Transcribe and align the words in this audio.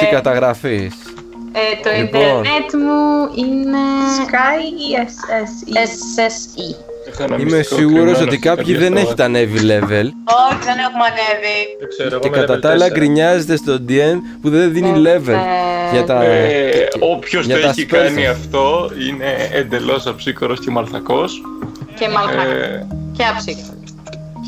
λέξη 0.00 0.14
καταγραφής. 0.14 0.94
Ε, 1.56 1.82
το 1.82 1.90
Λοιπόν. 1.98 2.20
ίντερνετ 2.20 2.68
μου 2.84 3.02
είναι 3.44 3.78
Sky 4.18 4.60
ή 4.84 4.88
SSE. 5.06 5.76
SSE. 5.86 6.76
Έχω 7.08 7.22
ένα 7.22 7.36
Είμαι 7.40 7.56
μυστικό 7.56 7.76
σίγουρος 7.80 7.96
κρυμμένο 8.04 8.18
ότι 8.24 8.34
σε 8.34 8.38
κάποιοι 8.48 8.64
κάποια 8.64 8.78
δεν 8.78 8.88
χώρα. 8.88 9.00
έχετε 9.00 9.22
ανέβει 9.22 9.58
level. 9.62 10.06
Όχι, 10.50 10.62
δεν 10.68 10.78
έχουμε 10.86 11.04
ανέβει. 11.10 11.58
Δεν 11.80 11.88
ξέρω, 11.88 12.08
εγώ 12.08 12.18
Και 12.18 12.30
με 12.30 12.36
κατά 12.36 12.54
level 12.56 12.60
τα 12.60 12.70
άλλα 12.70 12.86
4. 12.88 12.92
γκρινιάζετε 12.92 13.56
στο 13.56 13.74
DM 13.88 14.16
που 14.42 14.50
δεν 14.50 14.72
δίνει 14.72 14.92
level. 15.06 15.38
Για 15.92 16.04
τα... 16.04 16.24
Ε, 16.24 16.88
όποιος 16.98 17.46
για 17.46 17.54
το 17.56 17.62
τα 17.62 17.68
έχει 17.68 17.86
spells. 17.90 17.94
κάνει 17.96 18.26
αυτό 18.26 18.90
είναι 19.08 19.48
εντελώς 19.52 20.06
αψύκορος 20.06 20.60
και 20.60 20.70
μαλθακός. 20.70 21.40
Και 21.98 22.08
μαλακά. 22.08 22.42
Ε, 22.42 22.86
Και 23.16 23.24
άψυχα. 23.24 23.74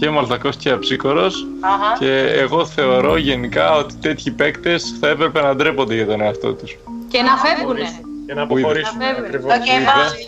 Και 0.00 0.10
μαλθακός 0.10 0.56
και 0.56 0.70
αψύκορος. 0.70 1.46
Αχα. 1.60 1.96
Και 1.98 2.20
εγώ 2.20 2.66
θεωρώ 2.66 3.16
γενικά 3.16 3.76
ότι 3.76 3.95
τέτοιοι 3.96 4.30
παίκτες 4.30 4.96
θα 5.00 5.09
έπρεπε 5.09 5.41
να 5.42 5.55
ντρέπονται 5.56 5.95
για 5.95 6.06
τον 6.06 6.20
εαυτό 6.20 6.52
τους. 6.55 6.77
Και 7.09 7.22
να 7.22 7.36
φεύγουνε. 7.36 8.00
Για 8.24 8.34
να 8.34 8.42
αποχωρήσουμε. 8.42 9.05
Να 9.05 9.06
φεύγουν. 9.06 9.24
ακριβώς. 9.24 9.52
Το 9.52 9.59
κεφάλι. 9.59 10.27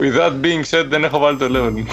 With 0.00 0.16
that 0.20 0.32
being 0.44 0.64
said, 0.70 0.86
δεν 0.88 1.04
έχω 1.04 1.18
βάλει 1.18 1.36
το 1.38 1.46
level 1.46 1.70
μου. 1.72 1.86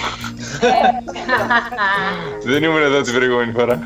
δεν 2.50 2.62
ήμουν 2.62 2.82
εδώ 2.82 3.00
την 3.00 3.14
προηγούμενη 3.14 3.52
φορά. 3.52 3.78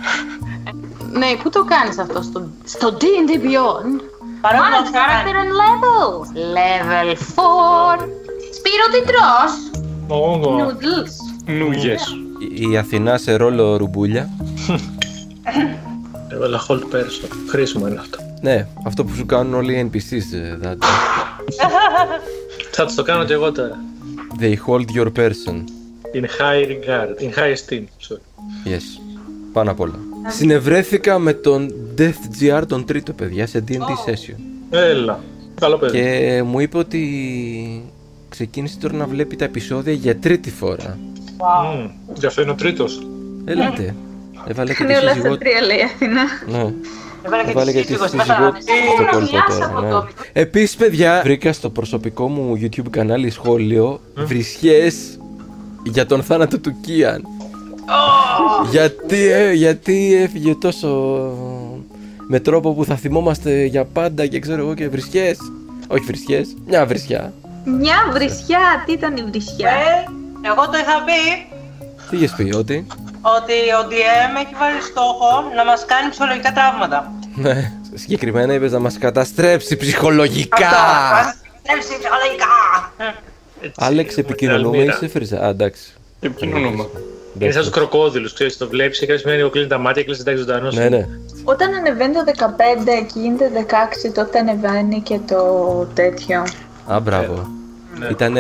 Ναι, 1.13 1.27
πού 1.43 1.51
το 1.51 1.65
κάνεις 1.65 1.99
αυτό 1.99 2.23
στο, 2.23 2.49
στο 2.65 2.97
D&D 3.01 3.31
Beyond; 3.45 4.01
Manage 4.43 4.91
character 4.97 5.37
and 5.43 5.53
level. 5.63 6.09
Level 6.57 7.09
4. 7.11 8.09
Σπύρο 8.57 8.87
τι 8.93 9.01
τρως; 9.07 9.83
Όγκο. 10.09 10.57
Noodles. 10.59 11.13
Νούγες. 11.47 12.17
Η 12.71 12.77
Αθηνά 12.77 13.19
σε 13.19 13.35
ρόλο 13.37 13.77
ρουμπούλια. 13.77 14.31
Έβαλα 16.29 16.67
hold 16.69 16.81
person. 16.95 17.29
Χρήσιμο 17.49 17.87
είναι 17.89 17.99
αυτό. 17.99 18.19
Ναι, 18.43 18.67
αυτό 18.87 19.05
που 19.05 19.15
σου 19.15 19.27
κάνουν 19.27 19.55
όλοι 19.55 19.75
οι 19.79 19.91
NPCs. 19.93 20.35
ε, 20.37 20.59
that- 20.63 20.77
Θα 22.75 22.85
τους 22.87 22.95
το 22.95 23.03
κάνω 23.03 23.25
και 23.25 23.33
εγώ 23.33 23.53
τώρα. 23.53 23.79
They 24.41 24.55
hold 24.67 24.85
your 24.99 25.13
person. 25.17 25.55
In 26.15 26.23
high 26.25 26.67
regard. 26.67 27.23
In 27.23 27.39
high 27.39 27.53
esteem. 27.57 27.85
Sorry. 28.09 28.21
Yes. 28.69 29.01
Πάνω 29.53 29.71
απ' 29.71 29.81
όλα. 29.81 29.99
Συνευρέθηκα 30.29 31.19
με 31.19 31.33
τον 31.33 31.73
Death 31.99 32.43
GR 32.43 32.63
τον 32.69 32.85
τρίτο 32.85 33.13
παιδιά 33.13 33.47
σε 33.47 33.65
D&D 33.69 33.75
session. 34.11 34.37
Έλα. 34.71 35.21
Καλό 35.61 35.77
παιδί. 35.79 35.99
Και 36.01 36.43
μου 36.47 36.61
είπε 36.61 36.79
ότι 36.79 37.01
ξεκίνησε 38.29 38.79
τώρα 38.79 38.95
να 38.95 39.07
βλέπει 39.07 39.37
τα 39.37 39.45
επεισόδια 39.45 39.93
για 39.93 40.17
τρίτη 40.17 40.51
φορά. 40.51 40.99
Μμμ. 41.39 41.91
Γι' 42.15 42.27
αυτό 42.27 42.43
είναι 42.43 42.51
ο 42.51 42.55
τρίτος. 42.55 43.07
Έλατε. 43.45 43.95
Έβαλε 44.47 44.75
και 44.75 44.85
Κάνει 44.85 44.95
τη 44.95 45.01
όλα 45.01 45.13
σύζυγό 45.13 45.29
στα 45.35 45.39
τρία, 45.39 45.61
λέει 45.61 45.77
η 45.77 45.83
Αθηνά. 45.83 46.23
Ναι. 46.47 46.73
Έβαλε 47.23 47.45
και 47.45 47.51
Έβαλε 47.51 47.73
τη 47.73 47.77
και 47.77 47.85
τη 47.85 47.93
σύζυγο 47.93 48.07
σύζυγό 48.09 48.39
μέσα. 48.39 48.53
της 48.53 48.65
στο 48.95 49.05
κόλπο 49.11 49.37
τώρα. 49.49 50.03
Ναι. 50.03 50.09
Επίσης 50.33 50.77
παιδιά, 50.77 51.21
βρήκα 51.25 51.53
στο 51.53 51.71
προσωπικό 51.71 52.29
μου 52.29 52.59
YouTube 52.61 52.91
κανάλι 52.91 53.31
σχόλιο 53.31 54.01
βρισιές 54.15 55.19
για 55.85 56.07
τον 56.07 56.23
θάνατο 56.23 56.59
του 56.59 56.81
Κίαν. 56.81 57.23
γιατί, 58.71 59.31
ε, 59.31 59.53
γιατί 59.53 60.15
έφυγε 60.23 60.55
τόσο 60.55 60.89
με 62.29 62.41
τρόπο 62.41 62.73
που 62.75 62.85
θα 62.85 62.95
θυμόμαστε 62.97 63.65
για 63.65 63.85
πάντα 63.85 64.27
και 64.27 64.39
ξέρω 64.39 64.63
εγώ 64.63 64.75
και 64.75 64.89
βρισιές. 64.89 65.39
Όχι 65.89 66.05
βρισιές, 66.05 66.57
μια 66.67 66.87
βρισιά. 66.87 67.33
Μια 67.65 67.95
βρισιά, 68.13 68.83
τι 68.87 68.93
ήταν 68.93 69.17
η 69.17 69.23
βρισιά; 69.23 69.71
Ε, 70.45 70.49
εγώ 70.49 70.65
το 70.65 70.79
είχα 70.79 70.97
πει 71.07 71.47
Τι 72.11 72.17
είχες 72.17 72.33
πει, 72.37 72.55
ότι; 72.55 72.87
ότι 73.37 73.53
ο 73.53 73.83
DM 73.91 74.33
έχει 74.45 74.55
βάλει 74.61 74.81
στόχο 74.81 75.31
να 75.57 75.65
μας 75.65 75.85
κάνει 75.85 76.11
ψυχολογικά 76.11 76.53
τραύματα. 76.53 77.13
Ναι, 77.35 77.73
συγκεκριμένα 77.95 78.53
είπες 78.55 78.73
να 78.73 78.79
μας 78.79 78.99
καταστρέψει 78.99 79.77
ψυχολογικά. 79.77 80.71
Τρέψει 81.63 81.89
ψυχολογικά. 81.99 82.55
Άλεξ, 83.77 84.17
επικοινωνούμε, 84.19 84.77
Αλμύρα. 84.77 84.95
είσαι 84.95 85.09
φρυζά. 85.09 85.39
Α, 85.45 85.49
εντάξει. 85.49 85.93
Επικοινωνούμε. 86.21 86.87
Είναι 87.39 87.53
σαν 87.53 87.63
τους 87.63 87.71
κροκόδηλους, 87.71 88.33
ξέρεις, 88.33 88.57
το 88.57 88.69
βλέπεις 88.69 88.99
και 88.99 89.07
κάποια 89.07 89.21
στιγμή 89.21 89.51
κλείνει 89.51 89.67
τα 89.67 89.79
μάτια 89.79 90.03
και 90.03 90.11
λε 90.11 90.17
εντάξει 90.17 90.43
ζωντανός. 90.43 90.75
Ναι, 90.75 90.89
ναι. 90.89 91.07
Όταν 91.45 91.75
ανεβαίνει 91.75 92.15
το 92.15 92.23
15 92.27 93.07
και 93.13 93.21
γίνεται 93.21 93.51
16, 94.09 94.13
τότε 94.15 94.39
ανεβαίνει 94.39 95.01
και 95.01 95.19
το 95.27 95.43
τέτοιο. 95.95 96.45
Α, 96.87 97.01
μπράβο. 97.01 97.49
Ήταν 98.11 98.37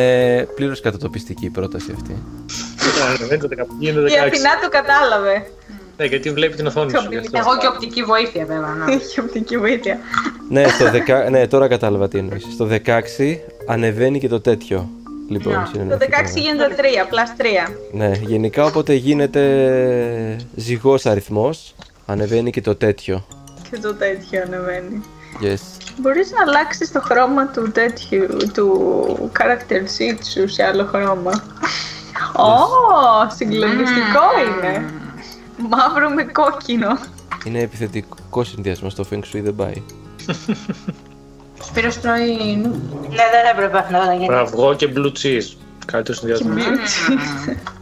πλήρως 0.55 0.81
κατατοπιστική 0.81 1.45
η 1.47 1.51
πρόταση 1.51 1.93
αυτή. 1.95 2.23
Δεν 3.29 3.41
το 3.41 3.49
15, 3.59 3.65
γίνεται 3.79 4.07
Η 4.07 4.15
16. 4.23 4.27
Αθηνά 4.27 4.51
το 4.63 4.69
κατάλαβε. 4.69 5.47
Ναι, 5.97 6.05
γιατί 6.05 6.31
βλέπει 6.33 6.57
την 6.57 6.67
οθόνη 6.67 6.91
σου. 6.91 7.07
γι' 7.11 7.17
αυτό. 7.17 7.39
Εγώ 7.39 7.59
και 7.59 7.67
οπτική 7.67 8.03
βοήθεια 8.03 8.45
βέβαια. 8.47 8.75
ναι. 8.75 8.93
Έχει 8.95 9.21
οπτική 9.21 9.59
βοήθεια. 9.59 9.99
ναι, 10.49 10.69
στο 10.69 10.91
δεκα... 10.91 11.31
ναι, 11.31 11.47
τώρα 11.47 11.69
κατάλαβα 11.69 12.09
τι 12.09 12.19
εννοείς. 12.19 12.47
Στο 12.53 12.69
16 12.71 12.79
ανεβαίνει 13.67 14.19
και 14.21 14.29
το 14.29 14.41
τέτοιο. 14.41 14.89
Λοιπόν, 15.29 15.55
Το 15.55 15.69
συνεννοηθήκαμε. 15.73 16.29
16 16.33 16.37
γίνεται 16.37 16.75
3, 17.05 17.07
πλάς 17.11 17.33
3. 17.39 17.73
Ναι, 17.93 18.11
γενικά 18.27 18.65
όποτε 18.65 18.93
γίνεται 18.95 19.43
ζυγός 20.55 21.07
αριθμός, 21.07 21.75
ανεβαίνει 22.07 22.51
και 22.51 22.61
το 22.61 22.75
τέτοιο. 22.77 23.25
Και 23.71 23.79
το 23.79 23.95
τέτοιο 23.95 24.43
ανεβαίνει. 24.47 25.01
Yes. 25.43 25.82
Μπορείς 25.97 26.31
να 26.31 26.43
αλλάξεις 26.43 26.93
το 26.93 27.01
χρώμα 27.01 27.47
του 27.47 27.71
τέτοιου, 27.73 28.27
του 28.55 29.31
character 29.39 29.83
sheet 29.83 30.19
σου 30.33 30.49
σε 30.49 30.65
άλλο 30.65 30.85
χρώμα. 30.85 31.43
Ω, 32.37 33.31
συγκλονιστικό 33.37 34.25
είναι. 34.47 34.91
Μαύρο 35.69 36.11
με 36.11 36.25
κόκκινο. 36.25 36.99
Είναι 37.45 37.61
επιθετικό 37.61 38.45
συνδυασμό 38.45 38.91
στο 38.91 39.05
Feng 39.11 39.19
Shui 39.19 39.41
δεν 39.43 39.55
πάει. 39.55 39.83
Σπύρος 41.63 42.01
τρώει 42.01 42.57
νου. 42.63 42.99
Ναι, 43.01 43.25
δεν 43.33 43.45
έπρεπε 43.53 43.87
να 43.91 44.07
το 44.07 44.13
γίνει. 44.13 44.35
Αυγό 44.35 44.75
και 44.75 44.93
blue 44.97 45.13
cheese. 45.23 45.57
Κάτι 45.87 46.05
το 46.05 46.13
συνδυασμό. 46.13 46.53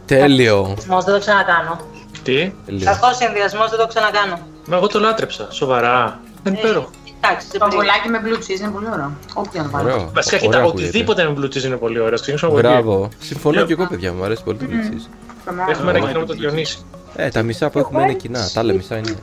Τέλειο. 0.05 0.63
Συνδυασμός, 0.65 1.03
δεν 1.03 1.13
το 1.13 1.19
ξανακάνω. 1.19 1.79
Τι; 2.23 2.53
Τέλειο. 2.65 2.85
Κακός 2.85 3.15
συνδυασμός, 3.15 3.69
δεν 3.69 3.79
το 3.79 3.87
ξανακάνω. 3.87 4.39
Μα 4.67 4.75
εγώ 4.75 4.87
το 4.87 4.99
λάτρεψα. 4.99 5.47
Σοβαρά. 5.51 6.19
Δεν 6.43 6.53
υπέροχο. 6.53 6.89
Εντάξει, 7.23 7.47
δεν 7.51 7.59
Το 7.59 7.65
πρέπει. 7.67 7.75
αυγολάκι 7.75 8.09
με 8.09 8.19
blue 8.25 8.39
cheese 8.43 8.59
είναι 8.59 8.69
πολύ 8.69 8.87
ωραίο. 8.93 9.11
Όποιο 9.33 9.61
να 9.61 9.69
βάλω. 9.69 9.93
Ωραίο. 9.93 10.11
Βασικά, 10.13 10.35
Ωραία 10.37 10.49
κοιτά, 10.49 10.57
ακούγεται. 10.63 10.87
οτιδήποτε 10.87 11.23
με 11.23 11.33
blue 11.37 11.45
cheese 11.53 11.63
είναι 11.63 11.75
πολύ 11.77 11.99
ωραίο. 11.99 12.15
Ξεκινήσουμε 12.15 12.51
από 12.51 12.59
εκεί. 12.59 12.67
Μπράβο. 12.67 13.09
Συμφωνώ 13.19 13.65
και 13.65 13.73
εγώ, 13.73 13.85
παιδιά 13.87 14.13
μου. 14.13 14.23
Αρέσει 14.23 14.43
πολύ 14.43 14.57
το 14.57 14.65
Blue 14.69 15.69
Έχουμε 15.69 15.91
ένα 15.91 15.99
κοινό 16.07 16.19
με 16.19 16.25
το 16.25 16.33
Διονύση. 16.33 16.77
Ε, 17.15 17.29
τα 17.29 17.41
μισά 17.43 17.69
που 17.69 17.79
έχουμε 17.79 18.03
είναι 18.03 18.13
κοινά. 18.13 18.49
Τα 18.53 18.59
άλλα 18.59 18.73
μισά 18.73 18.97
είναι. 18.97 19.15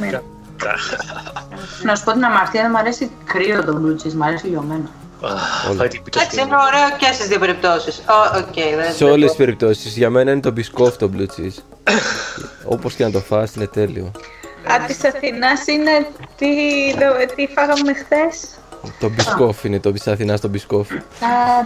Ναι. 0.00 0.20
Να 1.82 1.94
σου 1.94 2.04
πω 2.04 2.12
την 2.12 2.24
αμαρτία, 2.24 2.62
δεν 2.62 2.70
μου 2.72 2.78
αρέσει 2.78 3.10
κρύο 3.24 3.64
το 3.64 3.80
blue 3.82 4.06
cheese, 4.06 4.12
μου 4.12 4.24
αρέσει 4.24 4.46
λιωμένο. 4.46 4.88
Αχ, 5.22 5.72
Φάει 5.76 5.88
την 5.88 6.02
πίτα 6.02 6.18
Εντάξει, 6.20 6.36
στην 6.36 6.46
είναι 6.48 6.56
ωραίο 6.56 6.96
και 6.98 7.12
στις 7.12 7.26
δύο 7.28 7.38
περιπτώσεις. 7.38 8.02
Οκ, 8.36 8.54
δεν 8.54 8.94
Σε 8.94 9.04
όλες 9.04 9.28
τις 9.28 9.36
περιπτώσεις. 9.38 9.96
Για 9.96 10.10
μένα 10.10 10.30
είναι 10.30 10.40
το 10.40 10.50
Biscoff 10.50 10.96
το 10.96 11.10
blue 11.16 11.26
cheese. 11.40 11.62
Όπως 12.74 12.94
και 12.94 13.04
να 13.04 13.10
το 13.10 13.20
φας 13.20 13.54
είναι 13.54 13.66
τέλειο. 13.66 14.10
Α, 14.72 14.84
της 14.86 15.04
Αθηνάς 15.04 15.66
είναι 15.66 16.06
τι, 16.36 16.46
το- 16.94 17.34
τι 17.34 17.46
φάγαμε 17.54 17.92
χθες; 17.94 18.48
Το 19.00 19.08
Biscoff 19.08 19.64
είναι 19.64 19.80
το 19.80 19.92
της 19.92 20.06
Αθηνάς 20.06 20.40
το 20.40 20.48
Biscoff. 20.48 20.90
Α, 20.90 20.96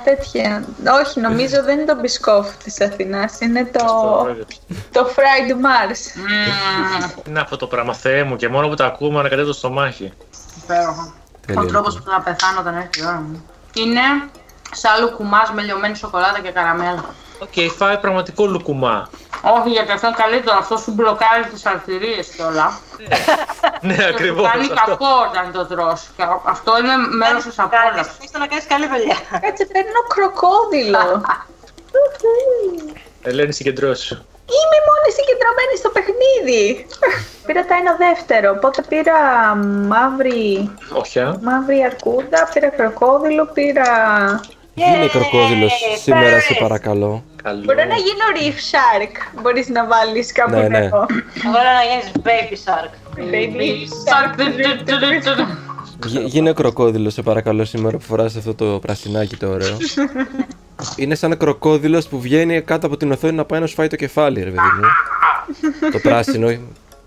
τέτοια. 0.05 0.65
Όχι, 1.05 1.21
νομίζω 1.21 1.63
δεν 1.63 1.77
είναι 1.79 1.87
το 1.93 2.01
Biscoff 2.01 2.57
της 2.57 2.81
Αθηνάς, 2.81 3.41
είναι 3.41 3.65
το, 3.65 3.85
το 4.93 5.09
fried 5.17 5.51
Mars. 5.53 5.97
Τι 7.25 7.31
είναι 7.31 7.41
αυτό 7.41 7.57
το 7.57 7.67
πράγμα, 7.67 7.95
Θεέ 7.95 8.23
μου, 8.25 8.37
και 8.37 8.49
μόνο 8.49 8.69
που 8.69 8.75
τα 8.75 8.87
ακούμε 8.87 9.19
ανακατεύει 9.19 9.47
το 9.47 9.53
στομάχι. 9.53 10.13
Υπέροχο. 10.63 11.13
Τέλειο, 11.47 11.63
Ο 11.63 11.67
τρόπος 11.67 11.95
λοιπόν. 11.95 12.15
που 12.15 12.23
θα 12.25 12.31
πεθάνω 12.31 12.61
όταν 12.61 12.75
έρθει 12.77 13.01
η 13.01 13.05
ώρα 13.07 13.21
μου. 13.29 13.45
Είναι 13.75 14.01
σαν 14.73 15.01
λουκουμάς 15.03 15.53
με 15.55 15.63
λιωμένη 15.63 15.95
σοκολάτα 15.97 16.41
και 16.41 16.51
καραμέλα. 16.51 17.05
Οκ, 17.45 17.57
φάει 17.79 17.99
πραγματικό 17.99 18.47
λουκουμά. 18.47 19.09
Όχι, 19.57 19.69
γιατί 19.77 19.93
αυτό 19.93 20.07
είναι 20.07 20.17
καλύτερο. 20.25 20.57
Αυτό 20.59 20.77
σου 20.77 20.91
μπλοκάρει 20.97 21.45
τις 21.53 21.67
αρτηρίες 21.67 22.23
και 22.37 22.43
όλα. 22.51 22.67
Ναι, 23.81 23.95
Και 23.95 24.03
σου 24.03 24.09
ακριβώς. 24.09 24.51
κάνει 24.51 24.67
κακό 24.69 25.13
όταν 25.29 25.45
το 25.53 25.63
τρως. 25.67 26.01
Και 26.17 26.23
αυτό 26.55 26.71
είναι 26.79 26.95
μέρος 27.23 27.43
της 27.45 27.59
απόλαυσης. 27.59 28.17
Ήρθε 28.25 28.39
να 28.39 28.47
κάνεις 28.51 28.67
καλή 28.73 28.87
δουλειά. 28.93 29.17
Κάτσε, 29.45 29.65
παίρνω 29.73 30.01
κροκόδιλο. 30.15 31.05
Ελένη, 33.23 33.53
συγκεντρώσει 33.53 34.07
σου. 34.07 34.15
Είμαι 34.59 34.79
μόνη 34.89 35.09
συγκεντρωμένη 35.19 35.75
στο 35.83 35.91
παιχνίδι. 35.97 36.87
πήρα 37.47 37.65
τα 37.65 37.75
ένα 37.83 37.93
δεύτερο, 38.05 38.51
οπότε 38.57 38.83
πήρα 38.89 39.19
μαύρη, 39.93 40.71
Όχι, 40.93 41.21
α. 41.21 41.39
μαύρη 41.43 41.83
αρκούδα, 41.85 42.49
πήρα 42.53 42.69
κροκόδιλο, 42.69 43.45
πήρα... 43.47 43.87
Γίνε 44.75 45.07
κροκόδηλο 45.07 45.69
σήμερα, 46.03 46.41
σε 46.41 46.57
παρακαλώ. 46.61 47.25
Καλό. 47.43 47.63
Μπορώ 47.65 47.85
να 47.85 47.95
γίνω 47.97 48.25
reef 48.39 48.55
shark, 48.73 49.41
μπορείς 49.43 49.69
να 49.69 49.87
βάλεις 49.87 50.33
κάπου 50.33 50.51
Ναι, 50.51 50.61
ναι. 50.61 50.69
νερό. 50.69 51.07
Εγώ 51.45 51.59
να 51.69 51.83
γίνει 51.91 52.13
baby 52.25 52.55
shark. 52.65 52.93
Baby 53.19 53.67
shark. 54.05 55.47
Γι- 56.07 56.25
Γίνε 56.25 56.53
κροκόδηλος, 56.53 57.13
σε 57.13 57.23
παρακαλώ, 57.23 57.65
σήμερα 57.65 57.97
που 57.97 58.03
φοράς 58.05 58.37
αυτό 58.37 58.55
το 58.55 58.65
πρασινάκι 58.79 59.37
το 59.37 59.49
ωραίο. 59.49 59.77
Είναι 60.97 61.15
σαν 61.15 61.37
κροκόδηλος 61.37 62.07
που 62.09 62.21
βγαίνει 62.21 62.61
κάτω 62.63 62.87
από 62.87 62.97
την 62.97 63.13
οθόνη 63.13 63.33
να 63.33 63.45
πάει 63.45 63.61
να 63.61 63.67
σου 63.67 63.75
φάει 63.75 63.87
το 63.87 63.97
κεφάλι, 63.97 64.39
ρε 64.43 64.51
παιδί 64.51 64.57
μου. 64.81 65.91
το 65.93 65.99
πράσινο. 65.99 66.57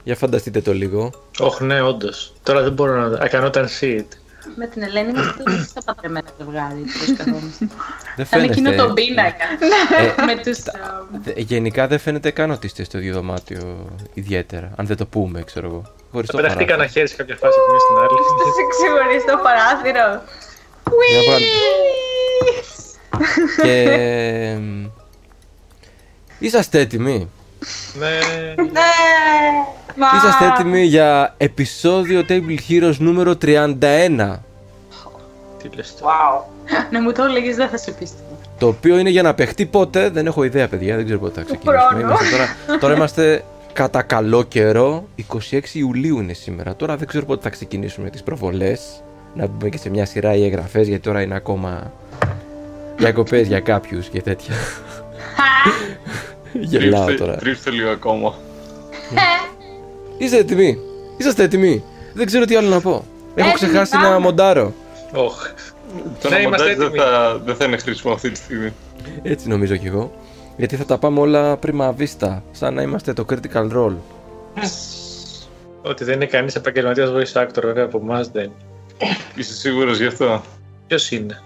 Για 0.04 0.16
φανταστείτε 0.16 0.62
το 0.62 0.74
λίγο. 0.74 1.10
Όχι, 1.40 1.64
ναι, 1.64 1.82
όντως. 1.82 2.34
Τώρα 2.44 2.62
δεν 2.62 2.72
μπορώ 2.74 3.08
να. 3.08 3.18
I 3.26 3.30
cannot 3.30 3.52
unsee 3.52 3.98
it. 4.00 4.06
Με 4.56 4.68
την 4.68 4.82
Ελένη 4.84 5.10
είμαστε 5.10 5.44
το 5.44 5.52
στο 5.70 5.82
παντρεμένο 5.86 6.28
ζευγάρι. 6.38 6.82
πώς 6.82 7.18
καθόμαστε. 7.18 7.68
Δεν 8.16 8.26
Σαν 8.26 8.44
εκείνο 8.44 8.70
φαίνεται. 8.70 8.88
το 8.88 8.94
πίνακα. 8.94 9.46
Με 10.26 10.36
τους... 10.44 10.58
Δε- 11.24 11.34
Γενικά 11.42 11.88
δεν 11.88 12.00
φαίνεται 12.00 12.32
καν 12.32 12.52
ότι 12.52 12.66
είστε 12.66 12.84
στο 12.84 12.98
ίδιο 12.98 13.14
δωμάτιο 13.14 13.90
ιδιαίτερα. 14.14 14.72
Αν 14.76 14.86
δεν 14.86 14.98
το 14.98 15.06
πούμε, 15.06 15.42
ξέρω 15.44 15.68
εγώ. 15.68 15.82
Χωριστό 16.12 16.38
Πεταχτεί 16.38 16.58
παράθυρο. 16.58 16.78
κανένα 16.78 16.90
χέρι 16.94 17.08
σε 17.08 17.16
κάποια 17.16 17.36
φάση 17.36 17.54
από 17.60 17.66
τη 17.66 17.72
μία 17.72 17.80
στην 17.80 17.98
άλλη. 17.98 18.18
Στο 18.56 18.64
ξεχωριστό 18.74 19.36
παράθυρο. 19.44 20.22
Για 21.10 21.18
να 21.18 21.32
βάλω- 21.32 21.48
Και. 23.62 23.82
εμ, 24.54 24.90
Είσαστε 26.40 26.80
έτοιμοι; 26.80 27.30
Ναι. 28.00 28.08
Ναι! 28.64 28.92
Μα... 29.96 30.08
Είσαστε 30.18 30.46
έτοιμοι 30.46 30.84
για 30.84 31.34
επεισόδιο 31.38 32.26
Table 32.30 32.58
Heroes 32.70 32.96
νούμερο 32.98 33.32
31. 33.42 33.60
Τι 35.62 35.76
λες 35.76 35.96
τώρα. 36.00 36.14
Wow. 36.14 36.44
Να 36.92 37.02
μου 37.02 37.12
το 37.12 37.24
έλεγες 37.24 37.56
δεν 37.56 37.70
θα 37.70 37.78
σε 37.78 37.92
πίστευα. 37.92 38.24
Το 38.60 38.68
οποίο 38.68 38.98
είναι 38.98 39.10
για 39.10 39.22
να 39.22 39.34
παιχτεί 39.34 39.66
πότε, 39.66 40.10
δεν 40.10 40.26
έχω 40.26 40.44
ιδέα, 40.44 40.68
παιδιά, 40.68 40.96
δεν 40.96 41.06
ξέρω 41.06 41.20
πότε 41.20 41.42
θα 41.42 41.46
ξεκινήσουμε. 41.46 41.88
χρόνου. 41.88 42.00
Είμαστε 42.00 42.30
τώρα, 42.66 42.78
τώρα 42.80 42.94
είμαστε 42.94 43.44
κατά 43.74 44.02
καλό 44.02 44.44
καιρό. 44.44 45.08
26 45.52 45.60
Ιουλίου 45.74 46.20
είναι 46.20 46.34
σήμερα. 46.34 46.76
Τώρα 46.76 46.96
δεν 46.96 47.08
ξέρω 47.08 47.26
πότε 47.26 47.42
θα 47.42 47.50
ξεκινήσουμε 47.50 48.10
τις 48.10 48.24
προβολές. 48.24 49.04
Να 49.36 49.48
μπούμε 49.48 49.70
και 49.70 49.78
σε 49.78 49.90
μια 49.90 50.06
σειρά 50.06 50.34
οι 50.36 50.46
εγγραφές, 50.46 50.88
γιατί 50.88 51.04
τώρα 51.04 51.22
είναι 51.22 51.36
ακόμα 51.36 51.92
διακοπές 52.98 53.48
για 53.48 53.60
κάποιους 53.60 54.08
και 54.08 54.22
τέτοια. 54.22 54.56
Γελάω 56.60 57.06
Τρίψτε- 57.06 57.18
τώρα. 57.28 57.38
Τρίψτε 57.40 57.70
λίγο 57.70 57.90
ακόμα. 57.90 58.34
Είστε 60.18 60.38
έτοιμοι. 60.38 60.78
Είσαστε 61.18 61.44
έτοιμοι. 61.44 61.84
Δεν 62.14 62.26
ξέρω 62.26 62.46
τι 62.46 62.56
άλλο 62.56 62.70
να 62.70 62.82
πω. 62.82 63.06
Έχω 63.36 63.50
Έτοιμοι, 63.50 63.54
ξεχάσει 63.54 63.92
πάμε. 63.92 64.10
να 64.10 64.20
μοντάρω. 64.20 64.74
Όχι. 65.14 65.48
Το 66.22 66.30
Ναι, 66.30 66.36
να 66.36 66.42
είμαστε 66.42 66.64
μοντάζ 66.68 66.78
δεν 66.78 66.88
έτοιμοι. 66.88 67.04
θα, 67.04 67.42
δεν 67.46 67.56
θα 67.56 67.66
είναι 67.66 67.78
χρήσιμο 67.78 68.14
αυτή 68.14 68.30
τη 68.32 68.38
στιγμή. 68.38 68.74
Έτσι 69.24 69.48
νομίζω 69.48 69.76
κι 69.76 69.88
εγώ. 69.88 70.12
Γιατί 70.58 70.76
θα 70.76 70.86
τα 70.86 70.98
πάμε 70.98 71.20
όλα 71.20 71.58
πρίμα 71.58 71.92
βίστα. 71.92 72.44
Σαν 72.52 72.74
να 72.74 72.82
είμαστε 72.82 73.14
το 73.14 73.26
critical 73.30 73.72
role. 73.76 73.96
Ότι 75.82 76.04
δεν 76.04 76.14
είναι 76.16 76.26
κανείς 76.26 76.56
επαγγελματίας 76.56 77.10
voice 77.10 77.42
actor, 77.42 77.62
βέβαια 77.64 77.84
από 77.86 77.98
εμάς 78.04 78.28
δεν. 78.30 78.52
Είσαι 79.36 79.54
σίγουρος 79.54 79.98
γι' 80.00 80.06
αυτό; 80.06 80.42
Ποιος 80.88 81.12
είναι; 81.12 81.42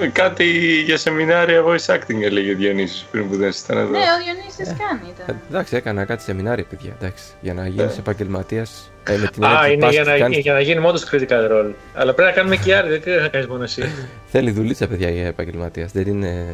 Ε, 0.00 0.06
Κάτι 0.06 0.44
για 0.86 0.96
σεμινάρια 0.96 1.62
voice 1.64 1.94
acting 1.94 2.22
έλεγε 2.22 2.52
ο 2.52 2.56
Διονύσης 2.56 3.06
πριν 3.10 3.28
που 3.28 3.36
δεν 3.36 3.50
ήταν 3.64 3.78
εδώ. 3.78 3.90
Ναι, 3.90 3.98
ο 3.98 4.18
Διονύσης 4.24 4.76
κάνει 4.78 5.00
Ε, 5.18 5.22
ήταν. 5.24 5.40
Εντάξει, 5.50 5.76
έκανα 5.76 6.04
κάτι 6.04 6.22
σεμινάρια, 6.22 6.64
παιδιά. 6.64 6.92
Εντάξει, 7.00 7.24
για 7.40 7.54
να 7.54 7.66
γίνεις 7.66 7.98
επαγγελματίας. 7.98 8.90
Ε, 9.04 9.16
με 9.16 9.26
την 9.26 9.44
Α, 9.44 9.48
έννοια 9.48 9.60
ότι 9.62 9.72
είναι 9.72 9.80
πας 9.84 9.92
για 9.94 10.02
και 10.02 10.10
να, 10.10 10.18
κάνεις- 10.18 10.38
για 10.38 10.52
να 10.52 10.60
γίνουμε 10.60 10.86
όντω 10.88 10.98
critical 11.10 11.50
role. 11.52 11.72
Αλλά 11.94 12.14
πρέπει 12.14 12.28
να 12.30 12.36
κάνουμε 12.36 12.56
και 12.56 12.70
οι 12.70 12.72
άλλοι, 12.72 12.98
δεν 12.98 13.20
θα 13.22 13.28
κάνεις 13.28 13.46
μόνο 13.46 13.62
εσύ. 13.62 13.82
Θέλει 14.32 14.50
δουλίτσα, 14.50 14.86
παιδιά, 14.86 15.10
για 15.10 15.26
επαγγελματίας. 15.26 15.92
Δεν 15.92 16.06
είναι 16.06 16.46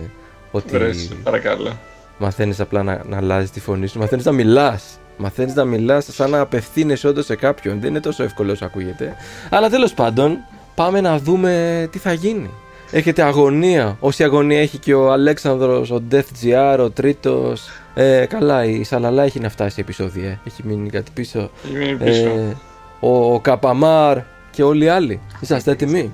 ότι 0.51 0.71
Βρες, 0.79 1.11
παρακαλώ. 1.23 1.79
μαθαίνεις 2.19 2.61
απλά 2.61 2.83
να, 2.83 3.03
να 3.09 3.17
αλλάζεις 3.17 3.51
τη 3.51 3.61
φωνή 3.61 3.87
σου. 3.87 3.99
Μαθαίνεις 3.99 4.25
να 4.25 4.33
μιλάς. 4.33 4.99
Μαθαίνεις 5.17 5.55
να 5.55 5.65
μιλάς 5.65 6.07
σαν 6.11 6.31
να 6.31 6.41
απευθύνεσαι 6.41 7.09
όντως 7.09 7.25
σε 7.25 7.37
κάποιον. 7.37 7.81
Δεν 7.81 7.91
είναι 7.91 8.01
τόσο 8.01 8.23
εύκολο 8.23 8.53
όσο 8.53 8.65
ακούγεται. 8.65 9.15
Αλλά 9.51 9.69
τέλος 9.71 9.93
πάντων, 9.95 10.37
πάμε 10.75 11.01
να 11.01 11.19
δούμε 11.19 11.89
τι 11.93 11.99
θα 11.99 12.13
γίνει. 12.13 12.51
Έχετε 12.91 13.23
αγωνία. 13.23 13.97
Όση 14.01 14.25
αγωνία 14.25 14.61
έχει 14.61 14.79
και 14.79 14.95
ο 14.95 15.13
Αλέξανδρος, 15.13 15.91
ο 15.91 16.03
Death 16.11 16.45
GR, 16.45 16.79
ο 16.81 16.91
τρίτος. 16.91 17.69
Ε, 17.95 18.27
καλά, 18.29 18.65
η 18.65 18.85
Σαλαλά 18.85 19.23
έχει 19.23 19.41
να 19.41 19.49
φτάσει 19.49 19.81
επεισόδια. 19.81 20.29
ε. 20.29 20.39
Έχει 20.47 20.63
μείνει 20.67 20.91
κάτι 20.91 21.11
πίσω. 21.15 21.51
Έχει 21.65 21.73
μείνει 21.77 21.97
πίσω. 21.97 22.27
Ε, 22.29 22.57
ο, 23.01 23.35
ο 23.35 23.41
Καπαμάρ 23.41 24.19
και 24.51 24.63
όλοι 24.63 24.85
οι 24.85 24.89
άλλοι. 24.89 25.21
Είσαστε 25.41 25.71
έτοιμοι; 25.71 26.13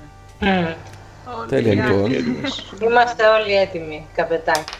Τέλεια 1.49 1.73
λοιπόν. 1.73 2.11
Έτοιμος. 2.13 2.73
Είμαστε 2.81 3.23
όλοι 3.27 3.53
έτοιμοι, 3.55 4.05
καπετάκι. 4.15 4.73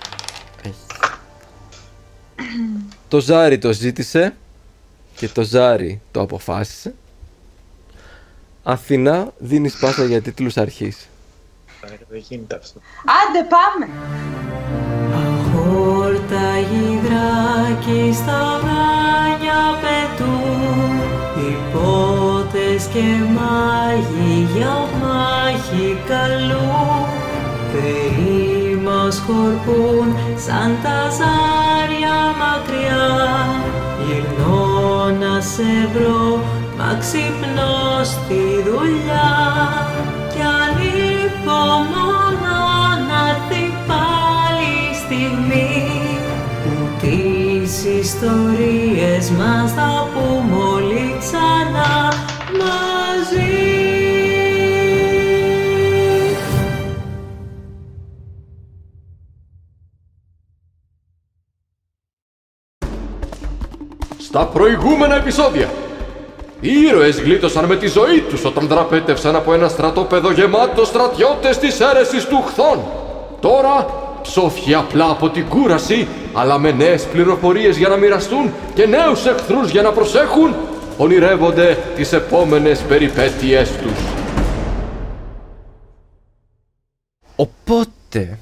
Το 3.07 3.19
Ζάρι 3.19 3.57
το 3.57 3.73
ζήτησε 3.73 4.35
και 5.15 5.27
το 5.27 5.41
Ζάρι 5.43 6.01
το 6.11 6.21
αποφάσισε. 6.21 6.93
Αθηνά 8.63 9.31
δίνεις 9.37 9.77
πάσα 9.77 10.03
για 10.03 10.21
τίτλους 10.21 10.57
αρχής. 10.57 11.07
Δεν 11.87 12.19
γίνεται 12.27 12.55
αυτό. 12.55 12.79
Άντε 13.19 13.47
πάμε! 13.53 13.85
Χόρτα 15.53 16.47
γυδράκι 16.69 18.13
στα 18.13 18.59
βράνια 18.61 19.61
πετούν 19.81 20.95
Υπότες 21.49 22.85
και 22.93 23.05
μάγοι 23.35 24.47
για 24.55 24.87
μάχη 25.01 25.97
καλούν 26.07 27.05
Θεοί 27.71 28.75
μας 28.75 29.23
χορπούν 29.25 30.15
σαν 30.45 30.77
τα 30.83 31.09
ζάρια 31.17 32.17
μακριά 32.39 33.05
Γυρνώ 34.05 35.09
να 35.19 35.41
σε 35.41 35.89
βρω, 35.93 36.39
μα 36.77 36.97
ξυπνώ 36.99 38.03
στη 38.03 38.69
δουλειά 38.69 39.53
ιστορίες 48.03 49.29
μας 49.29 49.71
θα 49.71 50.07
πούμε 50.13 50.63
όλοι 50.63 51.15
ξανά 51.19 52.13
μαζί. 52.59 53.61
Στα 64.17 64.47
προηγούμενα 64.47 65.15
επεισόδια, 65.15 65.69
οι 66.65 66.71
ήρωες 66.87 67.19
γλίτωσαν 67.19 67.65
με 67.65 67.75
τη 67.75 67.87
ζωή 67.87 68.21
τους 68.29 68.45
όταν 68.45 68.67
δραπέτευσαν 68.67 69.35
από 69.35 69.53
ένα 69.53 69.67
στρατόπεδο 69.67 70.31
γεμάτο 70.31 70.85
στρατιώτες 70.85 71.57
της 71.57 71.79
αίρεσης 71.79 72.25
του 72.25 72.41
χθών. 72.41 72.79
Τώρα, 73.39 73.87
ψόφια 74.21 74.77
απλά 74.77 75.09
από 75.09 75.29
την 75.29 75.47
κούραση, 75.47 76.07
αλλά 76.33 76.59
με 76.59 76.71
νέες 76.71 77.03
πληροφορίες 77.03 77.77
για 77.77 77.87
να 77.87 77.97
μοιραστούν 77.97 78.51
και 78.73 78.85
νέους 78.85 79.25
εχθρούς 79.25 79.69
για 79.69 79.81
να 79.81 79.91
προσέχουν, 79.91 80.55
ονειρεύονται 80.97 81.77
τις 81.95 82.13
επόμενες 82.13 82.79
περιπέτειές 82.79 83.71
τους. 83.71 83.97
Οπότε, 87.35 88.39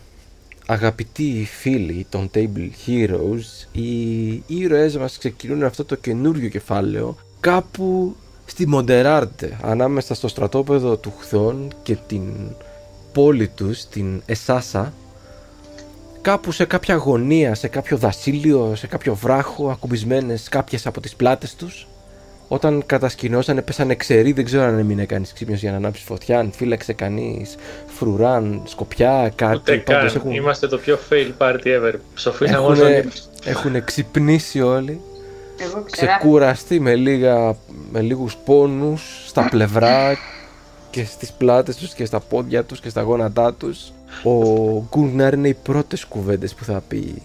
αγαπητοί 0.66 1.48
φίλοι 1.52 2.06
των 2.10 2.30
Table 2.36 2.70
Heroes, 2.88 3.68
οι 3.72 4.44
ήρωές 4.48 4.98
μας 4.98 5.18
ξεκινούν 5.18 5.64
αυτό 5.64 5.86
το 5.86 5.96
καινούριο 5.96 6.50
κεφάλαιο 6.50 7.18
κάπου 7.42 8.16
στη 8.46 8.68
Μοντεράρτε, 8.68 9.58
ανάμεσα 9.62 10.14
στο 10.14 10.28
στρατόπεδο 10.28 10.98
του 10.98 11.14
Χθών 11.20 11.68
και 11.84 11.98
την 12.08 12.22
πόλη 13.14 13.48
τους, 13.48 13.86
την 13.86 14.22
Εσάσα, 14.26 14.94
κάπου 16.22 16.52
σε 16.52 16.66
κάποια 16.66 16.96
γωνία, 16.96 17.56
σε 17.56 17.68
κάποιο 17.68 17.98
δασίλειο, 17.98 18.76
σε 18.76 18.88
κάποιο 18.88 19.16
βράχο, 19.16 19.70
ακουμπισμένες 19.70 20.50
κάποιες 20.50 20.86
από 20.86 21.02
τις 21.02 21.16
πλάτες 21.16 21.56
τους. 21.56 21.88
Όταν 22.48 22.84
κατασκηνώσανε, 22.86 23.62
πέσανε 23.62 23.96
ξεροί, 23.96 24.32
δεν 24.32 24.46
ξέρω 24.46 24.64
αν 24.64 24.80
έμεινε 24.80 25.06
κανείς 25.06 25.34
ξύπνιος 25.34 25.60
για 25.60 25.72
να 25.72 25.78
ανάψει 25.78 26.04
φωτιά, 26.04 26.40
αν 26.40 26.52
φύλαξε 26.52 26.94
κανείς 26.94 27.56
φρουράν, 27.86 28.62
σκοπιά, 28.66 29.32
κάτι. 29.36 29.56
Ούτε 29.56 29.78
καν. 29.78 29.96
πάντως 29.96 30.16
έχουν, 30.16 30.32
Είμαστε 30.32 30.68
το 30.68 30.78
πιο 30.78 31.00
fail 31.10 31.32
party 31.38 31.64
ever. 31.64 31.94
Ψοφήσαμε 32.14 32.58
όλοι. 32.58 32.82
έχουν, 32.82 32.92
όλοι. 32.92 33.12
έχουν 33.44 33.84
ξυπνήσει 33.84 34.62
όλοι, 34.62 35.02
Εγώ 35.62 35.84
ξέρα. 35.92 36.18
ξεκουραστεί 36.18 36.80
με, 36.80 36.96
λίγα, 36.96 37.56
με 37.92 38.02
λίγους 38.02 38.36
πόνους 38.36 39.24
στα 39.28 39.48
πλευρά 39.50 40.18
και 40.90 41.04
στις 41.04 41.32
πλάτες 41.32 41.76
τους 41.76 41.94
και 41.94 42.06
στα 42.06 42.20
πόδια 42.20 42.64
τους 42.64 42.80
και 42.80 42.90
στα 42.90 43.02
γόνατά 43.02 43.54
τους. 43.54 43.92
Ο 44.24 44.34
Γκούρναρ 44.90 45.34
είναι 45.34 45.48
οι 45.48 45.54
πρώτες 45.54 46.06
κουβέντες 46.06 46.54
που 46.54 46.64
θα 46.64 46.84
πει 46.88 47.22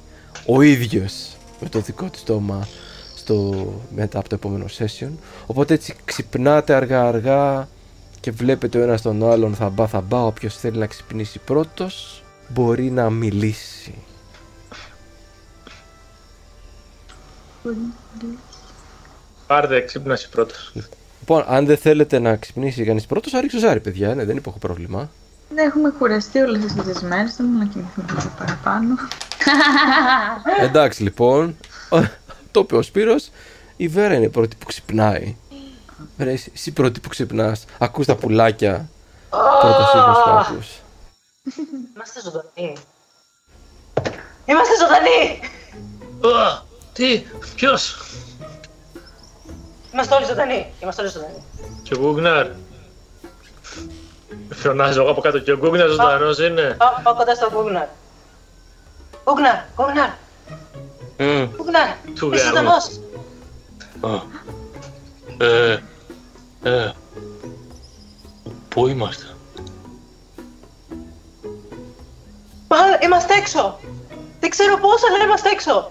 ο 0.46 0.62
ίδιος 0.62 1.36
με 1.60 1.68
το 1.68 1.80
δικό 1.80 2.04
του 2.10 2.18
στόμα 2.18 2.68
στο, 3.16 3.54
μετά 3.94 4.18
από 4.18 4.28
το 4.28 4.34
επόμενο 4.34 4.64
session. 4.78 5.10
Οπότε 5.46 5.74
έτσι 5.74 5.94
ξυπνάτε 6.04 6.74
αργά 6.74 7.08
αργά 7.08 7.68
και 8.20 8.30
βλέπετε 8.30 8.78
ο 8.78 8.82
ένας 8.82 9.02
τον 9.02 9.30
άλλον 9.30 9.54
θα 9.54 9.68
μπα 9.68 9.86
θα 9.86 10.00
μπα 10.00 10.24
όποιος 10.24 10.56
θέλει 10.56 10.78
να 10.78 10.86
ξυπνήσει 10.86 11.38
πρώτος 11.38 12.22
μπορεί 12.48 12.90
να 12.90 13.10
μιλήσει. 13.10 13.94
Πάρτε, 19.46 19.80
ξύπνα 19.80 20.12
εσύ 20.12 20.28
πρώτος. 20.28 20.72
Λοιπόν, 21.18 21.44
αν 21.48 21.66
δεν 21.66 21.76
θέλετε 21.76 22.18
να 22.18 22.36
ξυπνήσει 22.36 22.84
κανείς 22.84 23.06
πρώτος, 23.06 23.32
θα 23.32 23.40
ρίξω 23.40 23.58
ζάρι, 23.58 23.80
παιδιά. 23.80 24.14
Ναι, 24.14 24.24
δεν 24.24 24.36
υπάρχει 24.36 24.58
πρόβλημα. 24.58 25.10
Δεν 25.48 25.66
έχουμε 25.66 25.90
κουραστεί 25.98 26.38
όλες 26.38 26.64
αυτές 26.64 26.84
τις 26.84 27.02
μέρες, 27.02 27.34
θέλουμε 27.34 27.58
να 27.58 27.64
κοιμηθούμε 27.64 28.06
λίγο 28.08 28.32
παραπάνω. 28.38 28.94
Εντάξει, 30.68 31.02
λοιπόν. 31.02 31.56
Το 32.50 32.60
είπε 32.60 32.76
ο 32.76 32.82
Σπύρος. 32.82 33.30
Η 33.76 33.88
Βέρα 33.88 34.14
είναι 34.14 34.24
η 34.24 34.28
πρώτη 34.28 34.56
που 34.56 34.66
ξυπνάει. 34.66 35.36
Βέρα, 36.16 36.30
εσύ, 36.30 36.50
εσύ 36.54 36.72
πρώτη 36.72 37.00
που 37.00 37.08
ξυπνάς. 37.08 37.64
Ακούς 37.78 38.06
τα 38.06 38.16
πουλάκια. 38.16 38.88
Πρώτος 39.60 39.94
ήχος 39.94 40.22
που 40.24 40.30
ακούς. 40.30 40.68
Είμαστε 41.94 42.20
ζωντανοί. 42.20 42.76
Είμαστε 44.44 44.74
ζωντανοί! 44.80 45.40
Α, 46.96 46.98
Τι, 46.98 47.22
ποιος, 47.54 47.96
Είμαστε 49.92 50.14
όλοι 50.14 50.24
ζωντανοί. 50.24 50.72
Είμαστε 50.80 51.02
όλοι 51.02 51.10
ζωντανοί. 51.10 51.42
και 51.82 51.94
ο 51.94 51.98
Γκούγναρ. 51.98 52.46
Φωνάζω 54.54 55.00
εγώ 55.00 55.10
από 55.10 55.20
κάτω 55.20 55.38
και 55.38 55.52
ο 55.52 55.56
Γκούγναρ 55.56 55.88
ζωντανός 55.88 56.38
είναι. 56.38 56.74
Πάω, 56.78 56.90
πάω 57.02 57.14
κοντά 57.14 57.34
στον 57.34 57.48
Γκούγναρ. 57.52 57.86
Γκούγναρ, 59.24 59.56
Γκούγναρ, 59.74 60.08
Μμ, 61.18 61.44
Γκούγναρ. 61.56 61.88
Του 62.14 62.32
Είσαι 62.34 62.44
γάμου. 62.44 62.56
ζωντανός. 62.56 63.00
α. 64.00 65.44
Ε, 65.44 65.82
ε. 66.62 66.92
Πού 68.68 68.86
είμαστε; 68.88 69.26
Μα, 72.68 72.76
Είμαστε 73.02 73.34
έξω. 73.34 73.78
Δεν 74.40 74.50
ξέρω 74.50 74.76
πώς, 74.78 75.00
αλλά 75.04 75.24
είμαστε 75.24 75.48
έξω. 75.50 75.90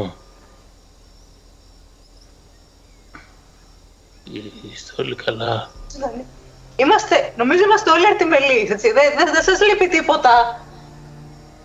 Α. 0.00 0.22
Είστε 4.72 5.02
όλοι 5.02 5.14
καλά. 5.14 5.70
Ζωντανοί. 5.92 6.24
Είμαστε, 6.76 7.32
νομίζω 7.36 7.62
είμαστε 7.62 7.90
όλοι 7.90 8.06
αρτιμελείς, 8.06 8.70
έτσι. 8.70 8.92
Δεν, 8.92 9.12
δεν, 9.16 9.32
δεν 9.32 9.42
σας 9.42 9.60
λείπει 9.60 9.88
τίποτα. 9.88 10.60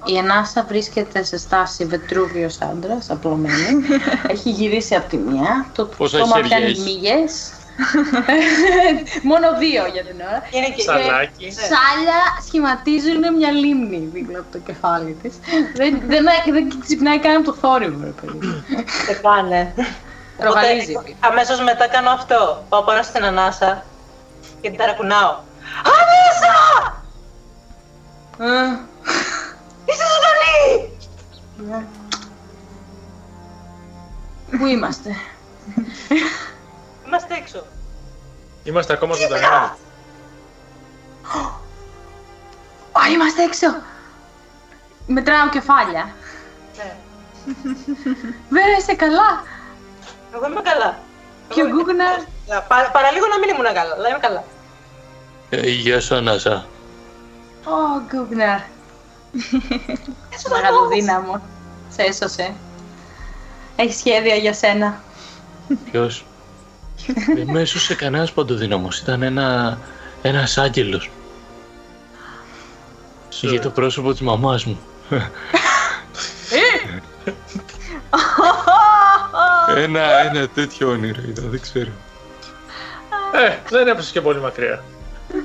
Η 0.05 0.17
Ενάσα 0.17 0.63
βρίσκεται 0.63 1.23
σε 1.23 1.37
στάση 1.37 1.85
Βετρούβιος 1.85 2.61
άντρας, 2.61 3.09
απλωμένη. 3.09 3.85
έχει 4.33 4.49
γυρίσει 4.49 4.95
από 4.95 5.09
τη 5.09 5.17
μία, 5.17 5.69
το 5.75 5.85
Πόσα 5.85 6.17
στόμα 6.17 6.35
χέρια 6.35 6.47
πιάνει 6.47 6.65
έχει; 6.65 6.81
μύγες. 6.81 7.51
Μόνο 9.29 9.57
δύο 9.57 9.85
για 9.93 10.03
την 10.03 10.15
ώρα. 10.27 10.43
Είναι 10.51 10.69
και 10.75 10.81
Σαλάκι. 10.81 11.51
Σάλια 11.51 12.19
σχηματίζουν 12.45 13.35
μια 13.37 13.51
λίμνη 13.51 14.09
δίπλα 14.13 14.39
από 14.39 14.51
το 14.51 14.57
κεφάλι 14.57 15.17
της. 15.21 15.33
δεν, 15.75 16.01
δεν, 16.07 16.25
δεν 16.51 16.79
ξυπνάει 16.79 17.19
καν 17.19 17.35
από 17.35 17.45
το 17.45 17.53
θόρυβο, 17.53 18.03
ρε 18.03 18.09
παιδί. 18.09 18.63
Δεν 19.07 19.21
κάνε. 19.21 19.73
Ρογαλίζει. 20.39 20.95
Οπότε, 20.95 21.15
αμέσως 21.19 21.61
μετά 21.61 21.87
κάνω 21.87 22.09
αυτό. 22.09 22.65
Πάω 22.69 22.83
πάνω 22.83 23.01
στην 23.03 23.23
ανάσα 23.23 23.83
και 24.61 24.69
την 24.69 24.77
ταρακουνάω. 24.77 25.35
Ανάσα! 25.83 27.03
Ε, 28.39 28.79
Είσαι 29.85 30.03
ζωντανή! 30.11 30.89
Πού 34.57 34.65
είμαστε; 34.65 35.15
Είμαστε 37.09 37.33
έξω. 37.35 37.65
Είμαστε 38.63 38.93
ακόμα 38.93 39.13
ζωντανοί. 39.15 39.43
Α, 42.91 43.09
είμαστε 43.13 43.43
έξω. 43.43 43.67
Μετράω 45.07 45.49
κεφάλια. 45.49 46.13
Ναι. 46.77 46.95
Βέβαια 48.49 48.77
είσαι 48.79 48.93
καλά. 48.95 49.43
Εγώ 50.35 50.45
είμαι 50.51 50.61
καλά. 50.61 50.97
Και 51.47 51.61
ο 51.61 51.67
Εγώ- 51.67 51.75
Γκούγναρ. 51.75 52.19
Πα- 52.67 52.89
Παραλίγο 52.93 53.25
να 53.27 53.39
μην 53.39 53.49
ήμουν 53.49 53.73
καλά, 53.73 53.93
αλλά 53.93 54.09
είμαι 54.09 54.19
καλά. 54.19 54.43
Ε, 55.49 55.69
γεια 55.69 56.01
σου, 56.01 56.15
Ανάσα. 56.15 56.65
Ω, 57.65 58.01
Γκούγναρ. 58.07 58.59
Είσαι 60.33 60.49
Μεγαλοδύναμο. 60.51 61.41
Σε 61.89 62.01
έσωσε. 62.01 62.53
Έχει 63.75 63.93
σχέδια 63.93 64.35
για 64.35 64.53
σένα. 64.53 65.01
Ποιος; 65.91 66.25
Δεν 67.35 67.49
με 67.49 67.61
έσωσε 67.61 67.95
κανένας 67.95 68.31
παντοδύναμος. 68.31 68.99
Ήταν 68.99 69.21
ένα... 69.21 69.77
ένας 70.21 70.57
άγγελος. 70.57 71.09
Για 73.41 73.61
το 73.61 73.69
πρόσωπο 73.69 74.11
της 74.11 74.21
μαμάς 74.21 74.65
μου. 74.65 74.79
ένα, 79.75 80.01
ένα 80.19 80.47
τέτοιο 80.47 80.89
όνειρο 80.89 81.21
είδα, 81.29 81.41
δεν 81.47 81.61
ξέρω. 81.61 81.91
Ε, 83.33 83.57
δεν 83.69 83.87
έπεσε 83.87 84.11
και 84.11 84.21
πολύ 84.21 84.39
μακριά. 84.39 84.83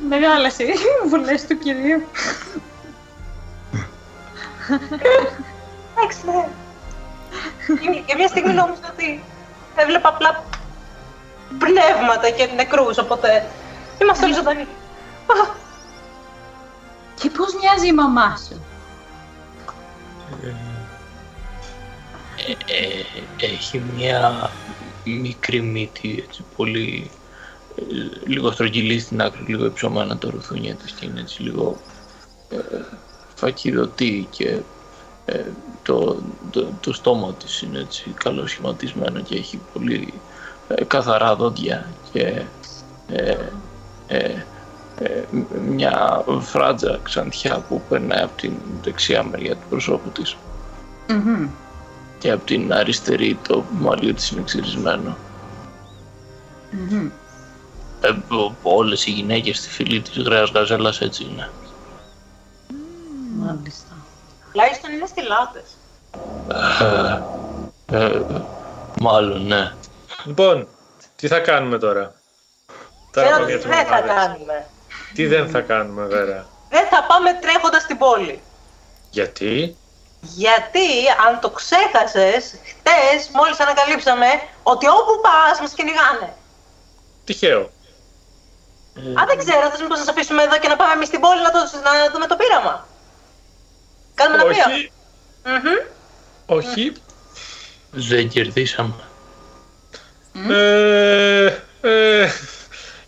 Μεγάλες 0.08 0.58
οι 0.58 0.66
βουλές 1.08 1.46
του 1.46 1.58
κυρίου. 1.58 2.02
Εντάξει, 5.96 6.18
ναι. 6.26 6.48
Και- 7.80 8.02
Και 8.06 8.14
μια 8.16 8.28
στιγμή 8.28 8.52
νόμιζα 8.52 8.80
ότι 8.92 9.22
έβλεπα 9.76 10.08
απλά 10.08 10.44
πνεύματα 11.58 12.30
και 12.30 12.48
νεκρούς, 12.56 12.98
οπότε 12.98 13.50
είμαστε 14.00 14.24
όλοι 14.24 14.34
ζωντανοί. 14.34 14.66
Και 17.20 17.30
πώς 17.30 17.54
μοιάζει 17.54 17.86
η 17.86 17.92
μαμά 17.92 18.36
σου; 18.36 18.64
Ε, 22.66 23.44
έχει 23.44 23.82
μια 23.96 24.50
μικρή 25.04 25.60
μύτη, 25.60 26.24
έτσι, 26.28 26.44
πολύ... 26.56 27.10
ε, 27.76 27.82
λίγο 28.26 28.50
στρογγυλή 28.50 29.00
στην 29.00 29.22
άκρη, 29.22 29.44
λίγο 29.46 29.64
υψωμένα 29.64 30.18
το 30.18 30.30
ρουθούνια 30.30 30.74
της 30.74 30.92
και 30.92 31.06
είναι 31.06 31.20
έτσι 31.20 31.42
λίγο 31.42 31.76
ε, 32.48 32.56
φακιδωτή 33.34 34.28
και 34.30 34.58
ε, 35.24 35.44
το, 35.82 36.22
το, 36.50 36.68
το 36.80 36.92
στόμα 36.92 37.34
της 37.34 37.62
είναι 37.62 37.78
έτσι 37.78 38.14
καλοσχηματισμένο 38.24 39.20
και 39.20 39.36
έχει 39.36 39.60
πολύ 39.72 40.12
ε, 40.12 40.33
καθαρά 40.86 41.36
δόντια 41.36 41.86
και 42.12 42.42
ε, 43.08 43.36
ε, 44.06 44.44
ε, 44.98 45.22
μια 45.68 46.24
φράτζα 46.40 46.98
ξανθιά 47.02 47.58
που 47.68 47.82
περνάει 47.88 48.22
από 48.22 48.36
την 48.36 48.52
δεξιά 48.82 49.22
μεριά 49.22 49.52
του 49.54 49.62
προσώπου 49.68 50.08
της 50.10 50.36
Μμμ. 51.08 51.48
και 52.18 52.30
από 52.30 52.44
την 52.44 52.72
αριστερή 52.72 53.38
το 53.48 53.64
μαλλί 53.78 54.14
της 54.14 54.30
είναι 54.30 54.42
ξυρισμένο. 54.42 55.16
Μμμ. 56.70 57.08
Ε, 58.00 58.08
ο- 58.34 58.54
όλες 58.62 59.06
οι 59.06 59.10
γυναίκες 59.10 59.58
στη 59.58 59.68
φυλή 59.68 60.00
της 60.00 60.18
γρέας 60.22 60.50
γαζέλας 60.50 61.00
έτσι 61.00 61.24
είναι. 61.24 61.50
Μάλιστα. 63.38 63.92
Τουλάχιστον 64.52 64.92
είναι 64.92 65.06
στυλάτες. 65.06 65.62
Ε, 67.88 67.96
ε, 68.04 68.20
μάλλον 69.00 69.46
ναι. 69.46 69.72
Λοιπόν, 70.24 70.68
τι 71.16 71.28
θα 71.28 71.38
κάνουμε 71.40 71.78
τώρα; 71.78 72.14
Τώρα 73.12 73.26
Ξέρω 73.28 73.44
πάμε 73.44 73.46
τι 73.46 73.52
για 73.52 73.60
τις 73.60 73.76
δεν 73.76 73.86
θα 73.86 73.90
μαμάδες. 74.00 74.14
κάνουμε. 74.14 74.66
Τι 75.14 75.26
δεν 75.26 75.48
θα 75.48 75.60
κάνουμε, 75.60 76.04
Βέρα; 76.06 76.46
Δεν 76.68 76.86
θα 76.86 77.04
πάμε 77.08 77.38
τρέχοντας 77.40 77.82
στην 77.82 77.98
πόλη. 77.98 78.40
Γιατί; 79.10 79.76
Γιατί, 80.20 80.88
αν 81.26 81.40
το 81.40 81.50
ξέχασες, 81.50 82.54
χτες 82.70 83.30
μόλις 83.32 83.60
ανακαλύψαμε 83.60 84.26
ότι 84.62 84.86
όπου 84.88 85.12
πας 85.22 85.60
μας 85.60 85.72
κυνηγάνε. 85.72 86.34
Τυχαίο. 87.24 87.70
Αν 89.14 89.26
δεν 89.26 89.38
ξέρω, 89.38 89.70
θες 89.70 89.80
μήπως 89.80 89.98
να 89.98 90.04
σε 90.04 90.10
αφήσουμε 90.10 90.42
εδώ 90.42 90.58
και 90.58 90.68
να 90.68 90.76
πάμε 90.76 90.92
εμείς 90.92 91.08
στην 91.08 91.20
πόλη 91.20 91.42
να, 91.42 91.50
το, 91.50 91.58
να 91.58 92.10
δούμε 92.12 92.26
το 92.26 92.36
πείραμα. 92.36 92.86
Κάνουμε 94.14 94.42
ένα 94.42 94.52
πείραμα. 94.52 94.74
Όχι. 94.74 94.92
Μμμ. 95.44 95.78
Όχι. 96.46 96.92
Δεν 97.90 98.28
κερδίσαμε. 98.28 98.94
Ε, 100.50 101.46
ε, 101.80 102.28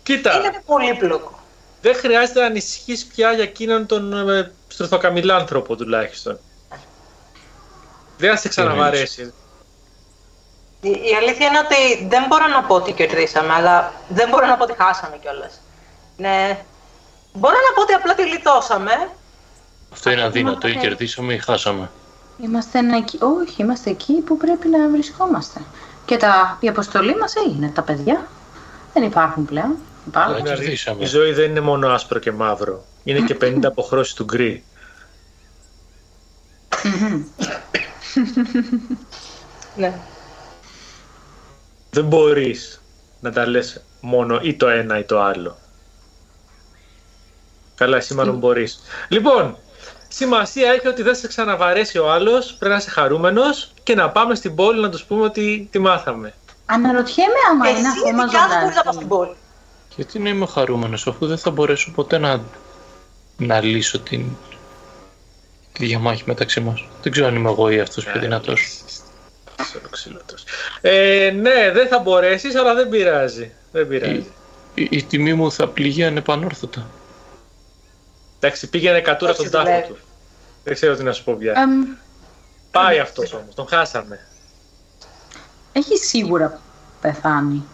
κοίτα, 0.02 0.36
Είναι 0.36 0.62
πολύπλοκο. 0.66 1.38
δεν 1.80 1.94
χρειάζεται 1.94 2.40
να 2.40 2.46
ανησυχείς 2.46 3.04
πια 3.04 3.32
για 3.32 3.42
εκείνον 3.42 3.86
τον 3.86 4.28
ε, 4.28 4.52
στρουθοκαμιλάνθρωπο 4.68 5.76
τουλάχιστον. 5.76 6.38
Δεν 8.18 8.30
θα 8.30 8.36
σε 8.36 8.48
ξαναβαρέσει. 8.48 9.32
Η, 10.80 10.88
η 10.88 11.14
αλήθεια 11.20 11.46
είναι 11.46 11.58
ότι 11.58 12.06
δεν 12.08 12.24
μπορώ 12.28 12.46
να 12.46 12.62
πω 12.62 12.74
ότι 12.74 12.92
κερδίσαμε, 12.92 13.52
αλλά 13.52 13.92
δεν 14.08 14.28
μπορώ 14.28 14.46
να 14.46 14.56
πω 14.56 14.62
ότι 14.62 14.74
χάσαμε 14.78 15.16
κιόλας. 15.16 15.60
Ναι. 16.16 16.58
Μπορώ 17.32 17.54
να 17.54 17.74
πω 17.74 17.82
ότι 17.82 17.92
απλά 17.92 18.14
τη 18.14 18.22
γλιτώσαμε. 18.22 18.92
Αυτό 19.92 20.10
είναι 20.10 20.22
αδύνατο. 20.22 20.68
Ή 20.68 20.76
κερδίσαμε 20.76 21.34
ή 21.34 21.38
χάσαμε. 21.38 21.90
Είμαστε 22.42 22.78
ένα 22.78 22.96
εκεί. 22.96 23.18
Όχι, 23.22 23.62
είμαστε 23.62 23.90
εκεί 23.90 24.12
που 24.12 24.36
πρέπει 24.36 24.68
να 24.68 24.88
βρισκόμαστε. 24.88 25.60
Και 26.06 26.16
τα... 26.16 26.56
η 26.60 26.68
αποστολή 26.68 27.16
μας 27.16 27.34
έγινε. 27.36 27.68
Τα 27.68 27.82
παιδιά 27.82 28.26
δεν 28.92 29.02
υπάρχουν 29.02 29.44
πλέον. 29.44 29.76
Υπάρχουν. 30.06 30.36
Ε, 30.36 30.42
Δηλαδή, 30.42 30.60
κερδίσαμε. 30.60 31.02
η 31.02 31.06
ζωή 31.06 31.32
δεν 31.32 31.50
είναι 31.50 31.60
μόνο 31.60 31.88
άσπρο 31.88 32.18
και 32.18 32.32
μαύρο. 32.32 32.84
Είναι 33.04 33.20
και 33.20 33.36
50 33.40 33.58
αποχρώσεις 33.72 34.14
του 34.14 34.24
γκρι. 34.24 34.64
Ναι. 39.76 39.98
Δεν 41.90 42.04
μπορείς 42.04 42.82
να 43.20 43.32
τα 43.32 43.46
λες 43.46 43.82
μόνο 44.00 44.40
ή 44.42 44.54
το 44.54 44.68
ένα 44.68 44.98
ή 44.98 45.04
το 45.04 45.22
άλλο. 45.22 45.56
Καλά, 47.74 47.96
εσύ 47.96 48.14
μάλλον 48.14 48.38
μπορείς. 48.38 48.80
Λοιπόν, 49.08 49.56
Σημασία 50.16 50.70
έχει 50.72 50.88
ότι 50.88 51.02
δεν 51.02 51.14
σε 51.14 51.26
ξαναβαρέσει 51.26 51.98
ο 51.98 52.10
άλλος, 52.10 52.52
πρέπει 52.58 52.72
να 52.74 52.78
είσαι 52.80 52.90
χαρούμενος 52.90 53.72
και 53.82 53.94
να 53.94 54.10
πάμε 54.10 54.34
στην 54.34 54.54
πόλη 54.54 54.80
να 54.80 54.90
τους 54.90 55.04
πούμε 55.04 55.24
ότι 55.24 55.68
τη 55.70 55.78
μάθαμε. 55.78 56.34
Αναρωτιέμαι 56.66 57.32
άμα 57.50 57.68
είναι 57.68 57.78
Εσύ 57.78 57.88
ακόμα 58.06 58.22
ειδικά 58.22 58.46
δεν 58.48 58.58
μπορείς 58.60 58.76
να 58.76 58.82
πας 58.82 58.94
στην 58.94 59.08
ζωντανή. 59.08 59.24
πόλη. 59.26 59.36
Γιατί 59.96 60.18
να 60.18 60.28
είμαι 60.28 60.46
χαρούμενος 60.46 61.06
αφού 61.06 61.26
δεν 61.26 61.38
θα 61.38 61.50
μπορέσω 61.50 61.90
ποτέ 61.94 62.18
να, 62.18 62.40
να 63.36 63.60
λύσω 63.60 63.98
την, 64.00 64.24
τη 65.72 65.86
διαμάχη 65.86 66.22
μεταξύ 66.26 66.60
μας. 66.60 66.88
Δεν 67.02 67.12
ξέρω 67.12 67.26
αν 67.26 67.34
είμαι 67.34 67.50
εγώ 67.50 67.70
ή 67.70 67.80
αυτός 67.80 68.04
πιο 68.04 68.20
δυνατός. 68.20 68.82
Ξυλωτός. 69.90 70.44
Ε, 70.80 71.30
ναι, 71.34 71.70
δεν 71.72 71.88
θα 71.88 71.98
μπορέσεις, 71.98 72.54
αλλά 72.56 72.74
δεν 72.74 72.88
πειράζει. 72.88 73.52
Δεν 73.72 73.88
πειράζει. 73.88 74.26
Η, 74.74 74.88
η 74.90 75.02
τιμή 75.02 75.34
μου 75.34 75.52
θα 75.52 75.68
πληγεί 75.68 76.04
ανεπανόρθωτα. 76.04 76.86
Εντάξει, 78.40 78.68
πήγαινε 78.70 79.00
κατούρα 79.00 79.30
Όχι, 79.30 79.40
στον 79.40 79.52
τάφο 79.52 79.64
δουλεύει. 79.64 79.86
του. 79.92 79.96
Δεν 80.66 80.74
ξέρω 80.74 80.96
τι 80.96 81.02
να 81.02 81.12
σου 81.12 81.24
πω 81.24 81.32
πια. 81.32 81.52
Εμ, 81.56 81.70
Πάει 82.70 82.98
αυτός 82.98 83.32
όμως, 83.32 83.54
τον 83.54 83.68
χάσαμε. 83.68 84.26
έχει 85.72 85.96
σίγουρα 85.96 86.60
πεθάνει. 87.00 87.64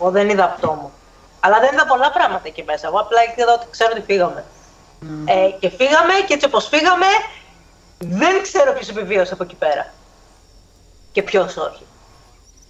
Εγώ 0.00 0.10
δεν 0.10 0.28
είδα 0.28 0.44
αυτό 0.44 0.72
μου. 0.72 0.92
Αλλά 1.40 1.60
δεν 1.60 1.72
είδα 1.72 1.86
πολλά 1.86 2.10
πράγματα 2.12 2.42
εκεί 2.44 2.62
μέσα. 2.62 2.86
Εγώ 2.86 2.98
απλά 2.98 3.18
είδα 3.22 3.52
ότι 3.52 3.66
ξέρω 3.70 3.90
ότι 3.92 4.02
φύγαμε. 4.02 4.44
Ε, 5.24 5.50
και 5.60 5.68
φύγαμε 5.68 6.12
και 6.26 6.34
έτσι 6.34 6.46
όπως 6.46 6.68
φύγαμε, 6.68 7.06
δεν 7.98 8.42
ξέρω 8.42 8.72
ποιος 8.72 8.88
επιβίωσε 8.88 9.32
από 9.32 9.42
εκεί 9.42 9.54
πέρα. 9.54 9.92
Και 11.12 11.22
ποιος 11.22 11.56
όχι. 11.56 11.86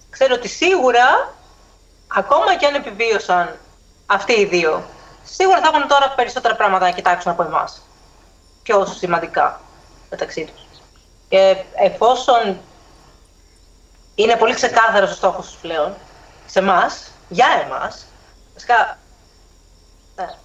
Ξέρω 0.09 0.33
ότι 0.33 0.47
σίγουρα, 0.47 1.33
ακόμα 2.07 2.55
και 2.57 2.65
αν 2.65 2.75
επιβίωσαν 2.75 3.55
αυτοί 4.05 4.33
οι 4.33 4.45
δύο, 4.45 4.83
σίγουρα 5.23 5.59
θα 5.61 5.67
έχουν 5.73 5.87
τώρα 5.87 6.13
περισσότερα 6.15 6.55
πράγματα 6.55 6.85
να 6.85 6.91
κοιτάξουν 6.91 7.31
από 7.31 7.43
εμάς. 7.43 7.81
Πιο 8.67 8.85
σημαντικά 8.85 9.61
μεταξύ 10.09 10.45
τους. 10.45 10.81
Και 11.29 11.63
εφόσον 11.75 12.57
είναι 14.15 14.35
πολύ 14.35 14.53
ξεκάθαρος 14.53 15.11
ο 15.11 15.15
στόχος 15.15 15.45
τους 15.45 15.55
πλέον, 15.55 15.93
σε 16.45 16.59
εμάς, 16.59 17.11
για 17.29 17.47
εμάς, 17.65 18.05
βασικά, 18.53 18.97
ναι, 20.15 20.35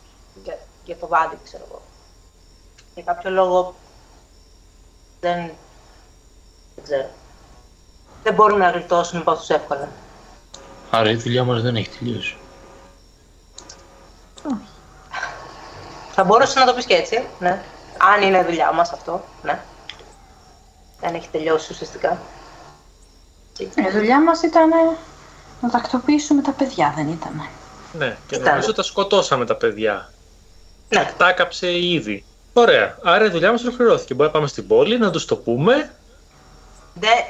για, 0.43 0.59
για 0.85 0.97
το 0.97 1.07
βάντι, 1.07 1.39
ξέρω 1.45 1.65
εγώ. 1.69 1.83
Για 2.95 3.03
κάποιο 3.03 3.31
λόγο 3.31 3.75
δεν, 5.21 5.51
δεν 6.75 6.85
ξέρω. 6.85 7.11
Δεν 8.23 8.35
μπορούν 8.35 8.59
να 8.59 8.71
γλιτώσουν 8.71 9.19
από 9.21 9.37
τους 9.37 9.49
εύκολα. 9.49 9.89
Άρα 10.91 11.11
η 11.11 11.15
δουλειά 11.15 11.45
μας 11.45 11.63
δεν 11.63 11.77
έχει 11.77 11.89
τελειώσει. 11.99 12.37
Θα 16.13 16.25
μπορούσε 16.25 16.59
να 16.59 16.67
το 16.67 16.75
πεις 16.75 16.85
και 16.85 16.95
έτσι, 16.95 17.27
ναι. 17.39 17.63
Αν 18.15 18.23
είναι 18.23 18.45
δουλειά 18.45 18.73
μας 18.73 18.93
αυτό, 18.93 19.25
ναι. 19.43 19.61
Δεν 21.01 21.15
έχει 21.15 21.29
τελειώσει 21.33 21.73
ουσιαστικά. 21.73 22.19
Η 23.59 23.91
δουλειά 23.93 24.23
μας 24.23 24.43
ήταν 24.43 24.69
να 25.61 25.71
τακτοποιήσουμε 25.71 26.43
τα 26.43 26.51
παιδιά, 26.51 26.93
δεν 26.97 27.09
ήταν. 27.09 27.49
Ναι, 27.93 28.17
και 28.27 28.35
Ήταν. 28.35 28.49
νομίζω 28.51 28.73
τα 28.75 28.83
σκοτώσαμε 28.83 29.45
τα 29.47 29.55
παιδιά. 29.55 30.11
Ναι, 30.89 31.13
Τα 31.17 31.29
έκαψε 31.29 31.79
ήδη. 31.79 32.25
Ωραία. 32.53 32.97
Άρα 33.03 33.25
η 33.25 33.29
δουλειά 33.29 33.51
μας 33.51 33.63
ολοκληρώθηκε. 33.63 34.15
Μπορεί 34.15 34.27
να 34.29 34.35
πάμε 34.35 34.47
στην 34.47 34.67
πόλη, 34.67 34.99
να 34.99 35.11
τους 35.11 35.25
το 35.25 35.37
πούμε. 35.37 35.93
δεν, 36.95 37.25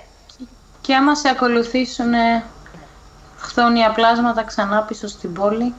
Και 0.80 0.94
άμα 0.94 1.14
σε 1.14 1.28
ακολουθήσουν 1.28 2.12
χθόνια 3.38 3.90
πλάσματα 3.90 4.44
ξανά 4.44 4.82
πίσω 4.82 5.06
στην 5.06 5.32
πόλη, 5.32 5.74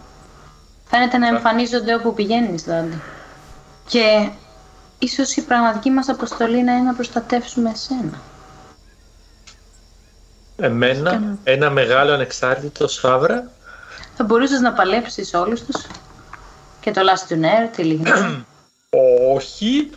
φαίνεται 0.90 1.18
να 1.18 1.28
εμφανίζονται 1.28 1.94
όπου 1.96 2.14
πηγαίνεις, 2.14 2.64
Δάντη. 2.64 3.02
Και 3.88 4.30
ίσως 5.04 5.36
η 5.36 5.42
πραγματική 5.42 5.90
μας 5.90 6.10
αποστολή 6.10 6.64
να 6.64 6.74
είναι 6.74 6.82
να 6.82 6.94
προστατεύσουμε 6.94 7.70
εσένα. 7.70 8.22
Εμένα, 10.56 11.38
ένα 11.44 11.70
μεγάλο 11.70 12.12
ανεξάρτητο 12.12 12.88
σφάβρα. 12.88 13.52
Θα 14.16 14.24
μπορούσες 14.24 14.60
να 14.60 14.74
παλέψεις 14.74 15.34
όλους 15.34 15.64
τους 15.64 15.86
και 16.80 16.92
το 16.92 17.02
Λαστουνέρ, 17.02 17.68
τη 17.68 17.84
Λιγνή. 17.84 18.46
Όχι. 19.36 19.90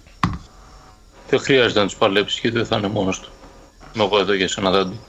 Δεν 1.29 1.41
χρειάζεται 1.41 1.81
να 1.81 1.87
τους 1.87 1.97
παλέψεις 1.97 2.41
γιατί 2.41 2.57
δεν 2.57 2.67
θα 2.67 2.77
είναι 2.77 2.89
μόνος 2.89 3.21
του. 3.21 3.31
Είμαι 3.95 4.05
εγώ 4.05 4.19
εδώ 4.19 4.33
για 4.33 4.49
σένα 4.49 4.71
δάντη. 4.71 5.01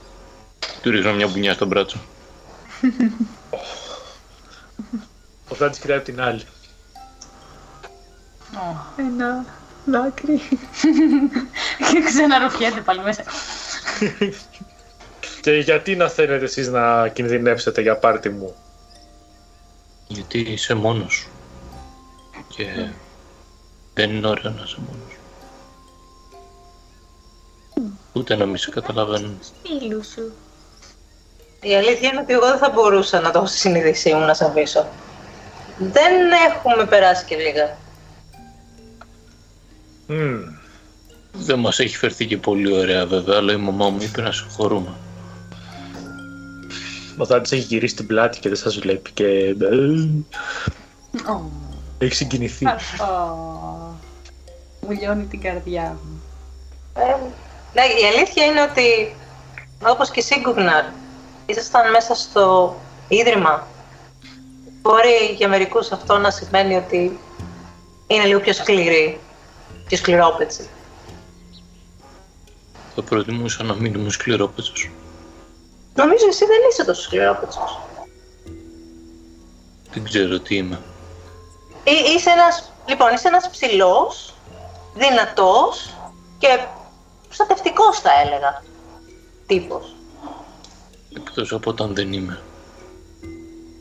Του 0.82 0.90
ρίχνω 0.90 1.12
μια 1.12 1.26
μπουνιά 1.26 1.52
στο 1.52 1.66
μπράτσο. 1.66 1.98
Ο 5.48 5.54
Δάντης 5.54 5.78
κοιτάει 5.78 5.96
απ' 5.96 6.04
την 6.04 6.20
άλλη. 6.20 6.42
Ένα 8.96 9.44
δάκρυ. 9.90 10.40
και 11.92 12.02
ξαναρουφιέται 12.04 12.80
πάλι 12.80 13.00
μέσα. 13.00 13.22
Και 15.40 15.50
γιατί 15.50 15.96
να 15.96 16.08
θέλετε 16.08 16.44
εσείς 16.44 16.68
να 16.68 17.08
κινδυνεύσετε 17.08 17.80
για 17.80 17.96
πάρτι 17.96 18.28
μου; 18.28 18.54
Γιατί 20.08 20.38
είσαι 20.38 20.74
μόνος 20.74 21.14
σου. 21.14 21.28
Και 22.48 22.88
δεν 23.94 24.10
είναι 24.10 24.26
ωραίο 24.26 24.50
να 24.50 24.62
είσαι 24.64 24.76
μόνος 24.78 25.10
σου. 25.10 25.16
Ούτε 28.12 28.36
να 28.36 28.46
μην 28.46 28.56
σε 28.56 28.70
καταλαβαίνουν. 28.70 29.38
Φίλου 29.62 30.04
σου. 30.04 30.32
η 31.60 31.74
αλήθεια 31.76 32.08
είναι 32.08 32.20
ότι 32.20 32.32
εγώ 32.32 32.46
δεν 32.46 32.58
θα 32.58 32.70
μπορούσα 32.70 33.20
να 33.20 33.30
το 33.30 33.38
έχω 33.38 33.46
στη 33.46 33.58
συνείδησή 33.58 34.14
μου 34.14 34.26
να 34.26 34.34
σε 34.34 34.44
αφήσω. 34.44 34.86
Δεν 35.78 36.12
έχουμε 36.48 36.84
περάσει 36.86 37.24
και 37.24 37.36
λίγα. 37.36 37.76
Μμμ. 40.08 40.56
Δεν 41.32 41.58
μας 41.58 41.78
έχει 41.78 41.96
φερθεί 41.96 42.26
και 42.26 42.36
πολύ 42.36 42.72
ωραία 42.72 43.06
βέβαια, 43.06 43.36
αλλά 43.36 43.52
η 43.52 43.56
μαμά 43.56 43.88
μου 43.88 43.98
είπε 44.00 44.22
να 44.22 44.32
συγχωρούμε. 44.32 44.94
Ο 47.16 47.24
Δάντης 47.24 47.52
έχει 47.52 47.62
γυρίσει 47.62 47.94
την 47.94 48.06
πλάτη 48.06 48.38
και 48.38 48.48
δεν 48.48 48.58
σας 48.58 48.78
βλέπει 48.78 49.10
και... 49.10 49.56
Έχει 51.98 52.14
συγκινηθεί. 52.14 52.66
Μου 54.80 54.90
λιώνει 54.90 55.24
την 55.24 55.40
καρδιά 55.40 55.98
μου. 56.04 56.22
Ε, 56.94 57.16
ναι, 57.74 57.82
η 57.82 58.04
αλήθεια 58.14 58.44
είναι 58.44 58.62
ότι, 58.62 59.14
όπως 59.90 60.10
και 60.10 60.20
εσύ, 60.20 60.40
Γκουγνάρ, 60.40 60.84
ήσασταν 61.46 61.90
μέσα 61.90 62.14
στο 62.14 62.76
ίδρυμα. 63.08 63.66
Μπορεί 64.82 65.34
για 65.36 65.48
μερικούς 65.48 65.92
αυτό 65.92 66.18
να 66.18 66.30
σημαίνει 66.30 66.76
ότι 66.76 67.18
είναι 68.06 68.24
λίγο 68.24 68.40
πιο 68.40 68.52
σκληρή, 68.52 69.20
πιο 69.88 69.96
σκληρόπετσι. 69.96 70.68
Θα 72.94 73.02
προτιμούσα 73.02 73.62
να 73.62 73.74
μην 73.74 73.94
ήμουν 73.94 74.10
σκληρόπετσος. 74.10 74.90
Νομίζω 75.94 76.26
εσύ 76.28 76.44
δεν 76.44 76.56
είσαι 76.70 76.84
τόσο 76.84 77.02
σκληρόπετσος. 77.02 77.78
Δεν 79.92 80.04
ξέρω 80.04 80.40
τι 80.40 80.56
είμαι. 80.56 80.80
Εί- 81.84 82.16
Είσαι 82.16 82.30
ένας, 82.30 82.72
λοιπόν, 82.88 83.12
είσαι 83.14 83.28
ένας 83.28 83.50
ψηλός, 83.50 84.34
δυνατός 84.94 85.94
και 86.38 86.58
προστατευτικός 87.26 87.98
θα 88.00 88.10
έλεγα. 88.24 88.62
Τύπος. 89.46 89.94
Εκτός 91.16 91.52
από 91.52 91.70
όταν 91.70 91.94
δεν 91.94 92.12
είμαι. 92.12 92.40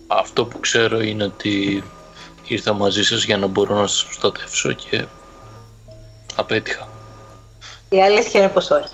Αυτό 0.07 0.45
που 0.45 0.59
ξέρω 0.59 1.01
είναι 1.01 1.23
ότι 1.23 1.83
ήρθα 2.47 2.73
μαζί 2.73 3.03
σας 3.03 3.23
για 3.23 3.37
να 3.37 3.47
μπορώ 3.47 3.75
να 3.75 3.87
σας 3.87 4.03
προστατεύσω 4.05 4.71
και 4.73 5.05
απέτυχα. 6.37 6.87
Η 7.89 8.01
αλήθεια 8.03 8.39
είναι 8.39 8.49
πως 8.49 8.69
όχι. 8.71 8.93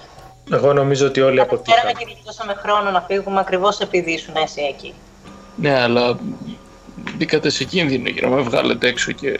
Εγώ 0.52 0.74
νομίζω 0.74 1.08
ότι 1.08 1.22
όλοι 1.22 1.36
Πέραμε 1.36 1.54
αποτύχαμε. 1.56 1.92
και 1.92 2.06
γλιτώσαμε 2.14 2.54
χρόνο 2.54 2.92
να 2.92 3.02
φύγουμε 3.02 3.40
ακριβώς 3.40 3.80
επειδή 3.80 4.12
ήσουν 4.12 4.36
εσύ 4.36 4.62
εκεί. 4.62 4.94
Ναι, 5.56 5.82
αλλά 5.82 6.20
μπήκατε 7.16 7.50
σε 7.50 7.64
κίνδυνο 7.64 8.10
για 8.10 8.28
να 8.30 8.36
με 8.36 8.42
βγάλετε 8.42 8.88
έξω 8.88 9.12
και, 9.12 9.40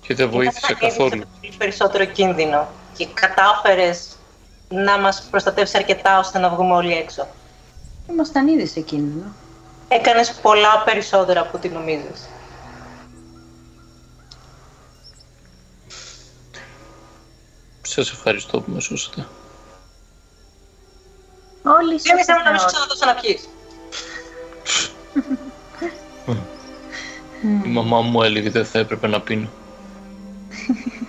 και 0.00 0.14
δεν 0.14 0.30
βοήθησε 0.30 0.60
Ήταν 0.72 0.76
ήδη 0.80 0.90
σε 0.90 0.98
καθόλου. 0.98 1.22
πολύ 1.40 1.52
περισσότερο 1.58 2.04
κίνδυνο 2.04 2.68
και 2.96 3.06
κατάφερες 3.14 4.16
να 4.68 4.98
μας 4.98 5.26
προστατεύσει 5.30 5.76
αρκετά 5.76 6.18
ώστε 6.18 6.38
να 6.38 6.48
βγούμε 6.48 6.74
όλοι 6.74 6.92
έξω. 6.92 7.26
Ήμασταν 8.10 8.48
ήδη 8.48 8.66
σε 8.66 8.80
κίνδυνο. 8.80 9.32
Έκανες 9.88 10.32
πολλά 10.42 10.82
περισσότερα 10.84 11.40
από 11.40 11.50
ό,τι 11.56 11.68
νομίζεις. 11.68 12.28
Σας 17.92 18.10
ευχαριστώ 18.10 18.60
που 18.60 18.70
με 18.70 18.80
σώσατε. 18.80 19.26
Όλοι 21.62 22.00
Δεν 22.00 22.18
ήθελα 22.18 22.42
να 22.42 22.50
μην 22.50 22.60
σου 22.60 22.68
σας 22.68 22.72
ξαναδώσω 22.72 23.06
να 23.06 23.14
πιείς. 23.14 23.48
Η 27.64 27.68
μαμά 27.68 28.00
μου 28.00 28.22
έλεγε 28.22 28.50
δεν 28.50 28.64
θα 28.64 28.78
έπρεπε 28.78 29.06
να 29.06 29.20
πίνω. 29.20 29.48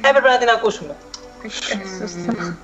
Έπρεπε 0.01 0.29
να 0.29 0.37
την 0.37 0.49
ακούσουμε. 0.49 0.95
Σωστά. 1.99 2.57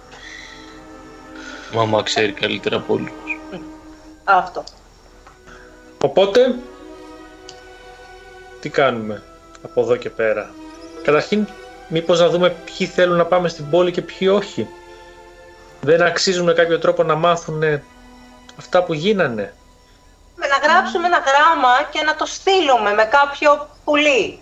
Η 1.73 1.75
μαμά 1.75 2.03
ξέρει 2.03 2.32
καλύτερα 2.32 2.75
από 2.75 2.93
όλους 2.93 3.10
μας. 3.12 3.62
Αυτό. 4.23 4.63
Οπότε, 6.01 6.55
τι 8.60 8.69
κάνουμε 8.69 9.23
από 9.63 9.82
εδώ 9.82 9.95
και 9.95 10.10
πέρα; 10.10 10.51
Καταρχήν, 11.03 11.47
μήπως 11.89 12.19
να 12.19 12.30
δούμε 12.30 12.49
ποιοι 12.49 12.88
θέλουν 12.88 13.17
να 13.17 13.25
πάμε 13.25 13.47
στην 13.49 13.69
πόλη 13.69 13.91
και 13.91 14.02
ποιοι 14.02 14.30
όχι. 14.32 14.67
Δεν 15.82 16.02
αξίζουν 16.02 16.45
με 16.45 16.54
κάποιο 16.54 16.80
τρόπο 16.80 17.04
να 17.04 17.15
μάθουν 17.15 17.63
αυτά 18.58 18.84
που 18.84 18.93
γίνανε. 18.93 19.54
Με 20.36 20.45
να 20.47 20.67
γράψουμε 20.67 21.06
ένα 21.08 21.17
γράμμα 21.17 21.84
και 21.91 22.02
να 22.02 22.15
το 22.15 22.25
στείλουμε 22.25 22.93
με 22.93 23.04
κάποιο 23.04 23.69
πουλί. 23.84 24.39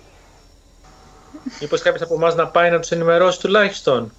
Μήπως 1.61 1.81
κάποιος 1.81 2.01
από 2.01 2.13
εμάς 2.13 2.35
να 2.35 2.47
πάει 2.47 2.69
να 2.69 2.79
τους 2.79 2.91
ενημερώσει 2.91 3.39
τουλάχιστον. 3.39 4.11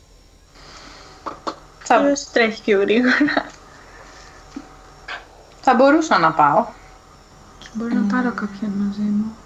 Θα, 1.79 2.01
Ποιος 2.01 2.31
τρέχει 2.33 2.63
πιο 2.63 2.81
γρήγορα. 2.81 3.47
θα 5.61 5.75
μπορούσα 5.75 6.19
να 6.19 6.33
πάω. 6.33 6.67
Μπορώ 7.73 7.95
να 7.95 8.15
πάρω 8.15 8.33
κάποιον 8.35 8.71
μαζί 8.77 9.01
μου. 9.01 9.37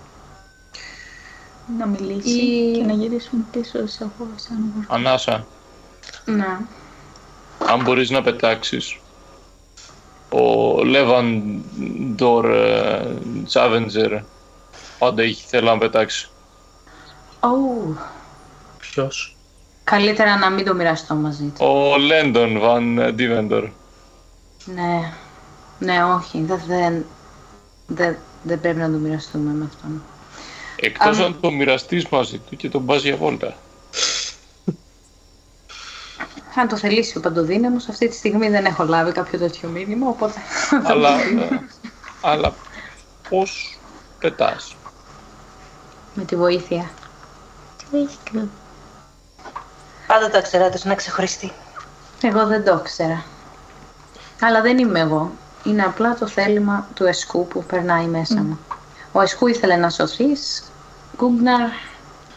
Να 1.78 1.86
μιλήσει 1.86 2.30
Ή- 2.40 2.72
και 2.72 2.82
να 2.84 2.92
γυρίσουμε 2.92 3.42
πίσω 3.50 3.86
σε 3.86 4.02
εγώ 4.04 4.28
σαν 4.36 4.72
γορ- 4.74 4.86
Ανάσα, 4.92 5.46
Ναι. 6.24 6.58
αν 7.58 7.82
μπορείς 7.82 8.10
να 8.10 8.22
πετάξεις 8.22 8.96
ο 10.32 10.84
Λεβαντορ 10.84 12.46
Τσάβεντζερ 13.46 14.12
πάντα 14.98 15.22
είχε 15.22 15.44
θέλει 15.46 15.66
να 15.66 15.78
πετάξει. 15.78 16.28
Ου, 17.40 17.96
Ποιος; 18.78 19.36
καλύτερα 19.84 20.36
να 20.38 20.50
μην 20.50 20.64
το 20.64 20.74
μοιραστώ 20.74 21.14
μαζί 21.14 21.44
του. 21.44 21.66
Ο 21.66 21.96
Λέντον 21.98 22.58
Βαν 22.58 23.14
Ντίβεντορ. 23.14 23.68
Ναι, 24.64 25.12
ναι, 25.78 26.04
όχι, 26.04 26.42
δεν, 26.42 26.60
δεν, 26.66 27.04
δεν, 27.86 28.16
δεν 28.42 28.60
πρέπει 28.60 28.78
να 28.78 28.90
το 28.90 28.96
μοιραστούμε 28.96 29.52
με 29.52 29.64
αυτόν. 29.64 30.02
Εκτός 30.84 31.18
Αν- 31.18 31.24
αν 31.24 31.40
το 31.40 31.50
μοιραστείς 31.50 32.08
μαζί 32.08 32.38
του 32.38 32.56
και 32.56 32.68
τον 32.68 32.86
πας 32.86 33.02
για 33.02 33.16
βόλτα. 33.16 33.56
Αν 36.56 36.68
το 36.68 36.76
θελήσει 36.76 37.18
ο 37.18 37.20
παντοδύναμος, 37.20 37.88
αυτή 37.88 38.08
τη 38.08 38.14
στιγμή 38.14 38.48
δεν 38.48 38.64
έχω 38.64 38.84
λάβει 38.84 39.12
κάποιο 39.12 39.38
τέτοιο 39.38 39.68
μήνυμα, 39.68 40.08
οπότε 40.08 40.40
θα 40.40 40.82
αλλά, 40.84 41.16
το 41.16 41.24
δίνω. 41.24 41.42
ε, 41.42 41.60
αλλά 42.20 42.54
πώς 43.28 43.78
πετάς; 44.18 44.76
με 46.14 46.24
τη 46.24 46.36
βοήθεια. 46.36 46.90
Πάντα 50.06 50.30
τα 50.30 50.40
ξέρατε 50.42 50.80
να 50.84 50.94
ξεχωριστεί. 50.94 51.52
Εγώ 52.22 52.46
δεν 52.46 52.64
το 52.64 52.78
ήξερα. 52.84 53.24
Αλλά 54.40 54.60
δεν 54.60 54.78
είμαι 54.78 55.00
εγώ. 55.00 55.32
Είναι 55.64 55.82
απλά 55.82 56.14
το 56.14 56.26
θέλημα 56.26 56.88
του 56.94 57.04
Εσκού 57.04 57.46
που 57.46 57.64
περνάει 57.64 58.06
μέσα 58.06 58.34
μου. 58.42 58.58
Ο 59.12 59.20
Εσκού 59.20 59.46
ήθελε 59.46 59.76
να 59.76 59.90
σωθείς, 59.90 60.71
Γκούγκναρ, 61.22 61.68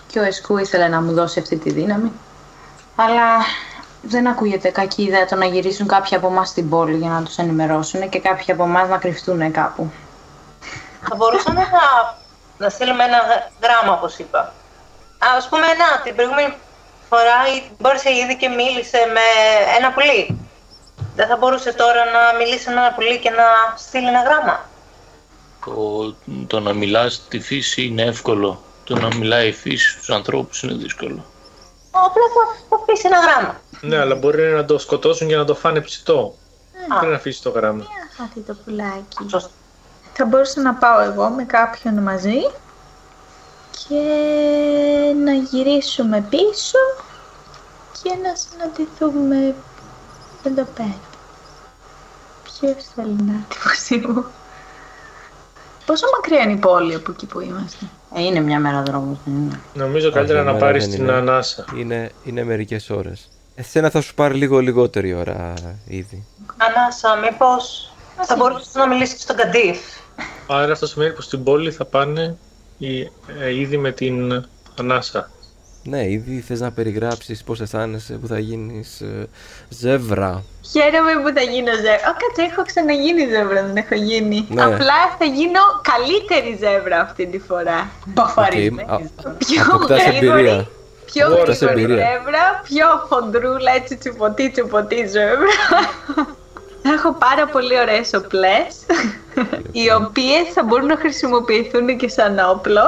και 0.08 0.19
ο 0.19 0.24
Εσκού 0.24 0.58
ήθελε 0.58 0.88
να 0.88 1.02
μου 1.02 1.13
δώσει 1.13 1.39
αυτή 1.39 1.58
τη 1.58 1.71
δύναμη. 1.71 2.12
Αλλά 2.95 3.45
δεν 4.02 4.28
ακούγεται 4.28 4.69
κακή 4.69 5.04
ιδέα 5.04 5.26
το 5.26 5.36
να 5.36 5.45
γυρίσουν 5.45 5.88
κάποιοι 5.88 6.17
από 6.17 6.28
εμάς 6.28 6.50
στην 6.50 6.69
πόλη 6.69 6.98
για 6.98 7.10
να 7.10 7.24
τους 7.24 7.38
ενημερώσουν 7.38 8.10
και 8.10 8.19
κάποιοι 8.19 8.52
από 8.54 8.63
εμάς 8.63 8.89
να 8.89 8.98
κρυφτούν 8.98 9.52
κάπου. 9.52 9.91
Θα 11.10 11.15
μπορούσαμε 11.15 11.60
να, 11.60 12.15
να 12.58 12.69
στείλουμε 12.69 13.04
ένα 13.04 13.17
γ- 13.17 13.63
γράμμα, 13.63 13.98
όπως 13.98 14.17
είπα. 14.17 14.54
Α 15.19 15.48
πούμε, 15.50 15.65
να, 15.65 16.02
την 16.04 16.15
προηγούμενη 16.15 16.54
φορά 17.10 17.38
η 17.56 17.71
Μπόρσε 17.80 18.10
ήδη 18.13 18.38
και 18.38 18.50
μίλησε 18.50 18.98
με 19.13 19.26
ένα 19.78 19.91
πουλί. 19.91 20.48
Δεν 21.15 21.28
θα 21.28 21.38
μπορούσε 21.38 21.74
τώρα 21.74 22.04
να 22.06 22.38
μιλήσει 22.38 22.69
με 22.69 22.76
ένα 22.76 22.93
πουλί 22.93 23.19
και 23.19 23.30
να 23.30 23.43
στείλει 23.78 24.08
ένα 24.08 24.21
γράμμα; 24.21 24.69
Το, 25.65 26.15
το 26.48 26.60
να 26.60 26.74
μιλάς 26.74 27.13
στη 27.13 27.39
φύση 27.39 27.86
είναι 27.86 28.02
εύκολο. 28.02 28.63
Το 28.86 28.95
να 28.95 29.15
μιλάει 29.15 29.48
η 29.48 29.54
φύση 29.54 29.89
στους 29.89 30.10
ανθρώπους 30.10 30.63
είναι 30.63 30.74
δύσκολο. 30.74 31.26
Απλά 31.91 32.24
θα, 32.34 32.65
θα 32.69 32.76
αφήσει 32.82 33.08
ένα 33.08 33.17
γράμμα. 33.19 33.62
Ναι, 33.82 33.98
αλλά 33.98 34.15
μπορεί 34.15 34.43
να 34.43 34.65
το 34.65 34.78
σκοτώσουν 34.78 35.28
και 35.28 35.36
να 35.36 35.45
το 35.45 35.56
φάνε 35.56 35.82
ψητό. 35.82 36.36
Πριν 37.00 37.13
αφήσει 37.13 37.41
το 37.41 37.50
γράμμα. 37.50 37.86
Χάτι 38.17 38.39
το 38.39 38.56
πουλάκι. 38.65 39.30
Σωστά. 39.30 39.50
Θα 40.13 40.26
μπορούσα 40.26 40.62
να 40.62 40.74
πάω 40.74 41.00
εγώ 41.00 41.30
με 41.30 41.43
κάποιον 41.43 41.93
μαζί 41.93 42.39
και 43.88 44.04
να 45.24 45.34
γυρίσουμε 45.34 46.26
πίσω 46.30 46.78
και 48.02 48.10
να 48.24 48.36
συναντηθούμε 48.36 49.56
εδώ 50.43 50.63
πέρα. 50.76 51.00
Ποιος 52.43 52.86
θέλει 52.95 53.15
να 53.21 53.34
έρθει 53.34 53.67
μαζί 53.67 54.08
μου. 54.08 54.26
Πόσο 55.86 56.06
μακριά 56.15 56.41
είναι 56.41 56.52
η 56.52 56.56
πόλη 56.56 56.95
από 56.95 57.12
εκεί 57.12 57.26
που 57.26 57.39
είμαστε; 57.39 57.86
Ε, 58.15 58.21
είναι 58.24 58.39
μια 58.39 58.60
μέρα 58.60 58.82
δρόμος, 58.84 59.17
δεν 59.26 59.36
είναι. 59.36 59.60
Νομίζω 59.74 60.12
καλύτερα 60.12 60.41
για 60.41 60.52
να 60.52 60.54
μένα 60.58 60.65
πάρεις 60.65 60.84
δεν 60.88 60.93
την 60.95 61.04
είναι. 61.04 61.13
ανάσα. 61.13 61.65
Είναι, 61.78 62.12
είναι 62.24 62.43
μερικές 62.43 62.89
ώρες. 62.89 63.30
Εσένα 63.56 63.89
θα 63.89 64.02
σου 64.02 64.13
πάρει 64.13 64.34
λίγο 64.34 64.60
λιγότερη 64.60 65.13
ώρα 65.13 65.54
ήδη. 65.88 66.26
Ανάσα, 66.58 67.15
μήπως 67.15 67.91
θα 68.21 68.36
μπορούσες 68.36 68.74
να 68.74 68.88
μιλήσεις 68.88 69.21
στον 69.21 69.36
Καντίφ. 69.36 69.78
Άρα 70.48 70.71
αυτό 70.71 70.86
σημαίνει 70.88 71.13
πως 71.13 71.26
στην 71.26 71.43
πόλη 71.43 71.71
θα 71.71 71.86
πάνε 71.86 72.38
οι, 72.78 73.02
ε, 73.39 73.60
ήδη 73.60 73.78
με 73.78 73.91
την 73.91 74.45
ανάσα. 74.80 75.30
Ναι, 75.88 76.10
ήδη 76.10 76.39
θες 76.48 76.60
να 76.60 76.71
περιγράψεις 76.71 77.43
πώς 77.43 77.62
αισθάνεσαι 77.62 78.13
που 78.13 78.28
θα 78.28 78.39
γίνεις 78.39 79.02
ε, 79.02 79.28
ζεύρα. 79.69 80.43
Χαίρομαι 80.71 81.12
που 81.24 81.32
θα 81.36 81.41
γίνω 81.41 81.71
ζεύρα. 81.76 82.10
Ω, 82.10 82.13
κάτσε, 82.21 82.41
έχω 82.52 82.62
ξαναγίνει 82.65 83.28
ζεύρα, 83.28 83.63
δεν 83.63 83.76
έχω 83.78 83.95
γίνει. 83.95 84.45
Ναι. 84.50 84.63
Απλά 84.63 85.00
θα 85.19 85.26
γίνω 85.26 85.60
καλύτερη 85.91 86.58
ζεύρα 86.60 87.00
αυτή 87.00 87.26
τη 87.28 87.39
φορά. 87.39 87.89
Μπαφαρισμένη. 88.06 88.89
Α, 88.91 89.00
Πιο 89.38 89.63
αποκτάς 89.74 90.04
γρήγορη, 90.06 90.39
εμπειρία. 90.39 90.67
Πιο 91.06 91.28
Αποκτάς 91.28 91.60
γρήγορη 91.60 91.82
εμπειρία. 91.84 92.06
ζεύρα, 92.12 92.62
πιο 92.63 92.86
χοντρούλα, 93.10 93.71
έτσι 93.76 93.95
τσιποτή 93.98 94.50
τσιποτή 94.52 95.06
ζεύρα. 95.08 95.56
Θα 96.88 96.93
έχω 96.93 97.13
πάρα 97.13 97.45
πολύ 97.48 97.80
ωραίες 97.80 98.13
οπλές, 98.13 98.67
οι 99.71 99.91
οποίες 100.04 100.43
θα 100.54 100.63
μπορούν 100.63 100.86
να 100.86 100.98
χρησιμοποιηθούν 100.98 101.98
και 101.98 102.10
σαν 102.10 102.39
όπλο. 102.50 102.82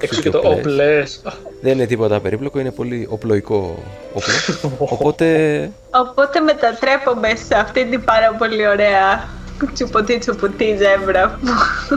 Έξω 0.00 0.20
και 0.20 0.30
το 0.30 0.38
όπλες. 0.38 0.56
όπλες. 0.58 1.20
Δεν 1.62 1.72
είναι 1.72 1.86
τίποτα 1.86 2.20
περίπλοκο, 2.20 2.58
είναι 2.58 2.70
πολύ 2.70 3.06
οπλοϊκό 3.10 3.82
όπλο. 4.12 4.34
Οπότε 4.94 5.26
Οπότε 5.90 6.40
μετατρέπομαι 6.40 7.28
σε 7.46 7.54
αυτή 7.56 7.84
την 7.86 8.04
πάρα 8.04 8.34
πολύ 8.38 8.66
ωραία 8.66 9.28
τσιποτή 9.72 10.18
τσιποτή 10.18 10.76
ζεύρα 10.78 11.38
που 11.40 11.48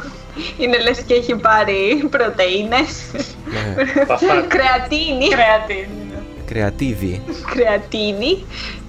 είναι 0.64 0.78
λες 0.78 1.00
και 1.02 1.14
έχει 1.14 1.36
πάρει 1.36 2.08
πρωτεΐνες, 2.10 3.12
ναι, 3.46 3.84
Παφάτι. 4.08 4.48
κρεατίνη, 4.48 5.28
Κρεατίνη. 5.28 6.14
κρεατίδι. 6.46 7.22
κρεατίνη 7.54 8.46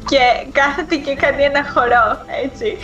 και 0.09 0.19
κάθεται 0.53 0.97
και 0.97 1.15
κάνει 1.15 1.43
ένα 1.43 1.67
χορό, 1.75 2.07
έτσι. 2.45 2.77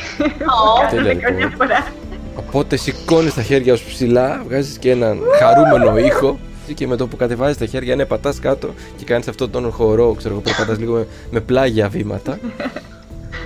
Κάθεται 0.80 1.02
Τέλεια, 1.02 1.14
καμιά 1.14 1.44
λοιπόν. 1.44 1.56
φορά. 1.68 1.86
Οπότε 2.34 2.76
σηκώνεις 2.76 3.34
τα 3.34 3.42
χέρια 3.42 3.76
σου 3.76 3.86
ψηλά, 3.86 4.42
βγάζεις 4.44 4.78
και 4.78 4.90
έναν 4.90 5.18
χαρούμενο 5.38 5.98
ήχο. 5.98 6.38
Και 6.74 6.86
με 6.86 6.96
το 6.96 7.06
που 7.06 7.16
κατεβάζεις 7.16 7.56
τα 7.56 7.66
χέρια, 7.66 7.96
ναι, 7.96 8.04
πατάς 8.04 8.38
κάτω 8.38 8.74
και 8.96 9.04
κάνεις 9.04 9.28
αυτόν 9.28 9.50
τον 9.50 9.70
χορό. 9.70 10.14
Ξέρω 10.14 10.34
εγώ, 10.34 10.42
περπατάς 10.42 10.78
λίγο 10.78 10.94
με, 10.94 11.06
με 11.30 11.40
πλάγια 11.40 11.88
βήματα. 11.88 12.38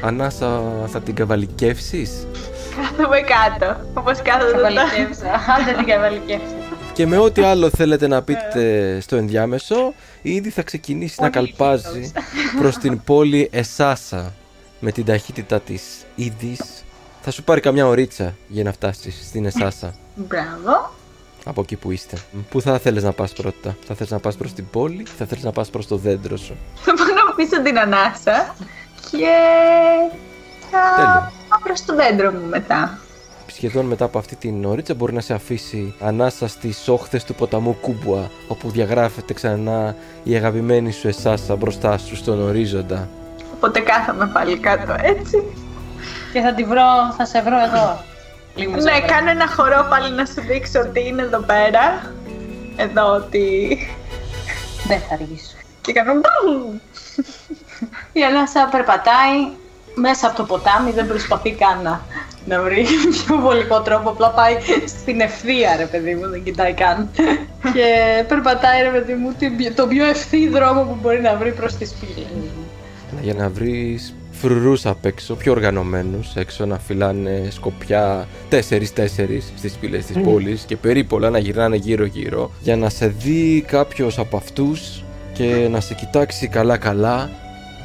Ανάσα 0.03 0.62
θα 0.87 1.01
την 1.01 1.14
καβαλικεύσεις; 1.14 2.27
Κάθομαι 2.77 3.20
κάτω, 3.20 3.81
όπως 3.94 4.22
κάθονται 4.22 4.53
τα... 4.53 4.59
Καβαλικεύσα. 4.61 5.27
Άντε 5.59 5.72
την 5.77 5.87
καβαλικεύσα. 5.87 6.55
Και 6.92 7.07
με 7.07 7.18
ό,τι 7.18 7.42
άλλο 7.42 7.70
θέλετε 7.70 8.07
να 8.07 8.22
πείτε 8.22 8.98
στο 9.01 9.16
ενδιάμεσο, 9.16 9.94
ήδη 10.22 10.51
θα 10.51 10.62
ξεκινήσει 10.62 11.22
να 11.22 11.29
καλπάζει 11.29 12.12
προς 12.61 12.77
την 12.77 13.01
πόλη 13.05 13.48
Εσάσα 13.53 14.33
με 14.81 14.92
την 14.92 15.05
ταχύτητα 15.05 15.61
της 15.61 15.83
Ήδης. 16.14 16.85
Θα 17.20 17.31
σου 17.31 17.42
πάρει 17.42 17.61
καμιά 17.61 17.87
ωρίτσα 17.87 18.35
για 18.48 18.64
να 18.64 18.72
φτάσεις 18.72 19.26
στην 19.26 19.44
Εσάσα 19.46 19.94
Μπράβο. 20.14 20.90
από 21.44 21.61
εκεί 21.61 21.76
που 21.76 21.90
είστε. 21.90 22.16
Πού 22.50 22.61
θα 22.61 22.78
θέλεις 22.78 23.02
να 23.02 23.12
πας 23.12 23.33
πρώτα, 23.33 23.76
θα 23.87 23.94
θέλεις 23.94 24.11
να 24.12 24.18
πας 24.18 24.37
προς 24.37 24.52
την 24.52 24.66
πόλη, 24.70 25.07
θα 25.18 25.26
θέλεις 25.26 25.44
να 25.44 25.52
πας 25.52 25.70
προς 25.70 25.87
το 25.87 25.96
δέντρο 25.96 26.37
σου; 26.37 26.57
Θα 26.74 26.94
πάω 26.94 27.07
να 27.07 27.35
πείσω 27.35 27.62
την 27.62 27.78
ανάσα 27.78 28.54
και 29.11 29.26
θα 30.70 30.78
Τέλεια. 30.96 31.33
πάω 31.48 31.61
προς 31.62 31.85
το 31.85 31.94
δέντρο 31.94 32.31
μου 32.31 32.46
μετά. 32.48 32.98
Σχεδόν 33.46 33.85
μετά 33.87 34.04
από 34.04 34.18
αυτή 34.18 34.37
την 34.37 34.64
ωρίτσα 34.64 34.94
μπορεί 34.94 35.12
να 35.12 35.20
σε 35.20 35.35
αφήσει 35.35 35.94
ανάσα 36.00 36.48
στις 36.48 36.88
όχθες 36.88 37.24
του 37.24 37.35
ποταμού 37.35 37.76
Κούμπουα 37.81 38.31
όπου 38.48 38.70
διαγράφεται 38.70 39.33
ξανά 39.33 39.96
η 40.22 40.35
αγαπημένη 40.37 40.92
σου 40.92 41.09
Εσάσα 41.09 41.57
μπροστά 41.57 41.98
σου 41.98 42.16
στον 42.16 42.42
ορίζοντα. 42.42 43.09
Οπότε 43.54 43.81
κάθομαι 43.81 44.31
πάλι 44.33 44.59
κάτω 44.59 44.96
έτσι. 45.02 45.42
Και 46.33 46.41
θα 46.41 46.55
τη 46.55 46.64
βρω, 46.64 47.14
θα 47.17 47.25
σε 47.27 47.43
βρω 47.43 47.59
εδώ. 47.64 47.99
Λίγο 48.55 48.71
Ναι, 48.73 48.81
ζευγάρι. 48.81 49.05
κάνω 49.12 49.31
ένα 49.31 49.49
χορό 49.49 49.87
πάλι 49.91 50.11
να 50.14 50.25
σου 50.25 50.41
δείξω 50.49 50.81
ότι 50.81 51.07
είναι 51.07 51.23
εδώ 51.23 51.38
πέρα. 51.38 52.12
Εδώ 52.77 53.14
ότι... 53.14 53.79
Δεν 54.87 55.01
θα 55.09 55.14
αργήσω. 55.14 55.57
Και 55.81 55.93
κάνω 55.93 56.12
μπαμ. 56.12 56.79
Η 58.12 58.25
Ανάσα 58.25 58.69
περπατάει 58.71 59.37
μέσα 59.95 60.27
από 60.27 60.37
το 60.37 60.45
ποτάμι, 60.45 60.91
δεν 60.91 61.07
προσπαθεί 61.07 61.51
καν 61.53 61.83
να, 61.83 62.01
να 62.47 62.62
βρει 62.62 62.87
πιο 63.11 63.37
βολικό 63.37 63.81
τρόπο. 63.81 64.09
Απλά 64.11 64.31
πάει 64.31 64.57
στην 64.87 65.21
ευθεία, 65.21 65.77
ρε 65.77 65.85
παιδί 65.87 66.14
μου, 66.14 66.29
δεν 66.29 66.43
κοιτάει 66.43 66.73
καν. 66.73 67.09
και 67.75 67.85
περπατάει, 68.29 68.83
ρε 68.83 68.88
παιδί 68.91 69.14
μου, 69.14 69.33
την- 69.38 69.75
τον 69.75 69.88
πιο 69.88 70.05
ευθύ 70.07 70.49
δρόμο 70.49 70.83
που 70.83 70.99
μπορεί 71.03 71.21
να 71.21 71.37
βρει 71.37 71.53
προς 71.53 71.75
τη 71.77 71.85
σπήλη. 71.87 72.27
Για 73.21 73.35
να 73.35 73.49
βρεις 73.49 74.14
φρουρούς 74.40 74.87
απ' 74.87 75.05
έξω, 75.05 75.35
πιο 75.35 75.53
οργανωμένους, 75.53 76.35
έξω 76.35 76.66
να 76.66 76.79
φυλάνε 76.79 77.48
σκοπιά 77.51 78.29
4-4 78.51 79.53
στις 79.57 79.72
πύλε 79.72 79.98
της 79.98 80.16
πόλης 80.24 80.62
και 80.62 80.77
περίπολα 80.77 81.31
να 81.31 81.38
γυρνάνε 81.38 81.77
γύρω-γύρω. 81.77 82.51
Για 82.61 82.77
να 82.77 82.88
σε 82.88 83.07
δει 83.07 83.64
κάποιος 83.66 84.18
από 84.18 84.37
αυτούς 84.37 85.05
και 85.33 85.68
να 85.70 85.81
σε 85.81 85.94
κοιτάξει 85.94 86.48
καλά-καλά. 86.48 87.31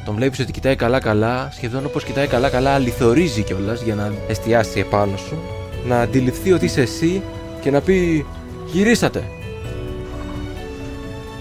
Τον 0.04 0.14
βλέπεις 0.14 0.38
ότι 0.38 0.52
κοιτάει 0.52 0.76
καλά-καλά, 0.76 1.50
σχεδόν 1.52 1.86
όπως 1.86 2.04
κοιτάει 2.04 2.26
καλά-καλά, 2.26 2.70
αληθορίζει 2.70 3.42
κιόλας 3.42 3.82
για 3.82 3.94
να 3.94 4.12
εστιάσει 4.28 4.80
επάνω 4.80 5.16
σου. 5.16 5.38
Να 5.86 6.00
αντιληφθεί 6.00 6.52
ότι 6.52 6.64
είσαι 6.64 6.80
εσύ 6.80 7.22
και 7.60 7.70
να 7.70 7.80
πει 7.80 8.26
Γυρίσατε, 8.74 9.24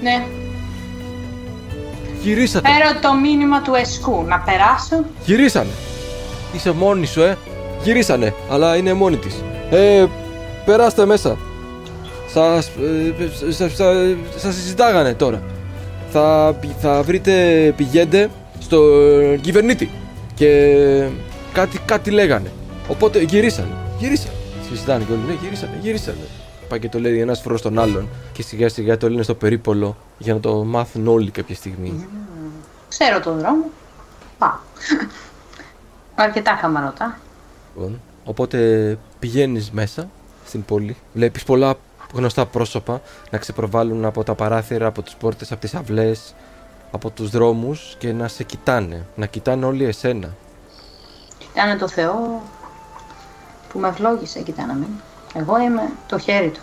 Ναι, 0.02 0.26
γυρίσατε. 2.23 2.69
Φέρω 2.69 2.99
το 3.01 3.13
μήνυμα 3.13 3.62
του 3.62 3.73
Εσκού. 3.73 4.23
Να 4.27 4.39
περάσω. 4.39 5.05
Γυρίσανε. 5.25 5.69
Είσαι 6.53 6.71
μόνη 6.71 7.05
σου, 7.05 7.21
ε. 7.21 7.38
Γυρίσανε, 7.83 8.33
αλλά 8.49 8.75
είναι 8.75 8.93
μόνη 8.93 9.17
της. 9.17 9.36
Ε, 9.71 10.05
περάστε 10.65 11.05
μέσα. 11.05 11.38
Σας, 12.33 12.67
ε, 12.67 13.51
σας, 13.51 13.55
σας, 13.75 13.75
σας 14.38 14.55
συζητάγανε 14.55 15.13
τώρα. 15.13 15.41
Θα, 16.12 16.55
πη- 16.59 16.75
θα 16.79 17.01
βρείτε, 17.03 17.33
πηγαίνετε 17.77 18.29
στο 18.59 18.77
ε, 19.21 19.38
κυβερνήτη. 19.41 19.89
Και 20.36 20.49
κάτι, 21.53 21.79
κάτι 21.86 22.09
λέγανε. 22.12 22.51
Οπότε 22.88 23.19
γυρίσανε. 23.21 23.67
Γυρίσανε. 23.99 24.33
Συζητάνε 24.69 25.03
και 25.03 25.12
όλοι, 25.12 25.21
ναι, 25.27 25.33
γυρίσανε, 25.41 25.77
γυρίσανε. 25.81 26.17
Πάει 26.73 26.81
και 26.81 26.89
το 26.89 26.99
λέει 26.99 27.19
ένας 27.19 27.41
φορός 27.41 27.59
στον 27.59 27.79
άλλον 27.79 28.07
και 28.31 28.43
σιγά 28.43 28.69
σιγά 28.69 28.97
το 28.97 29.09
λένε 29.09 29.23
στο 29.23 29.36
περίπολο 29.36 29.97
για 30.17 30.33
να 30.33 30.39
το 30.39 30.63
μάθουν 30.63 31.07
όλοι 31.07 31.31
κάποια 31.31 31.55
στιγμή. 31.55 32.07
Ξέρω 32.89 33.19
τον 33.19 33.39
δρόμο. 33.39 33.65
Πάω. 34.38 34.57
Αρκετά 36.15 36.57
χαμαρωτά. 36.62 37.17
Λοιπόν, 37.75 38.01
οπότε 38.25 38.97
πηγαίνεις 39.19 39.71
μέσα 39.71 40.09
στην 40.45 40.65
πόλη, 40.65 40.97
βλέπεις 41.13 41.43
πολλά 41.43 41.75
γνωστά 42.13 42.45
πρόσωπα 42.45 43.01
να 43.29 43.38
ξεπροβάλλουν 43.38 44.05
από 44.05 44.23
τα 44.23 44.36
παράθυρα, 44.36 44.88
από 44.88 45.01
τις 45.01 45.15
πόρτες, 45.15 45.51
από 45.51 45.62
τις 45.62 45.73
αυλές, 45.75 46.36
από 46.91 47.09
τους 47.09 47.29
δρόμους 47.29 47.95
και 47.97 48.13
να 48.13 48.27
σε 48.27 48.43
κοιτάνε, 48.43 49.05
να 49.15 49.25
κοιτάνε 49.25 49.65
όλοι 49.65 49.83
εσένα. 49.83 50.36
Κοιτάνε 51.38 51.75
το 51.75 51.88
Θεό 51.88 52.41
που 53.69 53.79
με 53.79 53.88
ευλόγησε, 53.88 54.41
κοιτάνε 54.41 54.73
με. 54.73 54.88
Εγώ 55.34 55.60
είμαι 55.62 55.89
το 56.08 56.17
χέρι 56.19 56.50
του. 56.50 56.60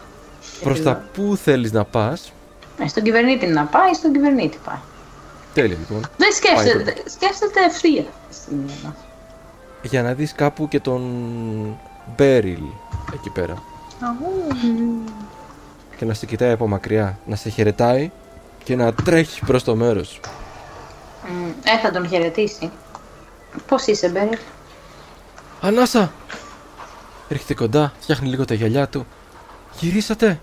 Προς 0.62 0.83
τα 0.83 1.04
πού 1.12 1.37
θέλεις 1.42 1.72
να 1.72 1.85
πας, 1.85 2.33
Ε, 2.78 2.88
στον 2.88 3.02
κυβερνήτη 3.02 3.46
να 3.46 3.64
πάει, 3.64 3.94
στον 3.94 4.12
κυβερνήτη 4.12 4.59
πάει. 4.64 4.76
τέλεια 5.54 5.76
λοιπόν, 5.78 6.06
Δεν 6.16 6.33
σκέφτεται, 6.33 6.85
Πάει 6.92 7.02
σκέφτεται 7.06 7.64
ευθεία. 7.66 8.04
στην 8.30 8.56
ιδέα. 8.64 8.94
για 9.83 10.02
να 10.02 10.12
δεις 10.14 10.33
κάπου 10.35 10.68
και 10.68 10.80
τον 10.80 11.02
Μπέριλ 12.16 12.62
εκεί 13.14 13.30
πέρα 13.30 13.54
και 15.96 16.04
να 16.04 16.14
σε 16.14 16.26
κοιτάει 16.26 16.50
από 16.52 16.68
μακριά, 16.68 17.18
να 17.26 17.37
σε 17.37 17.48
χαιρετάει 17.48 18.11
και 18.64 18.76
να 18.76 18.92
τρέχει 18.92 19.44
προς 19.44 19.64
το 19.64 19.74
μέρος 19.76 20.09
σου. 20.09 20.20
Μμ, 21.28 21.48
Ε, 21.64 21.78
θα 21.83 21.90
τον 21.90 22.09
χαιρετήσει. 22.09 22.70
Πώς 23.66 23.87
είσαι, 23.87 24.09
Μπέριλ; 24.09 24.38
Ανάσα! 25.61 26.12
Έρχεται 27.32 27.54
κοντά, 27.54 27.92
φτιάχνει 28.00 28.28
λίγο 28.28 28.44
τα 28.44 28.54
γυαλιά 28.54 28.88
του. 28.88 29.06
Γυρίσατε! 29.78 30.40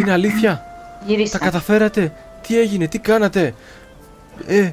Είναι 0.00 0.12
αλήθεια! 0.12 0.54
Τα 0.54 1.04
Γυρίσα. 1.06 1.38
καταφέρατε! 1.38 2.12
Τι 2.46 2.58
έγινε, 2.58 2.86
τι 2.86 2.98
κάνατε! 2.98 3.54
Ε, 4.46 4.70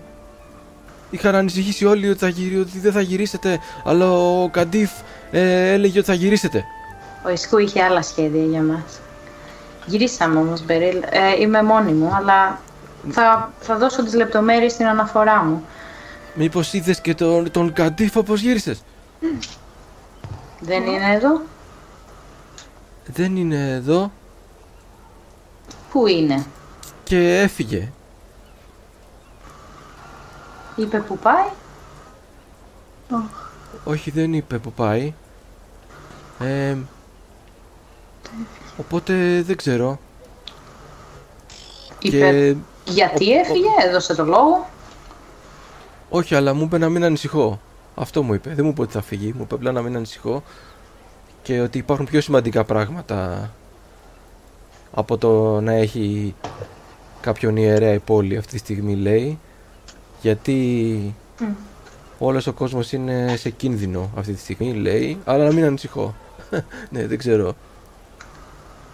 είχαν 1.10 1.36
ανησυχήσει 1.36 1.86
όλοι 1.86 2.10
ότι, 2.10 2.20
θα 2.20 2.28
γυρί, 2.28 2.58
ότι 2.58 2.80
δεν 2.80 2.92
θα 2.92 3.02
γυρίσετε, 3.02 3.60
αλλά 3.84 4.12
ο 4.12 4.50
Καντίφ 4.50 4.92
ε, 5.32 5.72
έλεγε 5.72 5.98
ότι 6.00 6.08
θα 6.08 6.14
γυρίσετε. 6.14 6.66
Ο 7.26 7.30
Ισκού 7.30 7.58
είχε 7.58 7.84
άλλα 7.84 8.02
σχέδια 8.02 8.44
για 8.44 8.62
μας. 8.62 9.00
Γυρίσαμε 9.86 10.40
όμως, 10.40 10.66
Μπερίλ. 10.66 11.02
Ε, 11.10 11.42
είμαι 11.42 11.64
μόνη 11.64 11.92
μου, 11.92 12.16
αλλά 12.16 12.60
θα, 13.12 13.52
θα 13.60 13.78
δώσω 13.78 14.04
τις 14.04 14.14
λεπτομέρειες 14.14 14.72
στην 14.72 14.86
αναφορά 14.86 15.44
μου. 15.44 15.64
Μήπως 16.36 16.74
είδες 16.74 17.02
και 17.02 17.16
τον, 17.16 17.52
τον 17.52 17.74
Καντίφ 17.74 18.16
όπως 18.16 18.42
γύρισες; 18.42 18.84
Δεν 20.60 20.86
είναι 20.86 21.14
εδώ. 21.14 21.42
Δεν 23.06 23.36
είναι 23.36 23.70
εδώ 23.72 24.12
Πού 25.92 26.08
είναι; 26.08 26.46
και 27.04 27.40
έφυγε. 27.40 27.92
Είπε 30.76 31.00
που 31.00 31.18
πάει; 31.18 31.48
Όχι, 33.84 34.12
δεν 34.12 34.34
είπε 34.34 34.58
που 34.58 34.72
πάει. 34.72 35.14
Ε, 36.40 36.76
οπότε 38.78 39.42
δεν 39.42 39.56
ξέρω. 39.58 40.00
Είπε 42.00 42.18
Και 42.32 42.56
γιατί 42.92 43.34
ο- 43.36 43.40
έφυγε, 43.40 43.68
έδωσε 43.88 44.16
το 44.16 44.26
λόγο. 44.26 44.70
Όχι, 46.16 46.36
αλλά 46.36 46.54
μου 46.54 46.64
είπε 46.64 46.78
να 46.78 46.90
μην 46.90 47.04
ανησυχώ. 47.04 47.60
Αυτό 47.96 48.24
μου 48.24 48.34
είπε. 48.34 48.50
Δεν 48.56 48.66
μου 48.66 48.72
είπε 48.72 48.82
ότι 48.82 48.92
θα 48.92 49.02
φύγει. 49.02 49.34
Μου 49.38 49.42
είπε 49.42 49.56
απλά 49.56 49.72
να 49.72 49.82
μην 49.82 49.96
ανησυχώ. 49.96 50.44
Και 51.42 51.62
ότι 51.62 51.78
υπάρχουν 51.78 52.06
πιο 52.06 52.22
σημαντικά 52.22 52.64
πράγματα 52.64 53.50
από 54.94 55.18
το 55.18 55.62
να 55.62 55.72
έχει 55.72 56.36
κάποιον 57.22 57.58
ιερέα 57.58 57.94
η 57.94 58.00
πόλη 58.00 58.38
αυτή 58.38 58.52
τη 58.52 58.58
στιγμή, 58.58 58.96
λέει. 58.96 59.40
Γιατί 60.22 60.54
Μμ. 61.40 61.46
όλος 62.20 62.48
ο 62.48 62.54
κόσμος 62.54 62.92
είναι 62.92 63.36
σε 63.38 63.50
κίνδυνο 63.50 64.10
αυτή 64.18 64.34
τη 64.34 64.40
στιγμή, 64.40 64.74
λέει. 64.74 65.20
Αλλά 65.26 65.44
να 65.44 65.54
μην 65.54 65.64
ανησυχώ. 65.66 66.16
ναι, 66.92 67.08
δεν 67.08 67.18
ξέρω. 67.18 67.54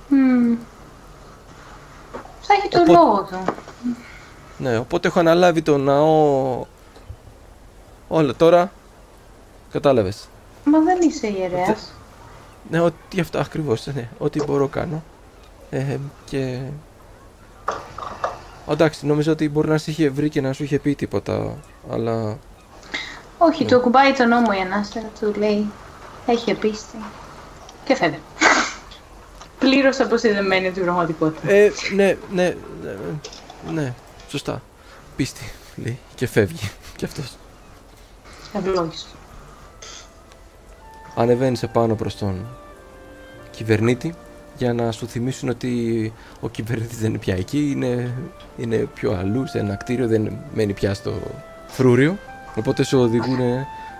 Μμμ. 0.08 0.56
Θα 2.42 2.54
έχει 2.54 2.68
το 2.68 2.80
Οπό- 2.82 2.92
λόγο 2.94 3.28
του. 3.32 3.54
Ναι, 4.58 4.78
οπότε 4.78 5.08
έχω 5.08 5.20
αναλάβει 5.20 5.62
το 5.62 5.78
ναό. 5.78 6.66
Όλα 8.14 8.36
τώρα. 8.36 8.72
Κατάλαβες. 9.72 10.28
Μα 10.64 10.80
δεν 10.80 10.98
είσαι 11.02 11.28
ιερέας. 11.28 11.94
Ναι, 12.70 12.80
ό,τι 12.80 13.20
αυτό 13.20 13.40
ακριβώς, 13.40 13.86
ναι, 13.86 14.10
ό,τι 14.18 14.44
μπορώ 14.44 14.68
κάνω. 14.68 15.04
Ε, 15.70 15.98
και... 16.26 16.60
Εντάξει, 18.70 19.06
νομίζω 19.06 19.32
ότι 19.32 19.50
μπορεί 19.50 19.68
να 19.68 19.78
σε 19.78 19.92
είχε 19.92 20.10
βρει 20.10 20.30
και 20.30 20.42
να 20.42 20.54
σου 20.54 20.64
είχε 20.64 20.80
πει 20.80 20.96
τίποτα, 20.96 21.58
αλλά... 21.92 22.38
Όχι, 23.38 23.66
του 23.66 23.76
ακουμπάει 23.76 24.14
τον 24.14 24.28
νόμο 24.28 24.52
η 24.58 24.62
Ανάστερα, 24.62 25.10
του 25.20 25.34
λέει 25.38 25.72
έχει 26.26 26.54
πίστη 26.54 26.98
και 27.84 27.96
φεύγει. 27.96 28.20
Πλήρως 29.60 30.00
αποσυνδεμένη 30.00 30.66
από 30.66 30.76
την 30.76 30.84
πραγματικότητα. 30.84 31.52
Ε, 31.52 31.72
ναι, 31.96 32.18
ναι, 32.32 32.56
ναι, 32.84 32.96
ναι, 33.72 33.94
σωστά. 34.30 34.62
Πίστη, 35.16 35.52
λέει, 35.76 36.00
και 36.16 36.28
φεύγει 36.28 36.72
κι 36.96 37.06
αυτός. 37.06 37.36
Ευλόγησε. 38.54 39.08
Ανεβαίνεις 41.16 41.64
επάνω 41.64 41.96
προς 41.96 42.18
τον 42.18 42.48
κυβερνήτη 43.52 44.14
για 44.58 44.74
να 44.74 44.92
σου 44.92 45.08
θυμίσουν 45.08 45.50
ότι 45.50 46.14
ο 46.40 46.50
κυβερνήτης 46.50 46.98
δεν 46.98 47.10
είναι 47.10 47.18
πια 47.18 47.36
εκεί, 47.36 47.72
είναι, 47.72 48.14
είναι 48.58 48.78
πιο 48.78 49.12
αλλού, 49.12 49.48
σε 49.48 49.60
ένα 49.60 49.76
κτίριο, 49.76 50.08
δεν 50.08 50.38
μένει 50.54 50.74
πια 50.74 50.94
στο 50.94 51.14
φρούριο. 51.68 52.18
Οπότε 52.56 52.84
σε 52.84 52.96
οδηγούν 52.96 53.40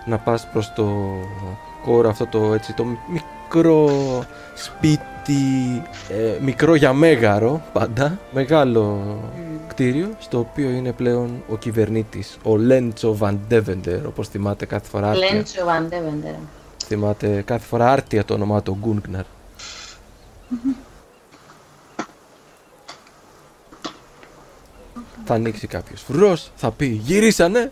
να 0.06 0.18
πας 0.18 0.48
προς 0.52 0.74
το 0.74 1.16
κόρο 1.86 2.10
αυτό 2.10 2.26
το, 2.26 2.54
έτσι, 2.54 2.74
το 2.74 2.86
μικρό 3.54 3.90
σπίτι, 4.56 5.84
ε, 6.10 6.38
μικρό 6.42 6.76
για 6.76 6.94
μέγαρο 6.94 7.62
πάντα, 7.74 8.20
μεγάλο 8.32 9.02
κτίριο, 9.68 10.10
στο 10.20 10.40
οποίο 10.40 10.70
είναι 10.70 10.92
πλέον 10.92 11.44
ο 11.50 11.58
κυβερνήτης, 11.58 12.38
ο 12.44 12.58
Λέντσο 12.58 13.16
Βαντέβεντερ, 13.16 14.06
όπως 14.06 14.28
θυμάται 14.28 14.66
κάθε 14.66 14.88
φορά. 14.88 15.10
άρτια. 15.10 15.34
Λέντσο 15.34 15.66
Βαντέβεντερ. 15.66 16.34
Θυμάται 16.86 17.42
κάθε 17.46 17.66
φορά 17.66 17.92
άρτια 17.92 18.26
το 18.26 18.34
όνομά 18.34 18.62
του 18.62 18.78
Γκούνγκναρ. 18.80 19.24
θα 25.26 25.34
ανοίξει 25.34 25.68
κάποιος 25.68 26.02
φρουρός, 26.02 26.52
θα 26.56 26.72
πει 26.72 26.86
γυρίσανε, 26.86 27.72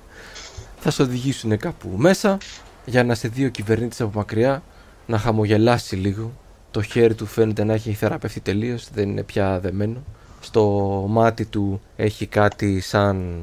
θα 0.79 0.91
σε 0.91 1.01
οδηγήσουν 1.01 1.57
κάπου 1.57 1.89
μέσα 1.97 2.37
για 2.85 3.03
να 3.03 3.15
σε 3.15 3.27
δει 3.27 3.45
ο 3.45 3.49
κυβερνήτης 3.49 4.01
από 4.01 4.11
μακριά 4.13 4.63
να 5.09 5.17
χαμογελάσει 5.17 5.95
λίγο. 5.95 6.33
Το 6.71 6.81
χέρι 6.81 7.15
του 7.15 7.25
φαίνεται 7.25 7.63
να 7.63 7.73
έχει 7.73 7.93
θεραπευτεί 7.93 8.39
τελείως, 8.39 8.89
δεν 8.89 9.09
είναι 9.09 9.23
πια 9.23 9.59
δεμένο. 9.59 10.03
Στο 10.39 10.63
μάτι 11.09 11.45
του 11.45 11.81
έχει 11.95 12.25
κάτι 12.25 12.79
σαν 12.79 13.39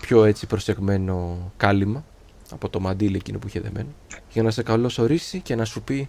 πιο 0.00 0.24
έτσι 0.24 0.46
προσεγμένο 0.46 1.38
κάλυμα 1.56 2.04
από 2.50 2.68
το 2.68 2.80
μαντίλι 2.80 3.16
εκείνο 3.16 3.38
που 3.38 3.46
είχε 3.46 3.60
δεμένο 3.60 3.88
για 4.32 4.42
να 4.42 4.50
σε 4.50 4.62
καλωσορίσει 4.62 5.40
και 5.40 5.54
να 5.54 5.64
σου 5.64 5.82
πει 5.82 6.08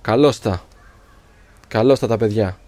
καλώς 0.00 0.38
τα, 0.40 0.62
καλώς 1.68 1.98
τα 1.98 2.06
τα 2.06 2.16
παιδιά. 2.16 2.58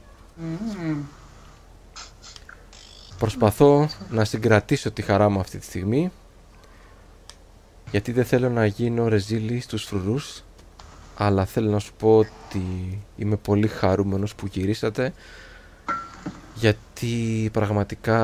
Προσπαθώ 3.19 3.89
να 4.11 4.25
συγκρατήσω 4.25 4.91
τη 4.91 5.03
χαρά 5.03 5.29
μου 5.29 5.41
αυτή 5.41 5.59
τη 5.59 5.65
στιγμή 5.65 6.11
γιατί 7.91 8.13
δεν 8.13 8.25
θέλω 8.25 8.51
να 8.51 8.67
γίνω 8.67 9.09
ρεζίλη 9.09 9.61
στους 9.61 9.85
φρουρούς 9.85 10.45
αλλά 11.23 11.45
θέλω 11.45 11.71
να 11.71 11.79
σου 11.79 11.93
πω 11.99 12.19
ότι 12.19 12.99
είμαι 13.17 13.37
πολύ 13.37 13.69
χαρούμενος 13.69 14.35
που 14.35 14.47
γυρίσατε 14.47 15.13
γιατί 16.55 17.49
πραγματικά 17.53 18.19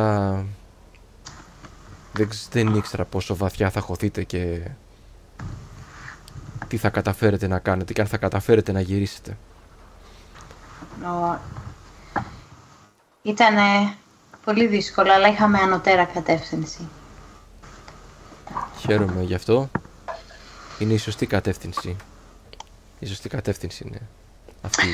δεν, 2.12 2.28
ξ- 2.28 2.52
δεν 2.52 2.74
ήξερα 2.74 3.04
πόσο 3.04 3.36
βαθιά 3.36 3.70
θα 3.70 3.80
χωθείτε 3.80 4.22
και 4.22 4.60
τι 6.68 6.76
θα 6.76 6.88
καταφέρετε 6.90 7.46
να 7.46 7.58
κάνετε 7.58 7.92
και 7.92 8.00
αν 8.00 8.06
θα 8.06 8.16
καταφέρετε 8.16 8.72
να 8.72 8.80
γυρίσετε. 8.80 9.36
Ήταν 13.22 13.54
πολύ 14.44 14.66
δύσκολο, 14.66 15.12
αλλά 15.12 15.28
είχαμε 15.28 15.58
ανωτέρα 15.58 16.04
κατεύθυνση. 16.04 16.88
Χαίρομαι 18.78 19.22
γι' 19.22 19.34
αυτό. 19.34 19.70
Είναι 20.78 20.92
η 20.92 20.98
σωστή 20.98 21.26
κατεύθυνση. 21.26 21.96
Η 22.98 23.06
σωστή 23.06 23.28
κατεύθυνση 23.28 23.84
είναι 23.88 24.00
αυτή 24.62 24.86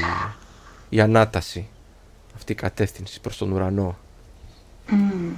η 0.89 1.01
ανάταση. 1.01 1.69
Αυτή 2.35 2.53
η 2.53 2.55
κατεύθυνση 2.55 3.21
προς 3.21 3.37
τον 3.37 3.53
ουρανό. 3.53 3.97
Μμμ. 4.89 5.33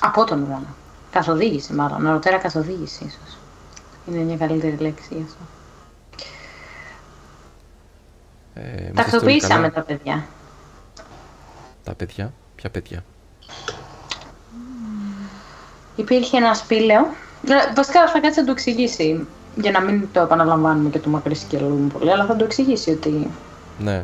Από 0.00 0.24
τον 0.24 0.42
ουρανό. 0.42 0.74
Καθοδήγηση, 1.10 1.72
μάλλον. 1.72 2.06
Ανωτέρα 2.06 2.38
καθοδήγηση, 2.38 3.04
ίσως. 3.04 3.36
Είναι 4.08 4.18
μια 4.22 4.36
καλύτερη 4.36 4.76
λέξη 4.76 5.08
γι' 5.14 5.22
αυτό. 5.26 5.36
Ε, 8.54 8.60
είμαστε 8.60 8.86
όλοι 8.86 8.94
Τακτοποιήσαμε 8.94 9.54
καλά. 9.54 9.72
τα 9.72 9.80
παιδιά. 9.82 10.26
Τα 11.84 11.94
παιδιά; 11.94 12.32
Ποια 12.56 12.70
παιδιά; 12.70 13.04
Υπήρχε 15.96 16.36
ένα 16.36 16.54
σπήλαιο. 16.54 17.00
Ε, 17.48 17.72
Βασικά 17.74 18.08
θα 18.08 18.20
κάτσει 18.20 18.40
να 18.40 18.46
το 18.46 18.52
εξηγήσει. 18.52 19.26
Για 19.60 19.70
να 19.70 19.80
μην 19.80 20.08
το 20.12 20.20
επαναλαμβάνουμε 20.20 20.90
και 20.90 20.98
το 20.98 21.08
μακρυσκελούμε 21.08 21.88
πολύ, 21.98 22.12
αλλά 22.12 22.24
θα 22.24 22.36
το 22.36 22.44
εξηγήσει 22.44 22.90
ότι 22.90 23.30
Ναι. 23.78 23.94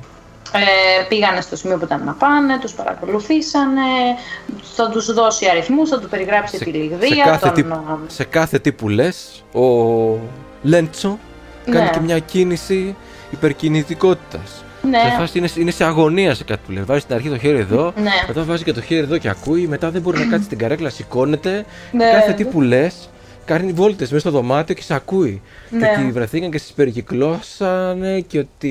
ε, 0.52 1.04
πήγανε 1.08 1.40
στο 1.40 1.56
σημείο 1.56 1.76
που 1.78 1.84
ήταν 1.84 2.04
να 2.04 2.12
πάνε, 2.12 2.58
τους 2.60 2.72
παρακολουθήσανε, 2.72 3.80
θα 4.76 4.88
τους 4.90 5.12
δώσει 5.14 5.46
αριθμούς, 5.48 5.88
θα 5.88 5.98
του 6.00 6.08
περιγράψει 6.08 6.58
τη 6.58 6.64
σε, 6.64 6.70
λιγδία, 6.70 7.24
κάθε 7.24 7.50
τον... 7.50 7.54
τι, 8.08 8.14
σε 8.14 8.24
κάθε 8.24 8.58
τι 8.58 8.72
που 8.72 8.88
λες, 8.88 9.44
ο 9.52 9.60
Λέντσο 10.62 11.18
κάνει 11.64 11.84
Ναι. 11.84 11.90
και 11.90 12.00
μια 12.00 12.18
κίνηση 12.18 12.96
υπερκινητικότητας. 13.30 14.64
Ναι, 14.90 14.98
Σε 14.98 15.16
φάση 15.18 15.38
είναι, 15.38 15.48
είναι 15.56 15.70
σε 15.70 15.84
αγωνία 15.84 16.34
σε 16.34 16.44
κάτι 16.44 16.60
που 16.66 16.72
λέει. 16.72 16.82
Βάζει 16.82 17.00
στην 17.00 17.14
αρχή 17.14 17.28
το 17.28 17.38
χέρι 17.38 17.58
εδώ, 17.58 17.92
ναι, 18.02 18.10
μετά 18.26 18.42
βάζει 18.42 18.64
και 18.64 18.72
το 18.72 18.80
χέρι 18.80 19.00
εδώ 19.00 19.18
και 19.18 19.28
ακούει, 19.28 19.66
μετά 19.66 19.90
δεν 19.90 20.00
μπορεί 20.02 20.18
να 20.18 20.24
κάτσει 20.30 20.44
στην 20.44 20.58
καρέκλα, 20.58 20.90
σηκώνεται. 20.90 21.64
ναι, 21.92 22.10
Κάθε 22.12 22.32
τι 22.32 22.44
που 22.44 22.60
λες, 22.60 23.08
κάνει 23.44 23.72
βόλτες 23.72 24.10
μέσα 24.10 24.28
στο 24.28 24.38
δωμάτιο 24.38 24.74
και 24.74 24.82
σε 24.82 24.94
ακούει. 24.94 25.42
Ναι. 25.70 25.78
Και 25.88 26.00
ότι 26.00 26.12
βρεθήκαν 26.12 26.50
και 26.50 26.58
σας 26.58 26.72
περικυκλώσανε 26.72 28.20
και 28.20 28.38
ότι 28.38 28.70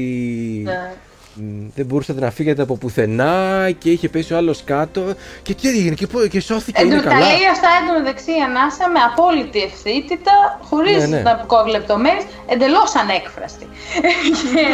ναι. 0.65 0.91
μ, 1.35 1.69
δεν 1.75 1.85
μπορούσατε 1.85 2.19
να 2.19 2.31
φύγετε 2.31 2.61
από 2.61 2.75
πουθενά 2.77 3.69
και 3.77 3.91
είχε 3.91 4.09
πέσει 4.09 4.33
ο 4.33 4.37
άλλος 4.37 4.63
κάτω. 4.63 5.03
Και 5.41 5.53
τι 5.53 5.67
έγινε, 5.69 5.95
και, 5.95 6.07
πού- 6.07 6.27
και 6.29 6.39
σώθηκε, 6.39 6.81
Εν 6.81 6.87
είναι 6.87 6.95
τω- 6.95 7.03
τα 7.03 7.09
καλά. 7.09 7.25
λέει 7.25 7.35
αυτά 7.51 7.67
εντωμεταξύ 7.83 8.31
η 8.31 8.41
Ανάσα 8.47 8.89
με 8.89 8.99
απόλυτη 8.99 9.59
ευθύτητα, 9.61 10.59
χωρίς 10.63 10.97
Ναι, 10.97 11.05
ναι. 11.05 11.21
να 11.21 11.43
κόβει 11.47 11.69
λεπτομέρειε, 11.69 12.21
εντελώς 12.47 12.95
ανέκφραστη. 12.95 13.67
και, 14.53 14.67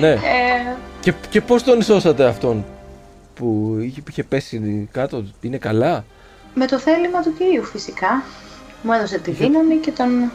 Ναι. 0.00 0.10
ε, 0.10 0.18
Και, 1.00 1.12
και 1.30 1.40
πώς 1.40 1.62
τον 1.62 1.82
σώσατε 1.82 2.24
αυτόν 2.24 2.64
που 3.34 3.76
είχε, 3.80 4.00
που 4.00 4.06
είχε 4.10 4.22
πέσει 4.24 4.88
κάτω, 4.92 5.24
είναι 5.40 5.56
καλά; 5.56 6.04
με 6.54 6.66
το 6.66 6.78
θέλημα 6.78 7.22
του 7.22 7.34
κυρίου 7.38 7.64
φυσικά. 7.64 8.22
Μου 8.82 8.92
έδωσε 8.92 9.18
τη 9.18 9.30
δύναμη 9.30 9.76
και 9.76 9.90
τον 9.90 10.30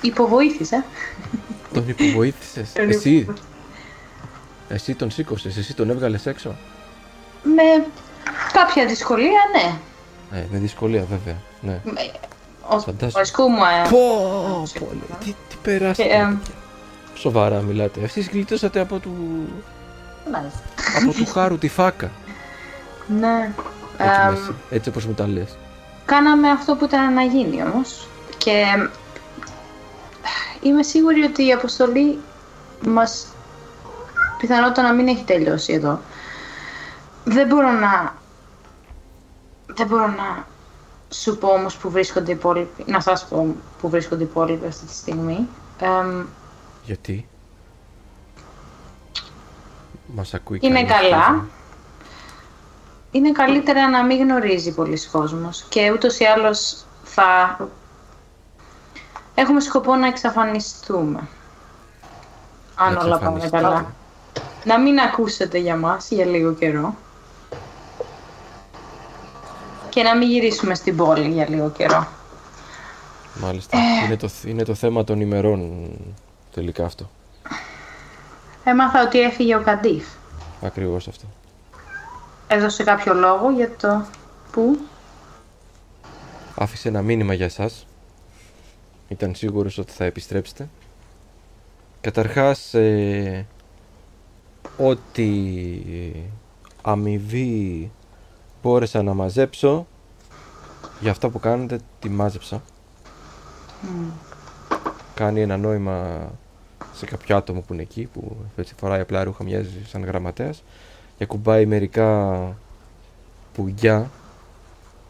υποβοήθησα. 0.00 0.84
Τον 1.72 1.88
υποβοήθησες; 1.88 2.72
Τον 2.72 2.90
Εσύ; 2.90 3.26
Εσύ 4.68 4.94
τον 4.94 5.10
σήκωσες, 5.10 5.56
εσύ 5.56 5.74
τον 5.74 5.90
έβγαλες 5.90 6.26
έξω; 6.26 6.54
Με 7.42 7.86
κάποια 8.52 8.86
δυσκολία, 8.86 9.40
ναι. 9.54 9.78
Ε, 10.38 10.44
με 10.50 10.58
δυσκολία 10.58 11.04
βέβαια. 11.10 11.36
Ναι. 11.60 11.80
Με- 11.84 12.10
Ο 12.68 12.78
Φαντάζομαι. 12.80 13.10
βασκού 13.12 13.48
μου 13.48 13.62
ε, 13.84 13.88
Πω, 13.88 14.62
πω, 14.78 14.88
τι, 15.24 15.30
τι 15.48 15.56
περάσατε. 15.62 16.02
Και, 16.08 16.14
ε, 16.14 16.36
Σοβαρά 17.14 17.60
μιλάτε. 17.60 18.00
Εσείς 18.00 18.28
γλιτώσατε 18.28 18.80
από 18.80 18.98
του, 18.98 19.12
μάλιστα. 20.32 20.60
από 21.02 21.12
του 21.12 21.26
χάρου 21.26 21.58
τη 21.58 21.68
φάκα. 21.68 22.10
Ναι. 23.18 23.52
Έτσι, 23.98 24.20
Ε, 24.26 24.30
μέσα- 24.30 24.54
έτσι 24.70 24.88
όπως 24.88 25.04
μου 25.06 25.12
τα 25.14 25.26
λες. 25.26 25.56
Κάναμε 26.06 26.50
αυτό 26.50 26.76
που 26.76 26.84
ήταν 26.84 27.12
να 27.14 27.22
γίνει 27.22 27.62
όμως 27.62 28.08
και 28.38 28.64
είμαι 30.62 30.82
σίγουρη 30.82 31.22
ότι 31.22 31.46
η 31.46 31.52
αποστολή 31.52 32.18
μας 32.86 33.26
πιθανότατα 34.38 34.82
να 34.82 34.92
μην 34.92 35.08
έχει 35.08 35.24
τελειώσει 35.24 35.72
εδώ. 35.72 36.00
Δεν 37.24 37.46
μπορώ 37.46 37.70
να... 37.70 38.14
Δεν 39.66 39.86
μπορώ 39.86 40.06
να 40.06 40.46
σου 41.10 41.38
πω 41.38 41.48
όμως 41.48 41.76
που 41.76 41.90
βρίσκονται 41.90 42.30
οι 42.30 42.34
υπόλοιποι, 42.34 42.84
να 42.86 43.00
σας 43.00 43.26
πω 43.28 43.54
που 43.80 43.88
βρίσκονται 43.88 44.22
οι 44.22 44.26
υπόλοιποι 44.30 44.66
αυτή 44.66 44.86
τη 44.86 44.92
στιγμή. 44.94 45.48
Εμ, 45.80 46.24
Γιατί; 46.84 47.28
Μας 50.14 50.34
ακούει 50.34 50.58
Είναι 50.62 50.84
κανείς, 50.84 51.10
καλά. 51.10 51.44
Φαντάζομαι. 53.16 53.28
είναι 53.28 53.32
καλύτερα 53.32 53.88
να 53.88 54.04
μην 54.04 54.18
γνωρίζει 54.18 54.74
πολλοί 54.74 55.06
κόσμος 55.12 55.64
και 55.68 55.90
ούτως 55.92 56.18
ή 56.18 56.24
άλλως 56.24 56.84
θα 57.04 57.58
έχουμε 59.34 59.60
σκοπό 59.60 59.94
να 59.94 60.06
εξαφανιστούμε. 60.06 61.28
Αν 62.74 62.92
Να 62.92 63.00
όλα 63.00 63.00
πάνε 63.00 63.14
εξαφανιστείτε. 63.14 63.56
καλά. 63.56 63.86
Να 64.64 64.78
μην 64.80 64.98
ακούσετε 64.98 65.58
για 65.58 65.76
μας 65.76 66.10
για 66.10 66.24
λίγο 66.24 66.52
καιρό. 66.52 66.94
Και 69.88 70.02
να 70.02 70.16
μην 70.16 70.28
γυρίσουμε 70.28 70.74
στην 70.74 70.96
πόλη 70.96 71.28
για 71.28 71.48
λίγο 71.48 71.70
καιρό. 71.70 72.06
Μάλιστα. 73.34 73.78
Είναι, 74.06 74.16
το, 74.16 74.28
είναι 74.46 74.62
το 74.64 74.74
θέμα 74.74 75.04
των 75.04 75.20
ημερών 75.20 75.90
τελικά 76.54 76.84
αυτό. 76.84 77.10
Έμαθα 78.64 79.02
ότι 79.02 79.20
έφυγε 79.20 79.56
ο 79.56 79.60
Καντίφ. 79.62 80.06
Ακριβώς 80.62 81.08
αυτό. 81.08 81.24
Έδωσε 82.48 82.84
κάποιο 82.84 83.14
λόγο 83.14 83.50
για 83.50 83.76
το 83.76 84.04
που. 84.52 84.78
Άφησε 86.54 86.88
ένα 86.88 87.02
μήνυμα 87.02 87.34
για 87.34 87.44
εσάς. 87.44 87.86
Ήταν 89.08 89.34
σίγουρος 89.34 89.78
ότι 89.78 89.92
θα 89.92 90.04
επιστρέψετε. 90.04 90.68
Καταρχάς, 92.00 92.74
ε, 92.74 93.46
ό,τι 94.78 95.28
αμοιβή 96.82 97.90
μπόρεσα 98.62 99.02
να 99.02 99.14
μαζέψω 99.14 99.86
για 101.00 101.10
αυτά 101.10 101.28
που 101.28 101.40
κάνετε, 101.40 101.78
τη 101.98 102.08
μάζεψα. 102.08 102.62
Κάνει 105.14 105.40
ένα 105.40 105.56
νόημα 105.56 106.28
σε 106.92 107.06
κάποιο 107.06 107.36
άτομο 107.36 107.60
που 107.60 107.72
είναι 107.72 107.82
εκεί, 107.82 108.08
που 108.12 108.36
έτσι 108.56 108.74
φοράει 108.78 109.00
απλά 109.00 109.24
ρούχα, 109.24 109.44
μοιάζει 109.44 109.84
σαν 109.86 110.04
γραμματέας 110.04 110.62
και 111.16 111.24
ακουμπάει 111.24 111.66
μερικά 111.66 112.38
πουγκιά 113.52 114.10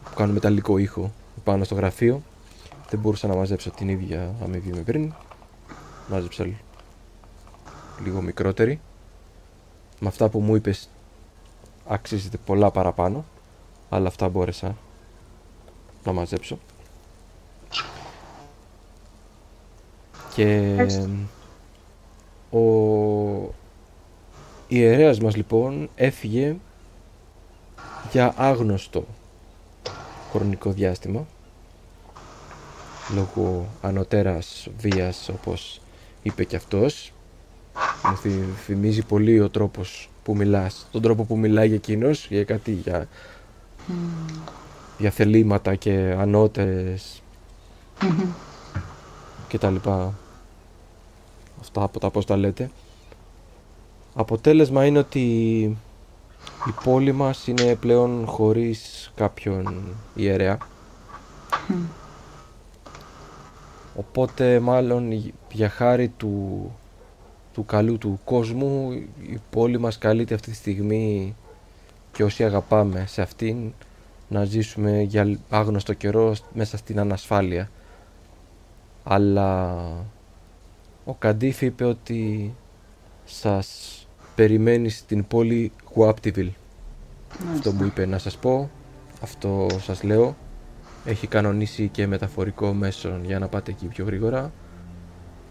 που 0.03 0.13
κάνουν 0.15 0.33
μεταλλικό 0.33 0.77
ήχο 0.77 1.11
πάνω 1.43 1.63
στο 1.63 1.75
γραφείο. 1.75 2.21
Δεν 2.89 2.99
μπορούσα 2.99 3.27
να 3.27 3.35
μαζέψω 3.35 3.71
την 3.71 3.89
ίδια 3.89 4.33
αμοιβή 4.43 4.71
με 4.73 4.81
πριν. 4.81 5.13
Μάζεψα 6.09 6.45
λ- 6.45 6.51
λίγο 8.03 8.21
μικρότερη. 8.21 8.79
Με 9.99 10.07
αυτά 10.07 10.29
που 10.29 10.39
μου 10.39 10.55
είπες 10.55 10.89
αξίζεται 11.87 12.37
πολλά 12.45 12.71
παραπάνω. 12.71 13.25
Αλλά 13.89 14.07
αυτά 14.07 14.29
μπόρεσα 14.29 14.75
να 16.03 16.11
μαζέψω. 16.13 16.57
Και 20.33 20.47
Ευχαριστώ. 20.47 21.09
ο 22.51 22.59
ιερέας 24.67 25.19
μας 25.19 25.35
λοιπόν 25.35 25.89
έφυγε 25.95 26.55
για 28.11 28.33
άγνωστο 28.37 29.05
χρονικό 30.31 30.71
διάστημα 30.71 31.25
λόγω 33.15 33.67
ανωτέρας 33.81 34.67
βίας 34.77 35.29
όπως 35.29 35.81
είπε 36.23 36.43
και 36.43 36.55
αυτός 36.55 37.13
μου 38.09 38.15
θυ- 38.17 38.55
θυμίζει 38.65 39.05
πολύ 39.05 39.39
ο 39.39 39.49
τρόπος 39.49 40.09
που 40.23 40.35
μιλάς 40.35 40.87
τον 40.91 41.01
τρόπο 41.01 41.23
που 41.23 41.37
μιλάει 41.37 41.73
εκείνος 41.73 42.27
για 42.29 42.43
κάτι 42.43 42.71
για, 42.71 43.07
για 44.97 45.11
θελήματα 45.11 45.75
και 45.75 46.15
ανώτερες 46.17 47.21
και 49.47 49.57
τα 49.57 49.69
λοιπά. 49.69 50.13
Αυτά 51.59 51.83
από 51.83 51.99
τα 51.99 52.09
πώς 52.09 52.25
τα 52.25 52.37
λέτε. 52.37 52.71
Αποτέλεσμα 54.19 54.85
είναι 54.85 54.99
ότι 54.99 55.21
η 56.67 56.71
πόλη 56.83 57.11
μας 57.11 57.47
είναι 57.47 57.75
πλέον 57.75 58.25
χωρίς 58.25 59.11
κάποιον 59.15 59.95
ιερέα. 60.15 60.57
Οπότε 63.95 64.59
μάλλον 64.59 65.33
για 65.51 65.69
χάρη 65.69 66.07
του, 66.07 66.71
του 67.53 67.65
καλού 67.65 67.97
του 67.97 68.19
κόσμου 68.23 68.91
η 69.21 69.41
πόλη 69.49 69.79
μας 69.79 69.97
καλείται 69.97 70.33
αυτή 70.33 70.49
τη 70.49 70.55
στιγμή 70.55 71.35
και 72.11 72.23
όσοι 72.23 72.43
αγαπάμε 72.43 73.05
σε 73.07 73.21
αυτήν 73.21 73.73
να 74.29 74.43
ζήσουμε 74.43 75.01
για 75.01 75.37
άγνωστο 75.49 75.93
καιρό 75.93 76.35
μέσα 76.53 76.77
στην 76.77 76.99
ανασφάλεια. 76.99 77.69
Αλλά 79.03 79.75
ο 81.05 81.13
Καντήφ 81.13 81.61
είπε 81.61 81.83
ότι 81.83 82.53
σας 83.25 83.96
περιμένεις 84.37 84.97
στην 84.97 85.27
πόλη 85.27 85.71
Γουάπτιβιλ. 85.93 86.49
Αυτό 87.53 87.71
μου 87.71 87.85
είπε 87.85 88.05
να 88.05 88.17
σας 88.17 88.37
πω, 88.37 88.69
αυτό 89.21 89.67
σας 89.81 90.03
λέω. 90.03 90.35
Έχει 91.05 91.27
κανονίσει 91.27 91.87
και 91.87 92.07
μεταφορικό 92.07 92.73
μέσο 92.73 93.19
για 93.23 93.39
να 93.39 93.47
πάτε 93.47 93.71
εκεί 93.71 93.85
πιο 93.85 94.05
γρήγορα. 94.05 94.51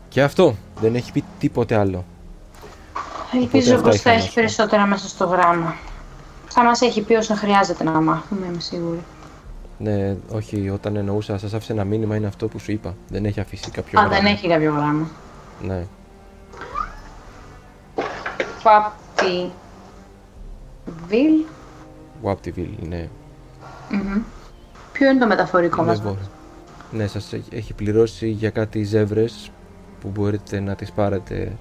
Και 0.09 0.23
αυτό, 0.23 0.57
δεν 0.81 0.95
έχει 0.95 1.13
πει 1.13 1.25
τίποτε 1.39 1.75
άλλο. 1.77 2.05
Ελπίζω 3.35 3.75
αυτά 3.75 3.89
πως 3.89 3.95
είχα 3.95 4.03
θα 4.03 4.11
να 4.11 4.17
έχει 4.17 4.27
σου 4.27 4.35
πω. 4.35 4.41
περισσότερα 4.41 4.87
μέσα 4.87 5.09
στο 5.09 5.25
γράμμα. 5.25 5.75
Θα 6.49 6.65
μας 6.65 6.81
έχει 6.81 7.03
πει 7.03 7.15
όσο 7.15 7.35
χρειάζεται 7.35 7.85
να 7.85 8.01
μάθουμε, 8.01 8.47
είμαι 8.47 8.61
σίγουρη. 8.61 9.03
Ναι, 9.79 10.17
όχι, 10.33 10.71
όταν 10.71 10.97
εννοούσα, 10.97 11.39
σας 11.39 11.55
άφησε 11.55 11.73
ένα 11.73 11.85
μήνυμα 11.85 12.17
είναι 12.17 12.27
αυτό 12.27 12.49
που 12.49 12.59
σου 12.59 12.73
είπα. 12.73 12.95
Δεν 13.09 13.25
έχει 13.25 13.41
αφήσει 13.41 13.71
κάποιο 13.71 14.01
Α, 14.01 14.03
γράμμα. 14.03 14.17
δεν 14.23 14.33
έχει 14.33 14.49
κάποιο 14.49 14.73
γράμμα. 14.73 15.09
Ναι. 15.63 15.87
Φάπτη. 18.71 19.51
Βιλ. 21.09 21.45
Γουάπτιβιλ, 22.23 22.69
ναι. 22.89 23.09
Μμμ. 23.91 24.23
Ποιο 24.93 25.11
είναι 25.11 25.19
το 25.21 25.27
μεταφορικό 25.27 25.83
μας; 25.83 25.99
Ναι, 26.01 26.05
μπορεί. 26.05 26.19
Ναι, 26.91 27.07
σας 27.07 27.33
έχει- 27.33 27.55
έχει 27.57 27.73
πληρώσει 27.75 28.29
για 28.29 28.51
κάτι 28.51 28.83
ζεύρες 28.83 29.51
που 30.01 30.09
μπορείτε 30.09 30.61
να 30.61 30.75
τις 30.75 30.93
πάρετε 30.93 31.57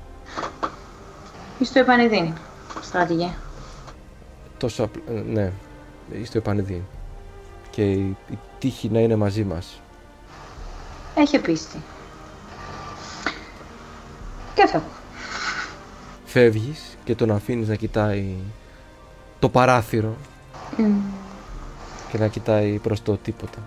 Ή 1.60 1.66
στο 1.66 1.80
επανειδήν, 1.80 2.34
στρατηγέ. 2.82 3.30
τόσο 4.58 4.84
απλ- 4.84 5.10
ε, 5.10 5.22
ναι, 5.32 5.52
στο 6.24 6.38
επανειδή. 6.38 6.84
Και 7.70 7.92
η, 7.92 8.18
η 8.30 8.38
τύχη 8.60 8.90
να 8.90 9.00
είναι 9.00 9.16
μαζί 9.16 9.44
μας. 9.44 9.80
Έχει 11.16 11.40
πίστη. 11.40 11.78
Και 14.54 14.68
φεύγω. 14.68 14.88
Φεύγεις 16.40 16.98
και 17.04 17.16
τον 17.16 17.32
αφήνεις 17.32 17.68
να 17.68 17.76
κοιτάει 17.76 18.26
το 19.40 19.50
παράθυρο 19.50 20.16
Μμ. 20.78 20.96
και 22.12 22.18
να 22.18 22.28
κοιτάει 22.28 22.78
προς 22.84 23.02
το 23.04 23.18
τίποτα. 23.18 23.58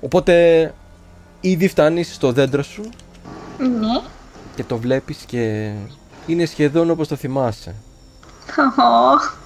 Οπότε 0.00 0.74
ήδη 1.40 1.68
φτάνεις 1.68 2.14
στο 2.14 2.32
δέντρο 2.32 2.62
σου 2.62 2.82
Ναι. 3.58 4.00
και 4.54 4.64
το 4.64 4.76
βλέπεις 4.78 5.16
και 5.26 5.72
είναι 6.26 6.44
σχεδόν 6.44 6.90
όπως 6.90 7.08
το 7.08 7.16
θυμάσαι. 7.16 7.74
Ω. 8.58 9.40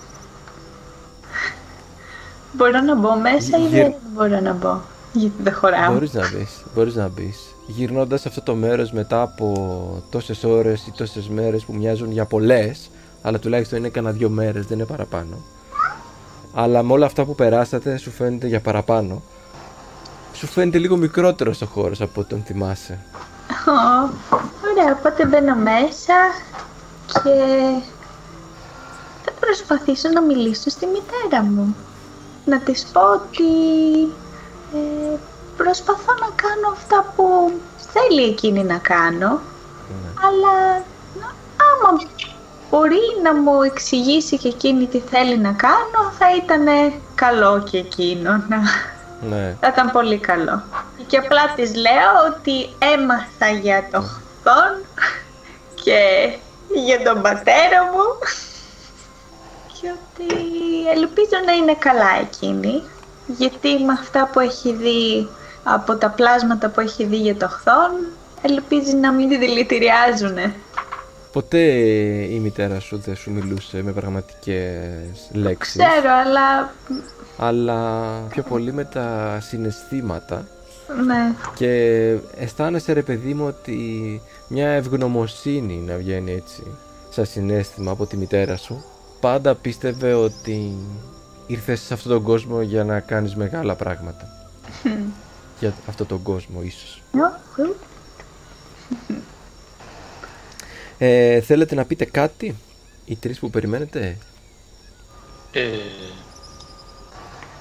Μπορώ 2.53 2.81
να 2.81 2.95
μπω 2.97 3.19
μέσα 3.19 3.59
ή 3.59 3.61
Γε- 3.61 3.71
δεν 3.83 3.95
μπορώ 4.15 4.41
να 4.41 4.53
μπω; 4.53 4.81
Γιατί 5.17 5.43
δεν 5.43 5.55
χωράω. 5.55 5.93
Μπορείς 5.93 6.12
να 6.12 6.21
μπεις, 6.21 6.62
μπορείς 6.75 6.95
να 6.95 7.09
μπεις. 7.09 7.55
Γυρνώντας 7.67 8.21
σε 8.21 8.29
αυτό 8.29 8.43
το 8.43 8.55
μέρος 8.55 8.93
μετά 8.93 9.23
από 9.23 10.03
τόσες 10.11 10.45
ώρες 10.45 10.87
ή 10.87 10.93
τόσες 10.97 11.29
μέρες 11.29 11.64
που 11.64 11.75
μοιάζουν 11.75 12.11
για 12.12 12.25
πολλές, 12.25 12.91
αλλά 13.23 13.39
τουλάχιστον 13.39 13.79
είναι 13.79 13.89
κανένα 13.89 14.14
δύο 14.14 14.29
μέρες, 14.29 14.67
δεν 14.67 14.79
είναι 14.79 14.87
παραπάνω. 14.87 15.37
Αλλά 16.55 16.83
με 16.83 16.93
όλα 16.93 17.07
αυτά 17.07 17.25
που 17.25 17.35
περάσατε 17.35 17.97
σου 17.97 18.11
φαίνεται 18.11 18.47
για 18.47 18.61
παραπάνω. 18.61 19.23
Σου 20.33 20.47
φαίνεται 20.47 20.79
λίγο 20.79 20.97
μικρότερος 20.97 21.62
ο 21.62 21.67
χώρος 21.67 22.01
από 22.01 22.21
ό,τι 22.21 22.29
τον 22.29 22.43
θυμάσαι. 22.47 22.99
Ω, 23.51 24.11
Ωραία, 24.71 24.97
οπότε 24.99 25.27
μπαίνω 25.27 25.55
μέσα 25.55 26.14
και 27.07 27.35
θα 29.25 29.33
προσπαθήσω 29.41 30.09
να 30.09 30.23
μιλήσω 30.23 30.71
στη 30.71 30.87
μητέρα 30.87 31.43
μου. 31.43 31.77
Να 32.45 32.59
της 32.59 32.87
πω 32.93 33.01
ότι 33.01 33.45
ε, 35.12 35.18
προσπαθώ 35.57 36.12
να 36.20 36.29
κάνω 36.43 36.68
αυτά 36.72 37.12
που 37.16 37.53
θέλει 37.93 38.22
εκείνη 38.22 38.64
να 38.64 38.77
κάνω, 38.79 39.29
Ναι. 39.89 40.09
αλλά 40.27 40.83
να- 41.20 41.35
άμα 41.68 42.01
μπορεί 42.70 43.01
να 43.22 43.35
μου 43.35 43.62
εξηγήσει 43.62 44.39
και 44.39 44.49
εκείνη 44.49 44.87
τι 44.87 44.99
θέλει 44.99 45.39
να 45.39 45.53
κάνω, 45.53 46.12
θα 46.18 46.27
ήταν 46.37 46.93
καλό 47.14 47.62
και 47.70 47.79
εκείνο 47.79 48.31
να... 48.49 48.57
Ναι. 49.29 49.57
Θα 49.61 49.68
ήταν 49.68 49.91
πολύ 49.91 50.18
καλό. 50.18 50.62
Και 51.07 51.16
απλά 51.16 51.53
της 51.57 51.74
λέω 51.74 52.12
ότι 52.37 52.68
έμαθα 52.95 53.49
για 53.62 53.89
το 53.93 54.01
χθόν 54.01 54.85
και 55.85 55.99
για 56.87 57.03
τον 57.03 57.22
πατέρα 57.22 57.83
μου 57.83 58.18
και 59.81 59.89
ότι 59.89 60.35
ελπίζω 60.95 61.37
να 61.47 61.53
είναι 61.53 61.74
καλά 61.79 62.11
εκείνη 62.20 62.83
γιατί 63.27 63.68
με 63.85 63.93
αυτά 63.93 64.31
που 64.33 64.41
έχει 64.41 64.72
δει 64.72 65.29
από 65.62 65.97
τα 65.97 66.11
πλάσματα 66.11 66.68
που 66.68 66.81
έχει 66.81 67.05
δει 67.05 67.16
για 67.16 67.37
το 67.37 67.49
χθόν 67.49 67.91
ελπίζει 68.43 68.95
να 68.95 69.12
μην 69.12 69.29
τη 69.29 69.39
δηλητηριάζουνε. 69.39 70.55
Ποτέ 71.33 71.62
η 72.31 72.39
μητέρα 72.39 72.81
σου 72.81 72.99
δεν 72.99 73.16
σου 73.16 73.31
μιλούσε 73.31 73.83
με 73.83 73.93
πραγματικές 73.93 75.31
λέξεις; 75.33 75.77
Ξέρω, 75.77 76.11
αλλά 76.24 76.72
Αλλά 77.39 78.11
πιο 78.29 78.43
πολύ 78.43 78.72
με 78.72 78.85
τα 78.85 79.39
συναισθήματα 79.41 80.47
ναι. 81.07 81.35
Και 81.55 81.70
αισθάνεσαι 82.37 82.93
ρε 82.93 83.03
παιδί 83.03 83.35
μου 83.35 83.47
ότι 83.47 84.20
μια 84.49 84.68
ευγνωμοσύνη 84.68 85.83
να 85.87 85.97
βγαίνει 85.97 86.33
έτσι 86.33 86.62
σαν 87.11 87.27
συνέστημα 87.27 87.91
από 87.91 88.07
τη 88.07 88.16
μητέρα 88.16 88.57
σου 88.57 88.85
πάντα 89.20 89.55
πίστευε 89.55 90.14
ότι 90.14 90.77
ήρθες 91.47 91.81
σε 91.81 91.95
αυτόν 91.95 92.13
τον 92.13 92.23
κόσμο 92.23 92.63
για 92.63 92.85
να 92.85 93.01
κάνεις 93.01 93.35
μεγάλα 93.37 93.75
πράγματα. 93.75 94.29
Για 95.59 95.75
αυτόν 95.89 96.07
τον 96.07 96.23
κόσμο 96.23 96.63
ίσως. 96.63 97.03
Ε, 100.99 101.41
Θέλετε 101.41 101.75
να 101.75 101.85
πείτε 101.85 102.05
κάτι 102.05 102.57
οι 103.05 103.17
τρεις 103.17 103.39
που 103.39 103.51
περιμένετε; 103.51 104.19
Ε, 105.53 105.69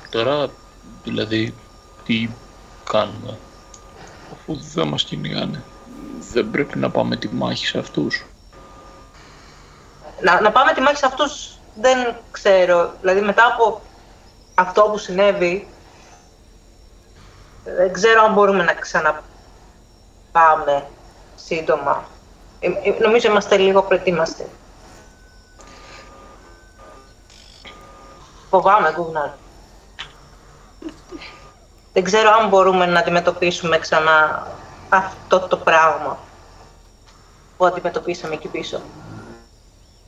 τώρα, 0.09 0.49
δηλαδή, 1.03 1.53
τι 2.05 2.29
κάνουμε, 2.89 3.37
αφού 4.33 4.55
δεν 4.73 4.87
μας 4.87 5.03
κυνηγάνε. 5.03 5.63
Δεν 6.31 6.51
πρέπει 6.51 6.77
να 6.77 6.89
πάμε 6.89 7.15
τη 7.15 7.27
μάχη 7.27 7.65
σε 7.65 7.77
αυτούς. 7.77 8.25
Να, 10.21 10.41
να 10.41 10.51
πάμε 10.51 10.73
τη 10.73 10.81
μάχη 10.81 10.97
σε 10.97 11.05
αυτούς 11.05 11.54
δεν 11.75 12.15
ξέρω. 12.31 12.93
Δηλαδή 13.01 13.21
μετά 13.21 13.45
από 13.45 13.81
αυτό 14.55 14.81
που 14.81 14.97
συνέβη, 14.97 15.67
δεν 17.63 17.93
ξέρω 17.93 18.23
αν 18.23 18.33
μπορούμε 18.33 18.63
να 18.63 18.73
ξαναπάμε 18.73 19.23
σύντομα. 21.35 22.03
Ε, 22.59 22.67
ε, 22.67 22.95
νομίζω 22.99 23.29
είμαστε 23.29 23.57
λίγο 23.57 23.83
προετοίμαστοι. 23.83 24.45
Φοβάμαι, 28.49 28.91
Γκουγνάρ. 28.91 29.29
Δεν 31.93 32.03
ξέρω 32.03 32.29
αν 32.31 32.49
μπορούμε 32.49 32.85
να 32.85 32.99
αντιμετωπίσουμε 32.99 33.79
ξανά 33.79 34.47
αυτό 34.89 35.39
το 35.39 35.57
πράγμα 35.57 36.17
που 37.57 37.65
αντιμετωπίσαμε 37.65 38.33
εκεί 38.33 38.47
πίσω. 38.47 38.81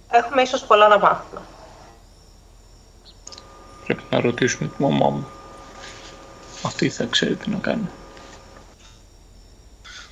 Έχουμε 0.09 0.41
ίσως 0.41 0.65
πολλά 0.65 0.87
να 0.87 0.99
μάθουμε. 0.99 1.41
Πρέπει 3.87 4.03
να 4.09 4.19
ρωτήσουμε 4.19 4.69
τη 4.69 4.81
μαμά 4.81 5.09
μου. 5.09 5.27
Αυτή 6.63 6.89
θα 6.89 7.05
ξέρει 7.05 7.35
τι 7.35 7.49
να 7.49 7.57
κάνει. 7.57 7.89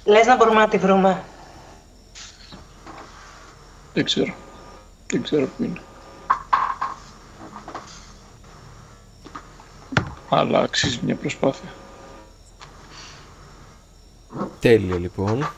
Λες 0.04 0.26
να 0.26 0.36
μπορούμε 0.36 0.60
να 0.60 0.68
τη 0.68 0.78
βρούμε. 0.78 1.24
Δεν 3.94 4.04
ξέρω. 4.04 4.34
Δεν 5.08 5.22
ξέρω 5.24 5.46
που 5.46 5.64
είναι. 5.64 5.82
Αλλά 10.30 10.60
αξίζει 10.60 11.00
μια 11.04 11.16
προσπάθεια. 11.16 11.74
Τέλεια 14.60 15.00
λοιπόν 15.00 15.50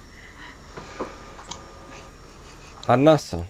Ανάσα 2.86 3.48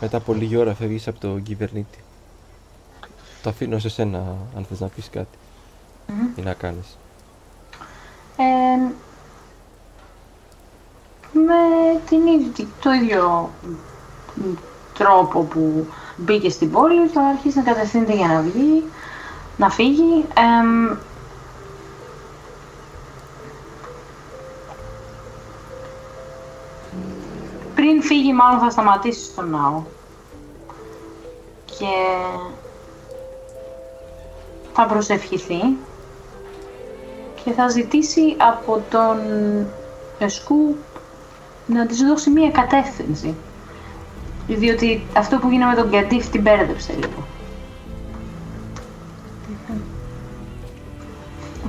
Μετά 0.00 0.16
από 0.16 0.32
λίγη 0.32 0.56
ώρα 0.56 0.74
φεύγεις 0.74 1.08
από 1.08 1.20
τον 1.20 1.42
κυβερνήτη. 1.42 1.98
Το 3.42 3.48
αφήνω 3.50 3.78
σε 3.78 3.88
σένα 3.88 4.36
αν 4.56 4.64
θες 4.68 4.80
να 4.80 4.86
πεις 4.88 5.08
κάτι. 5.10 5.38
Ή 6.36 6.42
να 6.42 6.52
κάνεις. 6.54 6.98
Ε, 8.36 8.76
με 11.32 12.00
την, 12.08 12.26
ίδια- 12.26 12.66
το 12.82 12.90
ίδιο 12.92 13.50
μ, 14.34 14.42
τρόπο 14.98 15.40
που 15.42 15.86
μπήκε 16.16 16.50
στην 16.50 16.70
πόλη, 16.70 17.08
θα 17.08 17.20
αρχίσει 17.22 17.56
να 17.56 17.62
κατευθύνεται 17.64 18.14
για 18.14 18.26
να 18.26 18.40
βγει, 18.40 18.82
να 19.56 19.70
φύγει. 19.70 20.24
Εμ, 20.34 20.96
πριν 27.84 28.02
φύγει 28.02 28.32
μάλλον 28.32 28.60
θα 28.60 28.70
σταματήσει 28.70 29.24
στο 29.24 29.42
ναό 29.42 29.82
και 31.66 31.94
θα 34.72 34.86
προσευχηθεί 34.86 35.60
και 37.44 37.50
θα 37.50 37.68
ζητήσει 37.68 38.36
από 38.38 38.82
τον 38.90 39.16
Εσκού 40.18 40.76
να 41.66 41.86
της 41.86 41.98
δώσει 41.98 42.30
μία 42.30 42.50
κατεύθυνση. 42.50 43.34
Διότι 44.48 45.06
αυτό 45.16 45.38
που 45.38 45.48
γίνεται 45.48 45.70
με 45.70 45.82
τον 45.82 45.88
Γκαντίφ 45.88 46.28
την 46.28 46.40
μπέρδεψε 46.40 46.92
λίγο. 46.92 47.26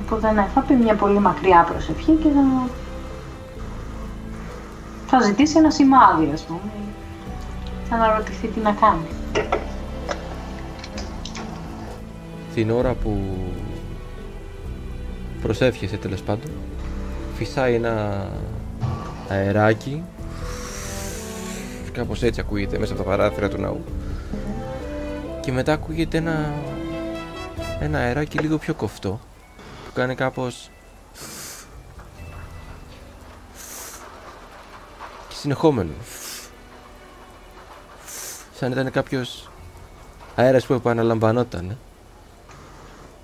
Οπότε 0.04 0.32
ναι, 0.32 0.48
θα 0.54 0.60
πει 0.60 0.74
μια 0.74 0.94
πολύ 0.94 1.18
μακριά 1.18 1.66
προσευχή 1.68 2.12
και 2.12 2.28
θα... 2.28 2.68
Θα 5.06 5.20
ζητήσει 5.20 5.58
ένα 5.58 5.70
σημάδι, 5.70 6.30
ας 6.32 6.42
πούμε. 6.42 6.60
Θα 7.88 7.94
αναρωτηθεί 7.94 8.46
τι 8.46 8.60
να 8.60 8.72
κάνει. 8.72 9.06
Την 12.54 12.70
ώρα 12.70 12.92
που 12.92 13.36
προσεύχεσαι 15.42 15.96
τέλος 15.96 16.22
πάντων, 16.22 16.50
φυσάει 17.36 17.74
ένα 17.74 18.26
αεράκι. 19.28 20.02
Κάπως 21.92 22.22
έτσι 22.22 22.40
ακούγεται 22.40 22.78
μέσα 22.78 22.92
από 22.92 23.02
τα 23.02 23.08
παράθυρα 23.08 23.48
του 23.48 23.60
ναού. 23.60 23.84
Και 25.40 25.52
μετά 25.52 25.72
ακούγεται 25.72 26.18
ένα, 26.18 26.52
ένα 27.80 27.98
αεράκι 27.98 28.38
λίγο 28.38 28.58
πιο 28.58 28.74
κοφτό 28.74 29.20
που 29.56 29.92
κάνει 29.94 30.14
κάπως 30.14 30.70
συνεχόμενο. 35.40 35.92
Σαν 38.54 38.72
ήταν 38.72 38.90
κάποιος 38.90 39.50
αέρας 40.34 40.66
που 40.66 40.72
επαναλαμβανόταν. 40.72 41.78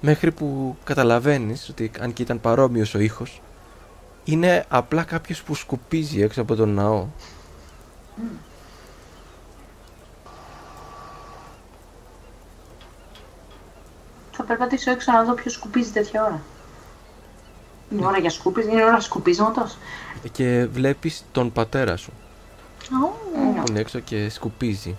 Μέχρι 0.00 0.32
που 0.32 0.76
καταλαβαίνεις 0.84 1.68
ότι 1.68 1.90
αν 2.00 2.12
και 2.12 2.22
ήταν 2.22 2.40
παρόμοιος 2.40 2.94
ο 2.94 2.98
ήχος 2.98 3.40
είναι 4.24 4.64
απλά 4.68 5.02
κάποιος 5.02 5.42
που 5.42 5.54
σκουπίζει 5.54 6.20
έξω 6.22 6.40
από 6.40 6.54
τον 6.54 6.68
ναό. 6.74 7.06
Θα 14.32 14.42
περπατήσω 14.44 14.90
έξω 14.90 15.12
να 15.12 15.24
δω 15.24 15.34
ποιος 15.34 15.52
σκουπίζει 15.52 15.90
τέτοια 15.90 16.24
ώρα. 16.24 16.40
Είναι 17.90 18.06
ώρα 18.06 18.18
για 18.18 18.30
σκούπιζ, 18.30 18.66
είναι 18.66 18.84
ώρα 18.84 19.00
σκουπίσματος. 19.00 19.76
Και 20.32 20.66
βλέπεις 20.72 21.24
τον 21.32 21.52
πατέρα 21.52 21.96
σου 21.96 22.12
Mm. 22.82 22.94
που 23.56 23.64
είναι 23.68 23.80
έξω 23.80 23.98
και 23.98 24.28
σκουπίζει. 24.30 24.96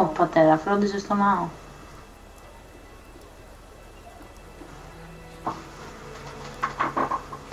Ω, 0.00 0.04
πατέρα, 0.04 0.56
φρόντιζε 0.58 0.98
στο 0.98 1.14
ναό. 1.14 1.48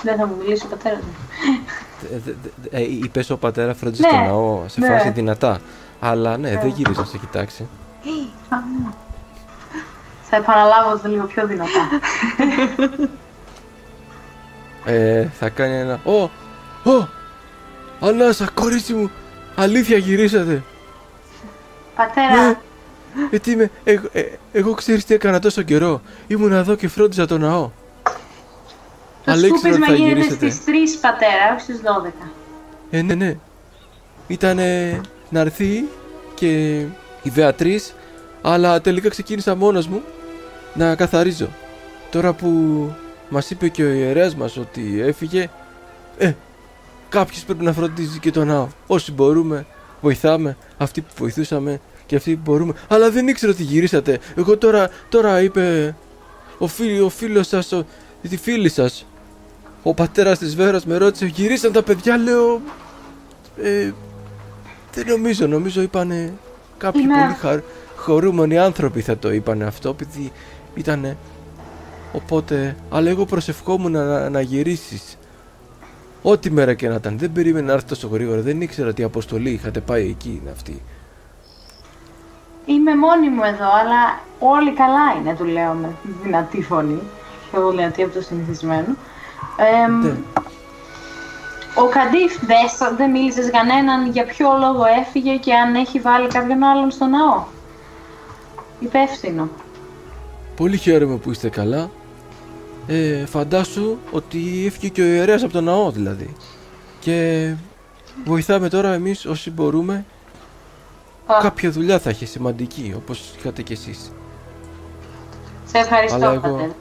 Δεν 0.04 0.18
θα 0.18 0.26
μου 0.28 0.36
μιλήσει 0.40 0.66
ο 0.66 0.70
πατέρας 0.70 1.00
μου. 1.02 1.16
Ε, 2.14 2.18
δε- 2.26 2.34
δε- 2.62 2.78
ε, 2.78 2.82
είπες 2.92 3.30
ο 3.30 3.38
πατέρα 3.38 3.74
φρόντιζε 3.74 4.02
Ναι, 4.02 4.08
στο 4.08 4.18
ναό 4.18 4.64
σε 4.68 4.80
ναι. 4.80 4.88
φάση 4.88 5.10
δυνατά. 5.10 5.60
Αλλά 6.00 6.38
ναι, 6.38 6.58
δεν 6.58 6.68
γυρίζει 6.68 7.00
να 7.00 7.06
σε 7.06 7.18
κοιτάξει. 7.18 7.68
Θα 10.30 10.36
επαναλάβω 10.36 10.98
το 11.00 11.10
λίγο 11.10 11.26
πιο 11.26 11.48
δυνατά. 11.48 11.90
Ε, 14.86 15.26
θα 15.40 15.50
κάνει 15.50 15.76
ένα 15.76 16.00
«Ω! 16.04 16.22
Ω! 16.92 17.08
Ανάσα, 18.00 18.50
κορίτσι 18.54 18.94
μου! 18.94 19.12
Αλήθεια 19.56 19.98
γυρίσατε! 19.98 20.64
Πατέρα, 21.96 22.62
Ε, 23.32 23.40
τι 23.40 23.52
είμαι, 23.52 23.70
εγώ, 23.84 24.08
ε, 24.12 24.24
εγώ 24.52 24.74
ξέρεις 24.74 25.06
τι 25.06 25.14
έκανα 25.14 25.40
τόσο 25.40 25.62
καιρό. 25.62 26.02
Ήμουν 26.28 26.52
εδώ 26.52 26.76
και 26.76 26.88
φρόντιζα 26.88 27.26
το 27.26 27.38
ναό. 27.38 27.70
το 29.24 29.32
Αλλά 29.32 29.48
ήξερα 29.48 29.58
σκούπισμα 29.58 29.86
ότι 29.86 29.86
θα 29.86 29.94
γίνεται 29.94 30.20
γυρίσετε. 30.20 30.50
στις 30.50 30.64
3 30.66 30.70
πατέρα, 31.02 31.54
όχι 31.54 31.62
στις 31.62 31.82
12. 31.82 32.30
Ε, 32.92 33.02
ναι, 33.02 33.14
ναι. 33.14 33.36
Ήτανε 34.28 35.02
να 35.30 35.40
έρθει 35.40 35.84
και 36.34 36.80
η 37.24 37.30
Βεατρής, 37.30 37.94
αλλά 38.42 38.82
τελικά 38.82 39.10
ξεκίνησα 39.10 39.56
μόνος 39.56 39.88
μου 39.88 40.02
να 40.74 40.96
καθαρίζω. 40.96 41.48
Τώρα 42.12 42.34
που 42.34 42.50
μας 43.32 43.50
είπε 43.50 43.68
και 43.68 43.84
ο 43.84 43.90
ιερέας 43.90 44.36
μας 44.36 44.58
ότι 44.58 45.02
έφυγε, 45.02 45.50
ε, 46.18 46.34
κάποιος 47.10 47.44
πρέπει 47.44 47.64
να 47.64 47.74
φροντίζει 47.74 48.20
και 48.20 48.32
το 48.32 48.46
ναό. 48.46 48.68
Όσοι 48.88 49.12
μπορούμε, 49.12 49.66
βοηθάμε, 50.02 50.58
αυτοί 50.78 51.02
που 51.02 51.14
βοηθούσαμε 51.18 51.80
και 52.06 52.16
αυτοί 52.16 52.36
που 52.36 52.42
μπορούμε. 52.52 52.74
Αλλά 52.88 53.12
δεν 53.12 53.28
ήξερα 53.28 53.52
ότι 53.52 53.64
γυρίσατε. 53.64 54.20
Εγώ 54.36 54.58
τώρα, 54.58 54.90
τώρα 55.10 55.42
είπε 55.42 55.96
ο, 56.58 56.68
φίλ, 56.68 57.02
ο 57.02 57.10
φίλος 57.10 57.48
σας, 57.48 57.72
ο, 57.72 57.86
τη 58.30 58.38
φίλη 58.38 58.70
σας, 58.70 59.06
ο 59.84 59.94
πατέρας 59.94 60.38
της 60.38 60.56
Βέρας 60.56 60.86
με 60.86 60.98
ρώτησε, 60.98 61.26
γυρίσαν 61.26 61.72
τα 61.72 61.84
παιδιά, 61.84 62.18
λέω, 62.18 62.62
ε, 63.62 63.92
δεν 64.94 65.08
νομίζω, 65.08 65.48
νομίζω 65.48 65.82
είπανε 65.82 66.34
κάποιοι 66.78 67.02
Είμαι- 67.04 67.20
πολύ 67.22 67.34
χαρ, 67.40 67.60
χωρούμενοι 67.96 68.58
άνθρωποι 68.58 69.02
θα 69.02 69.18
το 69.18 69.32
είπανε 69.32 69.64
αυτό, 69.64 69.90
επειδή 69.90 70.32
ήτανε, 70.76 71.18
οπότε, 72.14 72.76
αλλά 72.90 73.10
εγώ 73.10 73.26
προσευχόμουν 73.26 73.92
να, 73.92 74.30
να 74.30 74.42
γυρίσεις. 74.42 75.18
Ό,τι 76.22 76.52
μέρα 76.52 76.74
και 76.74 76.88
να 76.88 76.96
ήταν, 76.96 77.18
δεν 77.18 77.32
περίμενα 77.32 77.66
να 77.68 77.74
έρθει 77.74 77.86
τόσο 77.88 78.08
γρήγορα, 78.08 78.42
δεν 78.42 78.62
ήξερα 78.62 78.94
τι 78.94 79.04
αποστολή 79.04 79.50
είχατε 79.50 79.80
πάει 79.80 80.08
εκεί 80.10 80.40
είναι 80.42 80.52
αυτή. 80.52 80.82
Είμαι 82.66 82.96
μόνη 82.96 83.30
μου 83.30 83.44
εδώ, 83.44 83.66
αλλά 83.82 84.20
όλοι 84.40 84.74
καλά 84.74 85.14
είναι, 85.20 85.36
του 85.36 85.44
λέω 85.44 85.74
με 85.74 85.90
δυνατή 86.24 86.62
φωνή. 86.64 87.00
Πιο 87.52 87.70
δυνατή 87.70 88.04
από 88.04 88.14
το 88.14 88.22
συνηθισμένο. 88.22 88.96
Εμ, 89.86 90.00
Ναι. 90.04 90.14
Ο 91.76 91.86
Καντίφ 91.90 92.40
δεν, 92.46 92.68
σ- 92.76 92.98
δεν 92.98 93.12
μίλησες 93.12 93.46
σε 93.46 93.52
κανέναν 93.52 94.12
για 94.12 94.26
ποιο 94.26 94.48
λόγο 94.60 94.84
έφυγε 95.02 95.36
και 95.36 95.54
αν 95.54 95.76
έχει 95.76 96.00
βάλει 96.00 96.28
κάποιον 96.28 96.64
άλλον 96.64 96.92
στο 96.92 97.06
ναό. 97.06 97.44
Υπεύθυνο. 98.80 99.50
Πολύ 100.56 100.78
χαίρομαι 100.78 101.16
που 101.16 101.32
είστε 101.32 101.50
καλά. 101.50 101.90
Ε, 102.88 103.26
φαντάσου 103.26 103.98
ότι 104.12 104.64
έφυγε 104.66 104.88
και 104.88 105.02
ο 105.02 105.06
ιερέας 105.06 105.44
από 105.44 105.54
το 105.54 105.62
ναό 105.62 105.92
δηλαδή. 105.92 106.36
Και 107.00 107.54
βοηθάμε 108.26 108.70
τώρα 108.70 108.94
εμείς 108.94 109.26
όσοι 109.26 109.52
μπορούμε. 109.52 110.06
Α. 111.26 111.38
Κάποια 111.42 111.72
δουλειά 111.72 112.00
θα 112.00 112.10
έχει 112.10 112.26
σημαντική 112.26 112.94
όπως 112.98 113.34
είχατε 113.38 113.62
κι 113.62 113.74
εσείς. 113.74 114.12
Σε 115.66 115.78
ευχαριστώ, 115.78 116.16
Αλλά 116.16 116.32
εγώ- 116.34 116.42
πατέρα. 116.42 116.76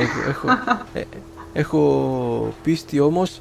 έχω, 0.00 0.28
έχω, 0.28 0.48
ε, 0.92 1.02
έχω 1.52 2.54
πίστη 2.62 3.00
όμως 3.00 3.40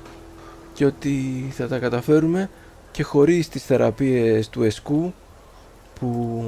και 0.74 0.86
ότι 0.86 1.48
θα 1.56 1.68
τα 1.68 1.78
καταφέρουμε 1.80 2.50
και 2.92 3.04
χωρίς 3.04 3.50
τις 3.50 3.64
θεραπείες 3.66 4.50
του 4.50 4.64
εσκού 4.64 5.14
που 6.00 6.44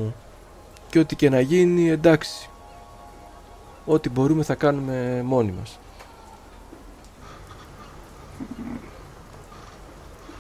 και 0.90 1.00
ό,τι 1.00 1.16
και 1.16 1.30
να 1.30 1.40
γίνει 1.40 1.90
εντάξει. 1.90 2.49
Ό,τι 3.92 4.10
μπορούμε 4.10 4.44
θα 4.44 4.56
κάνουμε 4.56 5.22
μόνοι 5.26 5.54
μας. 5.60 5.80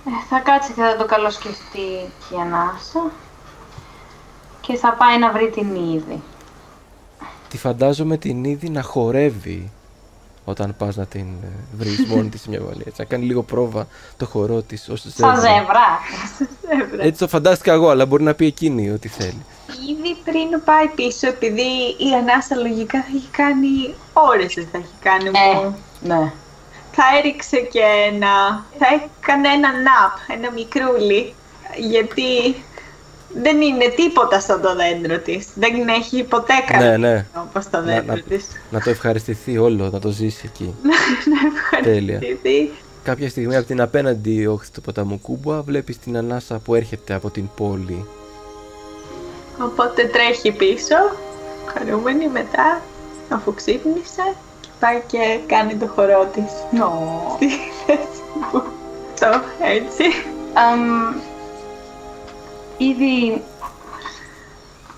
Ε, 0.06 0.12
θα 0.30 0.39
κάτσει 0.39 0.74
και 0.74 0.82
θα 0.82 0.95
το 0.97 1.06
καλοσκεφτεί 1.06 1.88
και 2.30 2.36
η 2.36 2.39
Ανάσα 2.41 3.12
και 4.62 4.76
θα 4.76 4.93
πάει 4.93 5.20
να 5.20 5.32
βρει 5.32 5.50
την 5.50 5.76
είδη. 5.76 6.22
Τη 7.50 7.58
φαντάζομαι 7.58 8.18
την 8.18 8.43
ήδη 8.43 8.70
να 8.70 8.82
χορεύει 8.82 9.72
όταν 10.45 10.76
πας 10.78 10.95
να 10.95 11.06
την 11.06 11.28
ε, 11.43 11.47
βρεις 11.78 12.06
μόνη 12.08 12.30
της 12.30 12.41
σε 12.41 12.50
μια 12.50 12.62
βαλία. 12.62 12.84
Έτσι, 12.86 13.02
να 13.02 13.08
κάνει 13.08 13.26
λίγο 13.26 13.43
πρόβα 13.43 13.88
το 14.18 14.26
χορό 14.26 14.62
της 14.62 14.89
ως 14.89 15.02
Σαν 15.16 15.36
ζεύρα. 15.36 16.00
Έτσι 17.00 17.20
το 17.20 17.28
φαντάστηκα 17.28 17.72
εγώ, 17.74 17.89
αλλά 17.89 18.06
μπορεί 18.06 18.24
να 18.24 18.34
πει 18.34 18.45
εκείνη 18.45 18.91
ό,τι 18.91 19.08
θέλει. 19.08 19.45
Ήδη 19.89 19.99
πριν 20.30 20.64
πάει 20.66 20.88
πίσω, 20.96 21.28
επειδή 21.28 21.70
η 22.08 22.10
ανάσα 22.22 22.56
λογικά 22.56 23.00
θα 23.02 23.08
έχει 23.16 23.28
κάνει 23.32 23.94
ώρες 24.14 24.54
δεν 24.54 24.68
θα 24.72 24.78
έχει 24.78 24.96
κάνει 25.02 25.26
Ε, 25.28 25.32
μόνο. 25.56 25.76
ναι. 26.02 26.32
Θα 26.92 27.04
έριξε 27.18 27.58
και 27.58 27.82
ένα, 28.12 28.66
θα 28.80 28.86
έκανε 29.22 29.48
ένα 29.48 29.70
ναπ, 29.72 30.14
ένα 30.38 30.52
μικρούλι, 30.52 31.34
γιατί 31.78 32.56
δεν 33.44 33.62
είναι 33.62 33.88
τίποτα 33.96 34.40
στο 34.40 34.60
το 34.60 34.76
δέντρο 34.76 35.18
της. 35.20 35.48
Δεν 35.56 35.88
έχει 35.88 36.24
ποτέ 36.24 36.54
κάτι 36.68 36.84
Ναι, 36.84 36.98
ναι. 36.98 37.26
όπως 37.48 37.70
το 37.70 37.78
Να, 37.78 37.84
δέντρο 37.84 38.14
να, 38.16 38.22
της. 38.22 38.46
να 38.72 38.82
το 38.82 38.90
ευχαριστηθεί 38.90 39.58
όλο, 39.58 39.90
να 39.90 40.00
το 40.00 40.10
ζήσει 40.10 40.42
εκεί. 40.46 40.76
Να 41.74 41.82
Τέλεια. 41.82 42.14
ευχαριστηθεί. 42.16 42.72
Κάποια 43.04 43.30
στιγμή 43.30 43.56
από 43.56 43.66
την 43.68 43.82
απέναντι 43.82 44.46
όχθη 44.46 44.72
του 44.72 44.82
ποταμού 44.82 45.20
Κούμπουα 45.22 45.62
βλέπεις 45.62 45.98
την 46.00 46.18
ανάσα 46.18 46.60
που 46.60 46.76
έρχεται 46.76 47.14
από 47.14 47.30
την 47.30 47.50
πόλη. 47.56 48.06
Οπότε 49.62 50.05
τρέχει 50.07 50.51
πίσω, 50.51 50.95
χαρούμενη 51.66 52.28
μετά, 52.28 52.82
αφού 53.30 53.53
ξύπνησε, 53.53 54.36
και 54.62 54.70
πάει 54.80 55.01
και 55.07 55.39
κάνει 55.47 55.76
το 55.76 55.88
χορό 55.88 56.26
της. 56.26 56.51
Νο. 56.72 57.22
Στη 57.36 57.49
θέση 57.86 58.22
που 58.51 58.64
το 59.20 59.41
έτσι. 59.60 60.03
Αμ, 60.53 61.14
ήδη 62.78 63.43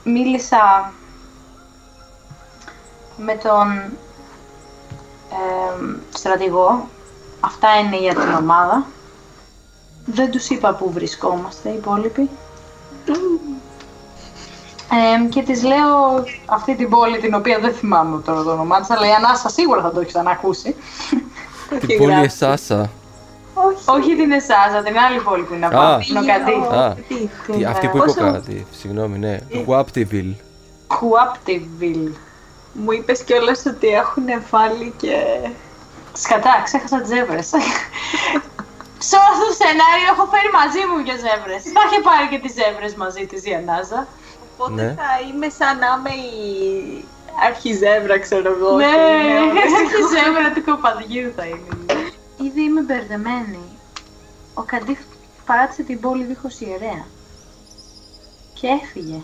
μίλησα 0.04 0.94
με 3.18 3.36
τον 3.36 3.72
εμ, 5.32 5.96
στρατηγό. 6.10 6.88
Αυτά 7.40 7.80
είναι 7.80 7.98
για 7.98 8.16
την 8.16 8.34
ομάδα. 8.34 8.86
Δεν 10.06 10.32
τους 10.32 10.50
είπα 10.50 10.74
πού 10.74 10.92
βρισκόμαστε 10.92 11.70
οι 11.70 11.74
υπόλοιποι. 11.76 12.30
Εμ, 15.16 15.30
και 15.30 15.42
της 15.42 15.64
λέω 15.64 16.24
αυτή 16.46 16.76
την 16.76 16.90
πόλη 16.90 17.18
την 17.20 17.34
οποία 17.34 17.60
δεν 17.60 17.74
θυμάμαι 17.74 18.22
τώρα 18.22 18.44
το 18.44 18.52
όνομά 18.52 18.80
της, 18.80 18.90
αλλά 18.90 19.08
η 19.08 19.12
Ανάσα 19.12 19.50
σίγουρα 19.50 19.82
θα 19.82 19.92
το 19.92 20.00
έχεις 20.00 20.14
ξανακούσει. 20.14 20.76
Την 21.88 21.98
πόλη 21.98 22.14
Εσάσα. 22.24 22.90
Όχι. 23.54 23.84
Όχι 23.86 24.16
την 24.16 24.32
Εσάζα, 24.32 24.84
την 24.84 24.98
άλλη 24.98 25.20
πόλη 25.20 25.44
που 25.44 25.54
είναι 25.54 25.66
από 25.66 25.78
Α. 25.78 25.98
την 25.98 26.18
Οκαντή. 26.18 26.76
Α, 26.76 26.96
Τι. 27.08 27.16
τι- 27.52 27.66
αυτή 27.66 27.88
που 27.88 27.98
είπε 27.98 28.10
ο 28.10 28.14
Πόσο- 28.14 28.32
κάτι. 28.32 28.66
Συγγνώμη, 28.72 29.18
ναι. 29.18 29.40
Γουάπτιβιλ. 29.66 30.34
Κουάπτιβιλ. 30.88 32.10
Μου 32.74 32.92
είπες 32.92 33.24
κιόλας 33.24 33.66
ότι 33.66 33.88
έχουν 33.88 34.24
βάλει 34.50 34.94
και... 34.98 35.14
Σκατά, 36.14 36.62
ξέχασα 36.64 36.98
τις 37.02 37.08
ζεύρε. 37.14 37.42
Σε 39.08 39.16
όλο 39.20 39.30
αυτό 39.34 39.46
το 39.52 39.56
σενάριο 39.62 40.08
έχω 40.14 40.26
φέρει 40.34 40.50
μαζί 40.62 40.82
μου 40.90 40.98
και 41.08 41.16
ζεύρε. 41.24 41.56
Θα 41.76 41.82
είχε 41.86 42.00
πάρει 42.08 42.26
και 42.32 42.40
τις 42.44 42.54
ζεύρε 42.60 42.88
μαζί 43.04 43.24
της 43.32 43.42
η 43.50 43.52
Ανάζα. 43.60 44.00
Οπότε 44.62 44.82
Ναι. 44.84 44.94
θα 44.94 45.28
είμαι 45.28 45.50
σαν 45.50 45.78
να 45.78 45.88
είμαι 45.98 46.10
η 46.10 47.06
αρχιζεύρα, 47.48 48.20
ξέρω 48.20 48.52
εγώ. 48.52 48.76
Ναι, 48.76 48.84
και 48.86 48.92
είναι 48.92 49.40
όλες 49.40 49.92
η 50.00 50.16
ζεύρα 50.16 50.52
του 50.54 50.64
κοπαδιού 50.64 51.34
θα 51.36 51.46
είναι. 51.46 51.68
Ήδη 52.42 52.62
είμαι 52.62 52.82
μπερδεμένη. 52.82 53.60
Ο 54.54 54.62
Καντίφ 54.62 55.00
παράτησε 55.46 55.84
την 55.84 56.00
πόλη 56.00 56.24
δίχως 56.24 56.60
ιερέα. 56.60 57.06
Και 58.54 58.68
έφυγε. 58.68 59.22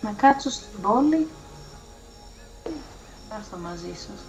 Να 0.00 0.10
κάτσω 0.16 0.50
στην 0.50 0.80
πόλη. 0.82 1.28
Θα 3.28 3.34
έρθω 3.36 3.56
μαζί 3.56 3.94
σας. 3.94 4.20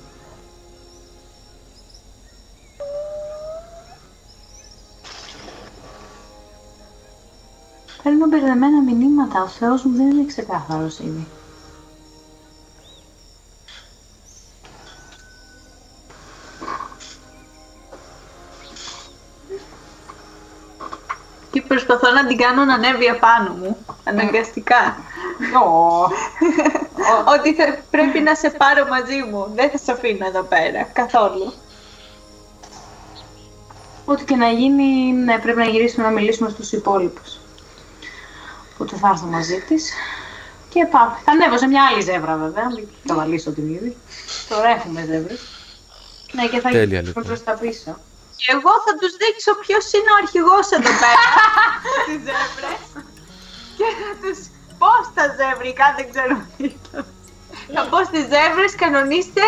Παίρνω 8.08 8.28
μπερδεμένα 8.28 8.82
μηνύματα. 8.82 9.42
Ο 9.42 9.48
Θεός 9.48 9.84
μου 9.84 9.96
δεν 9.96 10.10
είναι 10.10 10.26
ξεκάθαρος 10.26 11.00
ήδη. 11.00 11.28
Και 21.52 21.62
προσπαθώ 21.62 22.12
να 22.12 22.28
την 22.28 22.38
κάνω 22.38 22.66
να 22.66 22.74
ανέβει 22.74 23.10
απάνω 23.10 23.54
μου, 23.54 23.78
αναγκαστικά. 24.04 24.98
Ότι 27.38 27.54
θα 27.54 27.78
πρέπει 27.92 28.20
να 28.20 28.36
σε 28.36 28.50
πάρω 28.50 28.88
μαζί 28.88 29.24
μου. 29.32 29.52
Δεν 29.56 29.70
θα 29.70 29.78
σε 29.78 29.92
αφήνω 29.92 30.28
εδώ 30.28 30.42
πέρα, 30.42 30.84
καθόλου. 30.84 31.54
Ό,τι 34.06 34.24
και 34.24 34.36
να 34.36 34.50
γίνει, 34.50 35.12
ναι, 35.12 35.40
πρέπει 35.40 35.60
να 35.60 35.66
γυρίσουμε 35.66 36.06
να 36.06 36.12
μιλήσουμε 36.12 36.50
στους 36.50 36.72
υπόλοιπους. 36.72 37.37
Οπότε 38.78 38.96
θα 38.96 39.08
έρθω 39.08 39.26
μαζί 39.26 39.60
της 39.68 39.92
και 40.70 40.86
πάμε. 40.92 41.14
Θα 41.26 41.32
ανέβω 41.32 41.58
σε 41.58 41.68
μια 41.68 41.84
άλλη 41.90 42.02
ζεύρα 42.02 42.36
βέβαια, 42.36 42.66
μην 42.76 42.88
καβαλήσω 43.08 43.52
την 43.52 43.68
ήδη. 43.78 43.98
Τώρα 44.50 44.70
έχουμε 44.78 45.00
ζεύρες. 45.10 45.42
Ναι, 46.32 46.44
και 46.52 46.60
θα 46.60 46.70
Τέλεια, 46.70 46.84
γυρίσουμε 46.84 47.08
λοιπόν. 47.08 47.24
προς 47.24 47.44
τα 47.44 47.54
πίσω. 47.62 47.92
Και 48.42 48.50
εγώ 48.58 48.72
θα 48.86 48.94
τους 49.00 49.12
δείξω 49.22 49.52
ποιος 49.64 49.86
είναι 49.96 50.10
ο 50.16 50.18
αρχηγός 50.24 50.68
εδώ 50.78 50.92
πέρα 51.02 51.26
στις 52.04 52.20
ζεύρες. 52.28 52.82
Και 53.78 53.88
θα 54.02 54.12
τους 54.22 54.38
πω 54.80 54.92
στα 55.10 55.24
ζευρικά, 55.38 55.88
δεν 55.98 56.06
ξέρω 56.12 56.36
τι 56.58 56.64
είναι. 56.64 57.06
Θα 57.76 57.84
πω 57.92 57.98
στις 58.10 58.24
ζεύρες, 58.34 58.72
κανονίστε 58.84 59.46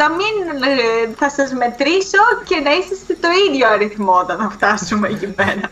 να 0.00 0.06
μην 0.18 0.34
ε, 0.72 1.14
θα 1.20 1.28
σας 1.30 1.52
μετρήσω 1.52 2.22
και 2.48 2.56
να 2.66 2.70
είσαστε 2.78 3.14
το 3.24 3.28
ίδιο 3.46 3.66
αριθμό 3.68 4.14
όταν 4.24 4.36
θα 4.38 4.50
φτάσουμε 4.50 5.08
εκεί 5.08 5.26
πέρα. 5.26 5.68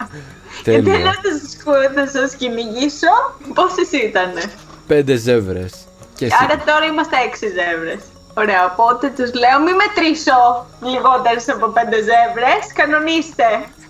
Και 0.64 0.70
δεν 0.70 0.84
Τέλεια. 0.84 1.12
θα 1.12 1.20
σας, 1.40 1.56
κου- 1.64 1.92
θα 1.94 2.06
σας 2.08 2.34
κυνηγήσω. 2.34 3.12
Πόσες 3.54 3.90
ήτανε; 4.08 4.42
Πέντε 4.86 5.14
ζεύρες. 5.16 5.74
Και 6.16 6.24
εσύ. 6.24 6.34
Άρα 6.42 6.56
τώρα 6.66 6.84
είμαστε 6.84 7.16
έξι 7.26 7.46
ζεύρες. 7.46 8.02
Ωραία, 8.36 8.72
οπότε 8.72 9.08
τους 9.16 9.32
λέω 9.34 9.58
μην 9.64 9.74
μετρήσω 9.74 10.66
λιγότερες 10.82 11.48
από 11.48 11.66
πέντε 11.68 11.96
ζεύρες, 11.96 12.72
κανονίστε. 12.74 13.44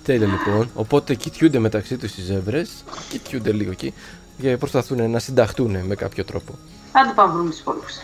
Τέλεια 0.04 0.26
λοιπόν. 0.26 0.70
Οπότε 0.74 1.14
κοιτιούνται 1.14 1.58
μεταξύ 1.58 1.96
τους 1.96 2.16
οι 2.16 2.22
ζεύρες. 2.22 2.70
Κοιτιούνται 3.08 3.52
λίγο 3.52 3.70
εκεί. 3.70 3.94
Και 4.40 4.56
προσπαθούν 4.56 5.10
να 5.10 5.18
συνταχτούν 5.18 5.76
με 5.86 5.94
κάποιο 5.94 6.24
τρόπο. 6.24 6.58
Άντε 6.92 7.12
πάμε 7.14 7.32
βρούμε 7.32 7.50
τους 7.50 7.58
υπόλοιπους. 7.58 7.94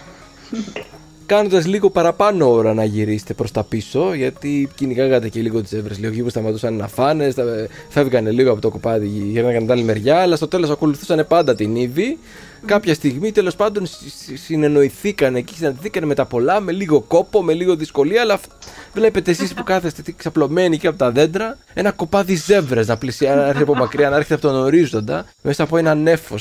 Κάνοντας 1.31 1.66
λίγο 1.66 1.91
παραπάνω 1.91 2.51
ώρα 2.53 2.74
να 2.74 2.85
γυρίσετε 2.85 3.35
προς 3.35 3.51
τα 3.51 3.62
πίσω, 3.64 4.14
γιατί 4.14 4.68
κυνηγάγατε 4.74 5.28
και 5.28 5.41
λίγο 5.41 5.61
τις 5.61 5.70
ζεύρε. 5.70 5.95
Λίγο 5.95 6.07
εκεί 6.12 6.22
που 6.22 6.28
σταματούσαν 6.28 6.74
να 6.74 6.89
φάνε, 6.89 7.31
στα- 7.31 7.45
φεύγανε 7.89 8.31
λίγο 8.31 8.51
από 8.53 8.61
το 8.61 8.70
κοπάδι, 8.70 9.07
γύρναγαν 9.07 9.61
την 9.62 9.70
άλλη 9.72 9.83
μεριά, 9.83 10.16
αλλά 10.20 10.37
στο 10.37 10.49
τέλος 10.49 10.70
ακολουθούσαν 10.70 11.24
πάντα 11.28 11.55
την 11.55 11.76
Ήβη. 11.76 12.18
Κάποια 12.66 12.95
στιγμή 12.95 13.33
τέλος 13.33 13.57
πάντων 13.57 13.87
συ- 13.87 14.09
συ- 14.24 14.37
συνεννοηθήκαν 14.39 15.35
εκεί, 15.37 15.55
συναντηθήκαν 15.55 16.05
με 16.05 16.14
τα 16.14 16.24
πολλά, 16.24 16.61
με 16.61 16.72
λίγο 16.72 17.01
κόπο, 17.01 17.43
με 17.43 17.53
λίγο 17.53 17.76
δυσκολία, 17.76 18.20
αλλά 18.20 18.35
αυ- 18.35 18.51
βλέπετε 18.95 19.31
εσείς 19.31 19.55
που 19.55 19.62
κάθεστε 19.62 20.01
εκεί 20.01 20.12
ξαπλωμένοι 20.12 20.74
εκεί 20.74 20.87
από 20.87 20.99
τα 20.99 21.11
δέντρα, 21.11 21.59
ένα 21.74 21.91
κοπάδι 21.91 22.35
ζεύρε 22.35 22.85
να 22.85 22.97
πλησιάζει, 22.97 23.37
να 23.39 23.43
έρχεται 23.47 23.62
από 23.62 23.74
μακριά, 23.74 24.09
να 24.11 24.16
έρχεται 24.16 24.35
από 24.35 24.43
τον 24.47 24.55
ορίζοντα, 24.57 25.26
μέσα 25.43 25.62
από 25.62 25.76
ένα 25.76 25.95
νέφο, 25.95 26.37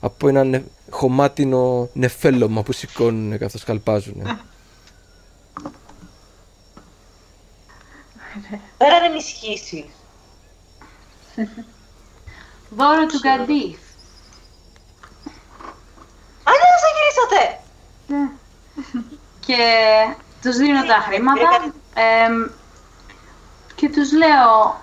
από 0.00 0.28
ένα 0.28 0.44
νε- 0.44 0.62
χωμάτινο 0.90 1.88
νεφέλωμα 1.92 2.62
που 2.62 2.72
σηκώνουν 2.72 3.38
καθώς 3.38 3.64
καλπάζουν. 3.64 4.22
Πέρα 8.76 8.98
να 9.00 9.04
ενισχύσει. 9.04 9.90
Δώρο 12.70 13.06
του 13.06 13.18
Γκαντίφ. 13.18 13.78
Αν 16.44 16.54
δεν 16.60 16.70
σας 16.80 16.92
γυρίσατε! 16.96 17.60
Και 19.40 19.56
τους 20.42 20.56
δίνω 20.56 20.84
τα 20.84 20.94
χρήματα 20.94 21.72
εμ, 21.94 22.50
και 23.74 23.88
τους 23.88 24.12
λέω 24.12 24.80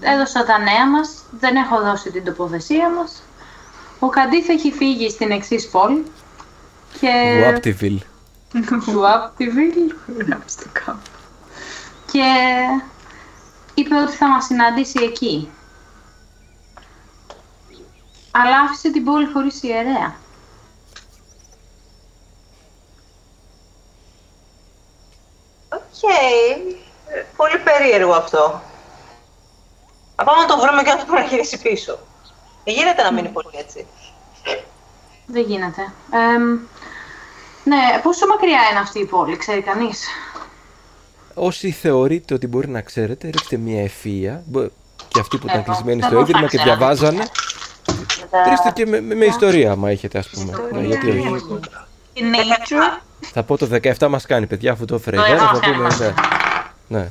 έδωσα 0.00 0.44
τα 0.44 0.58
νέα 0.58 0.90
μας, 0.90 1.24
δεν 1.30 1.56
έχω 1.56 1.80
δώσει 1.80 2.10
την 2.10 2.24
τοποθεσία 2.24 2.90
μας. 2.90 3.22
Ο 4.04 4.08
Καντίφ 4.08 4.48
έχει 4.48 4.72
φύγει 4.72 5.10
στην 5.10 5.30
εξή 5.30 5.68
πόλη 5.70 6.04
και 7.00 7.08
Γουάπτιβιλ. 7.42 8.00
Γουάπτιβιλ 8.86 9.94
Γράψτε 10.26 10.64
κάπου. 10.72 10.98
και 12.12 12.24
είπε 13.74 13.94
ότι 13.94 14.12
θα 14.12 14.28
μας 14.28 14.44
συναντήσει 14.44 15.02
εκεί. 15.02 15.50
Αλλά 18.30 18.60
άφησε 18.60 18.90
την 18.90 19.04
πόλη 19.04 19.26
χωρίς 19.32 19.62
ιερέα. 19.62 20.14
Οκ. 25.68 26.02
Ε, 27.06 27.24
Πολύ 27.36 27.58
περίεργο 27.58 28.12
αυτό. 28.12 28.62
Θα 30.16 30.24
πάμε 30.24 30.40
να 30.40 30.46
το 30.46 30.58
βρούμε 30.60 30.82
και 30.82 30.90
να 30.90 30.98
το 30.98 31.04
πούμε 31.04 31.20
να 31.20 31.26
γυρίσει 31.26 31.58
πίσω. 31.62 31.98
Δεν 32.64 32.74
γίνεται 32.74 33.02
να 33.02 33.12
μείνει 33.12 33.28
πολύ 33.28 33.46
έτσι. 33.58 33.86
Δεν 35.26 35.42
γίνεται. 35.42 35.92
Εμ, 36.12 36.58
ναι, 37.64 37.76
πόσο 38.02 38.26
μακριά 38.26 38.58
είναι 38.70 38.78
αυτή 38.80 38.98
η 39.00 39.04
πόλη, 39.04 39.36
ξέρει 39.36 39.60
κανείς; 39.62 40.06
Όσοι 41.34 41.70
θεωρείτε 41.70 42.34
ότι 42.34 42.46
μπορεί 42.46 42.68
να 42.68 42.80
ξέρετε, 42.80 43.26
ρίξτε 43.26 43.56
μια 43.56 43.84
ευφυΐα. 43.90 44.38
Μπο- 44.44 44.68
Και 45.08 45.20
αυτοί 45.20 45.38
που 45.38 45.46
ήταν 45.46 45.56
Εγώ, 45.56 45.64
κλεισμένοι 45.64 46.00
δεν 46.00 46.08
στο 46.08 46.18
μπορώ 46.18 46.20
να 46.20 46.28
ίδρυμα 46.30 46.48
και 46.48 46.56
ξέρω. 46.56 46.76
διαβάζανε. 46.76 47.24
Ρίξτε 48.48 48.70
και 48.74 48.86
με, 48.86 49.00
με, 49.00 49.14
με 49.14 49.24
ιστορία, 49.24 49.70
άμα 49.72 49.90
έχετε, 49.90 50.18
ας 50.18 50.28
πούμε. 50.28 50.52
Ναι, 50.72 50.80
γιατί 50.86 51.08
όχι. 51.10 51.58
Η 52.12 52.20
nature. 52.22 53.00
Θα 53.32 53.42
πω 53.42 53.56
το 53.56 53.68
17 53.82 54.08
μας 54.08 54.26
κάνει, 54.26 54.46
παιδιά, 54.46 54.72
αφού 54.72 54.84
το 54.84 54.94
έφερε 54.94 55.16
η 55.16 55.20
Το 55.20 55.26
Δώρα, 55.26 55.38
θα 55.38 55.58
17 55.58 55.60
πούμε. 55.64 55.76
μας 55.82 55.98
Ναι. 55.98 56.12
ναι. 56.88 57.10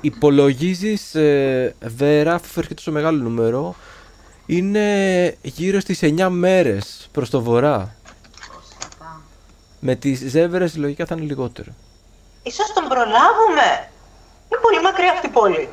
υπολογίζεις 0.00 1.14
ε, 1.14 1.74
Βέρα, 1.80 2.34
αφού 2.34 2.60
έρχεται 2.60 2.80
στο 2.80 2.90
μεγάλο 2.90 3.18
νούμερο, 3.22 3.74
είναι 4.46 5.36
γύρω 5.42 5.80
στις 5.80 5.98
9 6.02 6.28
μέρες 6.30 7.08
προς 7.12 7.30
το 7.30 7.40
βορρά. 7.42 7.94
Με 9.80 9.94
τις 9.94 10.18
ζέβερες 10.30 10.76
λογικά 10.76 11.06
θα 11.06 11.14
είναι 11.14 11.24
λιγότερο. 11.24 11.70
Ίσως 12.42 12.72
τον 12.72 12.84
προλάβουμε. 12.88 13.68
Είναι 14.48 14.60
πολύ 14.62 14.80
μακριά 14.82 15.12
αυτή 15.12 15.26
η 15.26 15.30
πόλη. 15.30 15.68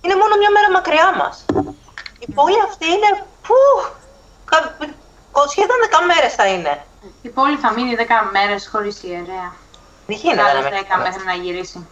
Είναι 0.00 0.16
μόνο 0.16 0.36
μια 0.38 0.50
μέρα 0.50 0.70
μακριά 0.70 1.14
μας. 1.16 1.44
Η 2.18 2.32
πόλη 2.32 2.56
αυτή 2.68 2.86
είναι... 2.86 3.24
Πού, 3.46 3.54
κα- 4.44 4.76
σχεδόν 5.50 5.76
10 5.90 6.06
μέρες 6.06 6.34
θα 6.34 6.46
είναι. 6.46 6.84
Η 7.22 7.28
πόλη 7.28 7.56
θα 7.56 7.72
μείνει 7.72 7.94
10 7.98 8.02
μέρες 8.32 8.68
χωρίς 8.72 9.02
ιερέα. 9.02 9.54
Δεν 10.06 10.16
γίνεται 10.16 10.42
να 10.42 10.48
Άλλες 10.48 10.64
μην 10.64 10.72
10 10.98 11.02
μέχρι 11.02 11.24
να 11.24 11.34
γυρίσει. 11.34 11.86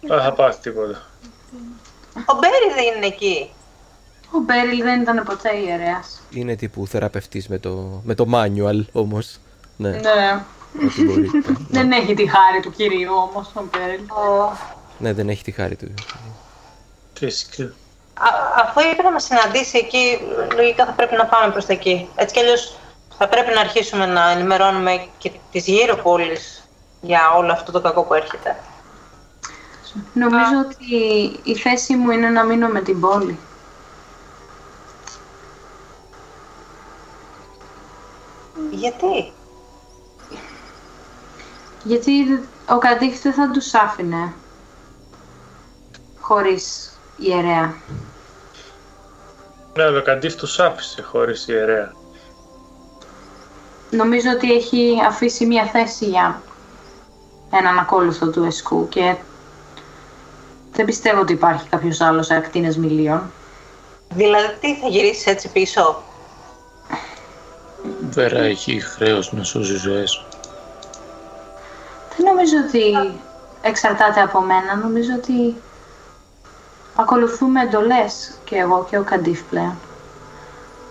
Δεν 0.00 0.20
θα 0.22 0.32
πάθει 0.32 0.60
τίποτα. 0.60 1.02
Ο 2.14 2.34
Μπέρι 2.38 2.68
δεν 2.74 2.96
είναι 2.96 3.06
εκεί. 3.06 3.50
Ο 4.36 4.40
Μπέριλ 4.44 4.82
δεν 4.82 5.00
ήταν 5.00 5.22
ποτέ 5.24 5.56
ιερέας. 5.56 6.22
Είναι 6.30 6.54
τύπου 6.56 6.86
θεραπευτής 6.86 7.48
με 7.48 7.58
το, 7.58 8.00
με 8.04 8.14
το 8.14 8.26
manual 8.34 8.84
όμως. 8.92 9.38
Ναι, 9.76 9.88
Ναι. 9.90 10.42
ό,τι 10.86 11.04
μπορεί. 11.04 11.30
Δεν 11.76 11.90
έχει 11.92 12.14
τη 12.14 12.26
χάρη 12.28 12.60
του 12.62 12.70
κυρίου 12.70 13.12
όμως 13.30 13.50
ο 13.54 13.62
Μπέριλ. 13.70 14.00
ναι, 14.98 15.12
δεν 15.12 15.28
έχει 15.28 15.42
τη 15.42 15.50
χάρη 15.50 15.76
του. 15.76 15.94
Φυσικά. 17.14 17.62
Α- 18.18 18.62
αφού 18.64 18.80
είπε 18.92 19.02
να 19.02 19.12
μας 19.12 19.24
συναντήσει 19.24 19.78
εκεί, 19.78 20.18
λογικά 20.56 20.84
θα 20.86 20.92
πρέπει 20.92 21.16
να 21.16 21.24
πάμε 21.26 21.52
προς 21.52 21.66
τα 21.66 21.72
εκεί. 21.72 22.08
Έτσι 22.16 22.34
κι 22.34 22.40
αλλιώς 22.40 22.76
θα 23.18 23.28
πρέπει 23.28 23.54
να 23.54 23.60
αρχίσουμε 23.60 24.06
να 24.06 24.30
ενημερώνουμε 24.30 25.06
και 25.18 25.30
τις 25.52 25.66
γύρω 25.66 25.96
πόλεις 25.96 26.68
για 27.00 27.20
όλο 27.36 27.52
αυτό 27.52 27.72
το 27.72 27.80
κακό 27.80 28.02
που 28.02 28.14
έρχεται. 28.14 28.56
Νομίζω 30.12 30.52
ότι 30.64 30.94
η 31.42 31.54
θέση 31.56 31.94
μου 31.96 32.10
είναι 32.10 32.28
να 32.28 32.44
μείνω 32.44 32.68
με 32.68 32.80
την 32.80 33.00
πόλη. 33.00 33.38
Γιατί; 38.70 39.32
Γιατί 41.84 42.42
ο 42.68 42.78
Καντίχ 42.78 43.20
δεν 43.22 43.32
θα 43.32 43.50
τους 43.50 43.74
άφηνε 43.74 44.32
χωρίς 46.20 46.92
ιερέα. 47.16 47.74
Ναι, 49.74 49.82
αλλά 49.82 49.98
ο 49.98 50.02
Καντίφ 50.02 50.34
τους 50.34 50.58
άφησε 50.58 51.02
χωρίς 51.02 51.48
ιερέα. 51.48 51.92
Νομίζω 53.90 54.30
ότι 54.30 54.52
έχει 54.52 55.00
αφήσει 55.06 55.46
μια 55.46 55.64
θέση 55.64 56.04
για 56.04 56.42
έναν 57.50 57.78
ακόλουθο 57.78 58.30
του 58.30 58.44
Εσκού 58.44 58.88
και 58.88 59.16
δεν 60.72 60.84
πιστεύω 60.84 61.20
ότι 61.20 61.32
υπάρχει 61.32 61.68
κάποιος 61.68 62.00
άλλος 62.00 62.26
σε 62.26 62.34
ακτίνες 62.34 62.76
μιλίων. 62.76 63.30
Δηλαδή 64.14 64.56
τι 64.60 64.76
θα 64.76 64.88
γυρίσεις 64.88 65.26
έτσι 65.26 65.48
πίσω; 65.48 66.02
Βέρα 68.10 68.38
έχει 68.38 68.80
χρέος 68.80 69.32
να 69.32 69.42
σώζει 69.42 69.76
ζωές. 69.76 70.24
Δεν 72.16 72.26
νομίζω 72.26 72.56
ότι 72.68 73.14
εξαρτάται 73.62 74.20
από 74.20 74.40
μένα. 74.40 74.76
Νομίζω 74.76 75.10
ότι 75.16 75.54
ακολουθούμε 76.96 77.62
εντολές 77.62 78.38
και 78.44 78.56
εγώ 78.56 78.86
και 78.90 78.98
ο 78.98 79.02
Καντίφ 79.02 79.42
πλέον. 79.42 79.78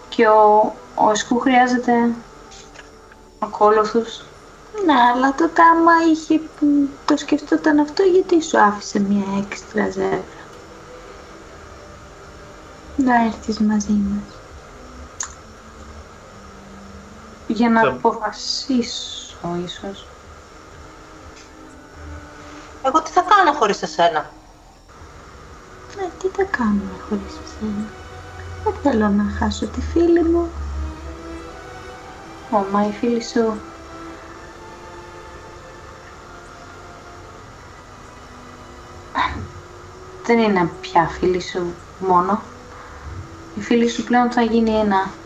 Και 0.09 0.27
ο, 0.27 0.73
ο 0.95 1.11
Εσκού 1.11 1.39
χρειάζεται 1.39 2.09
ακόλουθους. 3.39 4.21
Ναι, 4.85 4.93
αλλά 5.13 5.35
τότε 5.35 5.61
άμα 5.61 5.91
είχε 6.11 6.41
που 6.59 6.89
το 7.05 7.17
σκεφτόταν 7.17 7.79
αυτό, 7.79 8.03
γιατί 8.03 8.43
σου 8.43 8.59
άφησε 8.59 8.99
μια 8.99 9.25
έξτρα 9.45 9.89
ζεύγα. 9.89 10.19
Να 12.97 13.25
έρθεις 13.25 13.59
μαζί 13.59 13.91
μας. 13.91 14.34
Για 17.47 17.69
να 17.69 17.81
Θα- 17.81 17.87
αποφασίσω 17.89 19.55
ίσως. 19.63 20.07
Εγώ 22.81 23.01
τι 23.01 23.11
θα 23.11 23.21
κάνω 23.21 23.53
χωρίς 23.53 23.81
εσένα; 23.81 24.31
Ναι, 25.97 26.09
τι 26.17 26.27
θα 26.27 26.43
κάνουμε 26.43 26.97
χωρίς 27.09 27.39
εσένα; 27.43 27.93
Δεν 28.63 28.73
θέλω 28.81 29.09
να 29.09 29.29
χάσω 29.29 29.67
τη 29.67 29.81
φίλη 29.81 30.23
μου. 30.23 30.49
Ω, 32.49 32.57
μα 32.71 32.87
η 32.87 32.91
φίλη 32.91 33.23
σου 33.23 33.61
δεν 40.25 40.39
είναι 40.39 40.69
πια 40.81 41.07
φίλη 41.07 41.41
σου 41.41 41.75
μόνο. 41.99 42.41
Η 43.55 43.61
φίλη 43.61 43.89
σου 43.89 44.03
πλέον 44.03 44.31
θα 44.31 44.41
γίνει 44.41 44.71
ένα... 44.71 45.24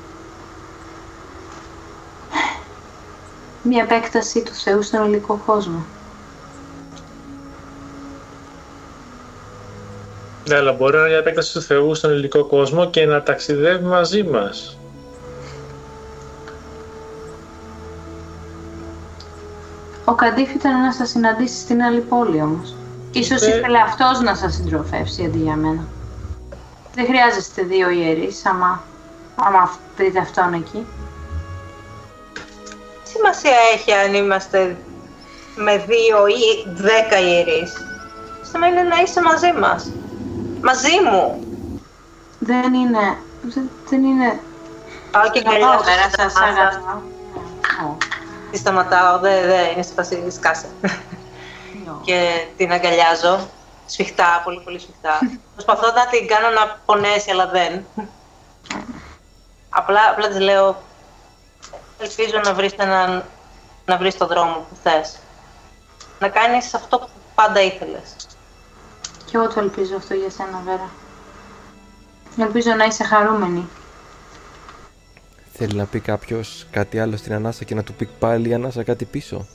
Μια 3.71 3.83
επέκταση 3.83 4.43
του 4.43 4.53
Θεού 4.53 4.81
στον 4.81 5.05
υλικό 5.05 5.41
κόσμο. 5.45 5.85
Ναι, 10.47 10.55
αλλά 10.55 10.73
μπορεί 10.73 10.93
να 10.93 10.99
είναι 10.99 11.09
μια 11.09 11.17
επέκταση 11.17 11.53
του 11.53 11.61
Θεού 11.61 11.95
στον 11.95 12.11
ελληνικό 12.11 12.43
κόσμο 12.45 12.89
και 12.89 13.05
να 13.05 13.23
ταξιδεύει 13.23 13.85
μαζί 13.85 14.23
μας. 14.23 14.77
Ο 20.05 20.13
Καντίφ 20.13 20.53
ήταν 20.53 20.81
να 20.81 20.91
σας 20.91 21.09
συναντήσεις 21.09 21.59
στην 21.59 21.81
άλλη 21.81 21.99
πόλη 21.99 22.41
όμως. 22.41 22.75
Ίσως 23.11 23.41
Ε. 23.41 23.57
ήθελε 23.57 23.77
αυτός 23.79 24.19
να 24.19 24.35
σας 24.35 24.53
συντροφεύσει 24.53 25.25
αντί 25.25 25.37
για 25.37 25.55
μένα. 25.55 25.87
Δεν 26.95 27.05
χρειάζεστε 27.05 27.61
δύο 27.61 27.89
ιερείς 27.89 28.45
άμα, 28.45 28.83
άμα 29.35 29.71
βρείτε 29.97 30.19
αυτόν 30.19 30.53
εκεί. 30.53 30.85
Τι 33.31 33.35
σημασία 33.35 33.57
έχει 33.73 33.91
αν 33.91 34.13
είμαστε 34.13 34.77
με 35.55 35.77
δύο 35.77 36.27
ή 36.27 36.69
δέκα 36.75 37.19
ιερείς. 37.19 37.73
Σημαίνει 38.51 38.81
να 38.83 39.01
είσαι 39.01 39.21
μαζί 39.21 39.51
μας. 39.51 39.91
Μαζί 40.61 40.99
μου. 41.11 41.43
Δεν 42.39 42.73
είναι... 42.73 43.17
Δεν, 43.41 43.69
δεν 43.89 44.03
είναι... 44.03 44.39
Πάω 45.11 45.29
και 45.29 45.41
Καλημέρα 45.41 45.71
αγκαλιάζω. 45.71 46.09
σας, 46.17 46.33
αγαπητά. 46.35 47.01
Ω, 47.85 47.97
Τη 48.51 48.57
σταματάω, 48.57 49.19
δεν 49.19 49.45
δε, 49.47 49.71
είναι 49.71 49.81
σπασί, 49.83 50.23
σκάσε. 50.31 50.67
ω. 51.87 51.91
και 52.05 52.45
την 52.57 52.71
αγκαλιάζω. 52.71 53.47
Σφιχτά, 53.85 54.41
πολύ 54.43 54.61
πολύ 54.63 54.79
σφιχτά. 54.79 55.19
Προσπαθώ 55.53 55.87
να 55.91 56.05
την 56.07 56.27
κάνω 56.27 56.49
να 56.49 56.79
πονέσει, 56.85 57.31
αλλά 57.31 57.47
δεν. 57.47 57.85
απλά, 59.69 59.99
απλά 60.11 60.27
της 60.27 60.39
λέω, 60.39 60.81
ελπίζω 61.99 62.39
να 62.43 62.53
βρεις, 62.53 62.73
έναν, 62.73 63.23
να 63.85 63.97
βρεις 63.97 64.17
τον 64.17 64.27
δρόμο 64.27 64.65
που 64.69 64.77
θες. 64.83 65.17
Να 66.19 66.29
κάνεις 66.29 66.73
αυτό 66.73 66.99
που 66.99 67.09
πάντα 67.35 67.61
ήθελες. 67.61 68.15
Κι 69.25 69.35
εγώ 69.35 69.47
το 69.47 69.59
ελπίζω 69.59 69.95
αυτό 69.95 70.13
για 70.13 70.29
σένα, 70.29 70.61
Βέρα. 70.65 70.89
Ελπίζω 72.37 72.73
να 72.73 72.85
είσαι 72.85 73.03
χαρούμενη. 73.03 73.67
Θέλει 75.53 75.73
να 75.73 75.85
πει 75.85 75.99
κάποιος 75.99 76.65
κάτι 76.71 76.99
άλλο 76.99 77.17
στην 77.17 77.33
ανάσα 77.33 77.63
και 77.63 77.75
να 77.75 77.83
του 77.83 77.93
πει 77.93 78.09
πάλι 78.19 78.49
η 78.49 78.53
ανάσα 78.53 78.83
κάτι 78.83 79.05
πίσω; 79.05 79.45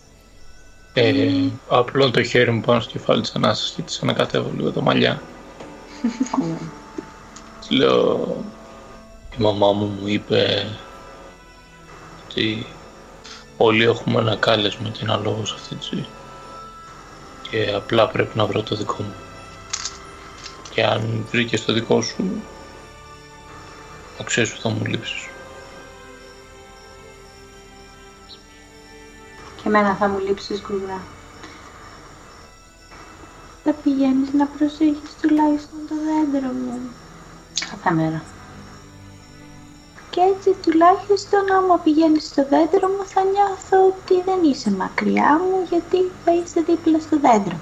Ε, 0.93 1.33
απλώνω 1.69 2.11
το 2.11 2.23
χέρι 2.23 2.51
μου 2.51 2.61
πάνω 2.61 2.81
στο 2.81 2.91
κεφάλι 2.91 3.21
της 3.21 3.35
Ανάσας 3.35 3.73
και 3.77 3.83
της 3.83 4.03
ανακατεύω 4.03 4.51
λίγο 4.57 4.71
τα 4.71 4.81
μαλλιά. 4.81 5.23
Της 7.61 7.71
λέω, 7.71 8.37
η 9.39 9.43
μαμά 9.43 9.73
μου 9.73 9.85
μου 9.85 10.07
είπε 10.07 10.67
ότι 12.35 12.67
όλοι 13.57 13.85
έχουμε 13.85 14.21
ένα 14.21 14.37
κάλεσμα 14.37 14.89
και 14.89 15.01
ένα 15.03 15.17
λόγο 15.17 15.45
σε 15.45 15.55
αυτή 15.57 15.75
τη 15.75 15.87
ζωή. 15.91 16.07
Και 17.51 17.73
απλά 17.75 18.09
πρέπει 18.09 18.37
να 18.37 18.47
βρω 18.47 18.63
το 18.63 18.77
δικό 18.77 19.03
μου. 19.03 19.15
Και 20.71 20.85
αν 20.85 21.27
βρήκες 21.31 21.65
το 21.65 21.73
δικό 21.73 22.03
σου, 22.03 22.43
θα 24.17 24.25
ξέρεις 24.25 24.53
που 24.53 24.61
θα 24.61 24.69
μου 24.69 24.85
λείψεις. 24.85 25.29
Και 29.57 29.63
εμένα 29.65 29.95
θα 29.95 30.09
μου 30.09 30.19
λείψεις 30.19 30.61
γκουγρά. 30.61 31.03
Θα 33.65 33.73
πηγαίνεις 33.73 34.33
να 34.33 34.47
προσέχεις 34.47 35.11
τουλάχιστον 35.21 35.79
το 35.89 35.95
δέντρο 35.95 36.49
μου. 36.49 36.79
Κάθε 37.71 37.91
μέρα. 37.95 38.23
Και 40.15 40.21
έτσι 40.35 40.55
τουλάχιστον 40.63 41.53
άμα 41.57 41.77
πηγαίνεις 41.79 42.25
στο 42.25 42.47
δέντρο 42.49 42.89
μου 42.89 43.05
θα 43.05 43.23
νιώθω 43.23 43.87
ότι 43.87 44.23
δεν 44.25 44.51
είσαι 44.51 44.71
μακριά 44.71 45.41
μου 45.45 45.67
γιατί 45.69 46.11
θα 46.25 46.33
είσαι 46.33 46.61
δίπλα 46.61 47.01
στο 47.01 47.19
δέντρο. 47.19 47.57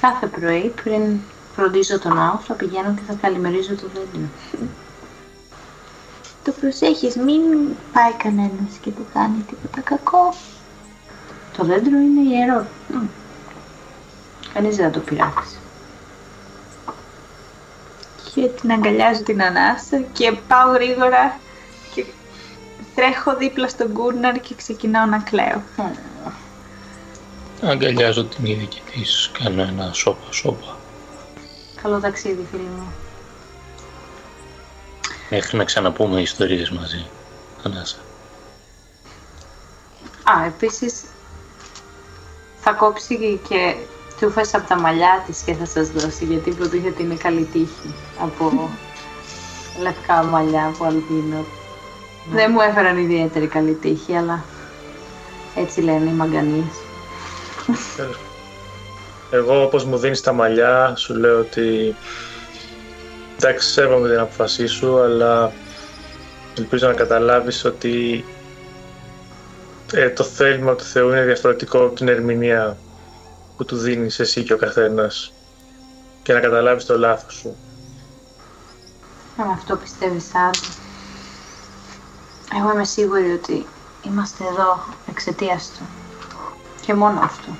Κάθε 0.00 0.26
πρωί 0.26 0.72
πριν 0.82 1.18
φροντίζω 1.54 1.98
τον 1.98 2.14
ναό 2.14 2.36
θα 2.36 2.54
πηγαίνω 2.54 2.94
και 2.94 3.00
θα 3.06 3.14
καλημερίζω 3.20 3.74
το 3.74 3.86
δέντρο. 3.94 4.28
Το 6.44 6.52
προσέχεις, 6.60 7.16
μην 7.16 7.42
πάει 7.92 8.12
κανένας 8.12 8.76
και 8.80 8.90
του 8.90 9.06
κάνει 9.14 9.44
τίποτα 9.48 9.80
κακό. 9.80 10.34
Το 11.56 11.64
δέντρο 11.64 11.98
είναι 11.98 12.34
ιερό. 12.34 12.66
Μμ. 12.88 13.06
Κανείς 14.54 14.76
δεν 14.76 14.84
θα 14.84 14.90
το 14.90 15.00
πειράξει. 15.00 15.58
Και 18.34 18.46
την 18.46 18.72
αγκαλιάζω 18.72 19.22
την 19.22 19.42
ανάσα 19.42 20.00
και 20.12 20.32
πάω 20.48 20.72
γρήγορα 20.72 21.38
και 21.38 21.43
τρέχω 22.94 23.36
δίπλα 23.36 23.68
στον 23.68 23.90
Γκούρναρ 23.92 24.40
και 24.40 24.54
ξεκινάω 24.54 25.06
να 25.06 25.18
κλαίω. 25.18 25.62
Αγκαλιάζω 27.62 28.24
την 28.24 28.44
ίδια 28.44 28.66
και 28.66 28.80
της 28.92 29.30
κάνω 29.38 29.62
ένα 29.62 29.92
σόπα 29.92 30.32
σόπα. 30.32 30.76
Καλό 31.82 32.00
ταξίδι, 32.00 32.46
φίλοι 32.50 32.62
μου. 32.76 32.92
Μέχρι 35.30 35.56
να 35.56 35.64
ξαναπούμε 35.64 36.20
ιστορίες 36.20 36.70
μαζί. 36.70 37.06
Ανάσα. 37.62 37.96
Α, 40.22 40.44
επίσης 40.46 41.02
θα 42.60 42.72
κόψει 42.72 43.40
και 43.48 43.74
τσούφες 44.16 44.54
από 44.54 44.68
τα 44.68 44.80
μαλλιά 44.80 45.22
της 45.26 45.40
και 45.40 45.54
θα 45.54 45.66
σας 45.66 45.88
δώσει 45.88 46.24
γιατί 46.24 46.50
υποτίθεται 46.50 46.88
ότι 46.88 47.02
είναι 47.02 47.14
καλή 47.14 47.44
τύχη 47.44 47.94
από 48.20 48.70
λευκά 49.82 50.22
μαλλιά 50.22 50.66
από 50.66 50.84
αλπίνο. 50.84 51.44
Δεν 52.32 52.50
μου 52.52 52.60
έφεραν 52.60 52.98
ιδιαίτερη 52.98 53.46
καλή 53.46 53.72
τύχη, 53.72 54.16
αλλά 54.16 54.44
έτσι 55.54 55.80
λένε 55.80 56.10
οι 56.10 56.12
μαγκανίες. 56.12 56.74
Εγώ 59.30 59.62
όπως 59.62 59.84
μου 59.84 59.96
δίνεις 59.96 60.20
τα 60.20 60.32
μαλλιά 60.32 60.94
σου 60.96 61.14
λέω 61.14 61.38
ότι 61.38 61.96
εντάξει 63.36 63.70
σέβομαι 63.70 64.08
την 64.08 64.18
αποφασή 64.18 64.66
σου 64.66 65.00
αλλά 65.00 65.52
ελπίζω 66.58 66.86
να 66.86 66.94
καταλάβεις 66.94 67.64
ότι 67.64 68.24
ε, 69.92 70.10
το 70.10 70.24
θέλημα 70.24 70.74
του 70.74 70.84
Θεού 70.84 71.08
είναι 71.08 71.24
διαφορετικό 71.24 71.84
από 71.84 71.94
την 71.94 72.08
ερμηνεία 72.08 72.76
που 73.56 73.64
του 73.64 73.76
δίνεις 73.76 74.20
εσύ 74.20 74.42
και 74.42 74.52
ο 74.52 74.56
καθένας 74.56 75.32
και 76.22 76.32
να 76.32 76.40
καταλάβεις 76.40 76.84
το 76.84 76.98
λάθος 76.98 77.34
σου. 77.34 77.56
Αν 79.36 79.50
αυτό 79.50 79.76
πιστεύεις 79.76 80.34
άλλο. 80.34 80.83
Εγώ 82.52 82.72
είμαι 82.72 82.84
σίγουρη 82.84 83.32
ότι 83.32 83.66
είμαστε 84.02 84.44
εδώ 84.44 84.84
εξαιτίας 85.08 85.70
του. 85.78 85.84
Και 86.80 86.94
μόνο 86.94 87.20
αυτού. 87.22 87.50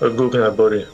Ο 0.00 0.06
Google 0.18 0.38
να 0.38 0.50
μπορεί. 0.50 0.86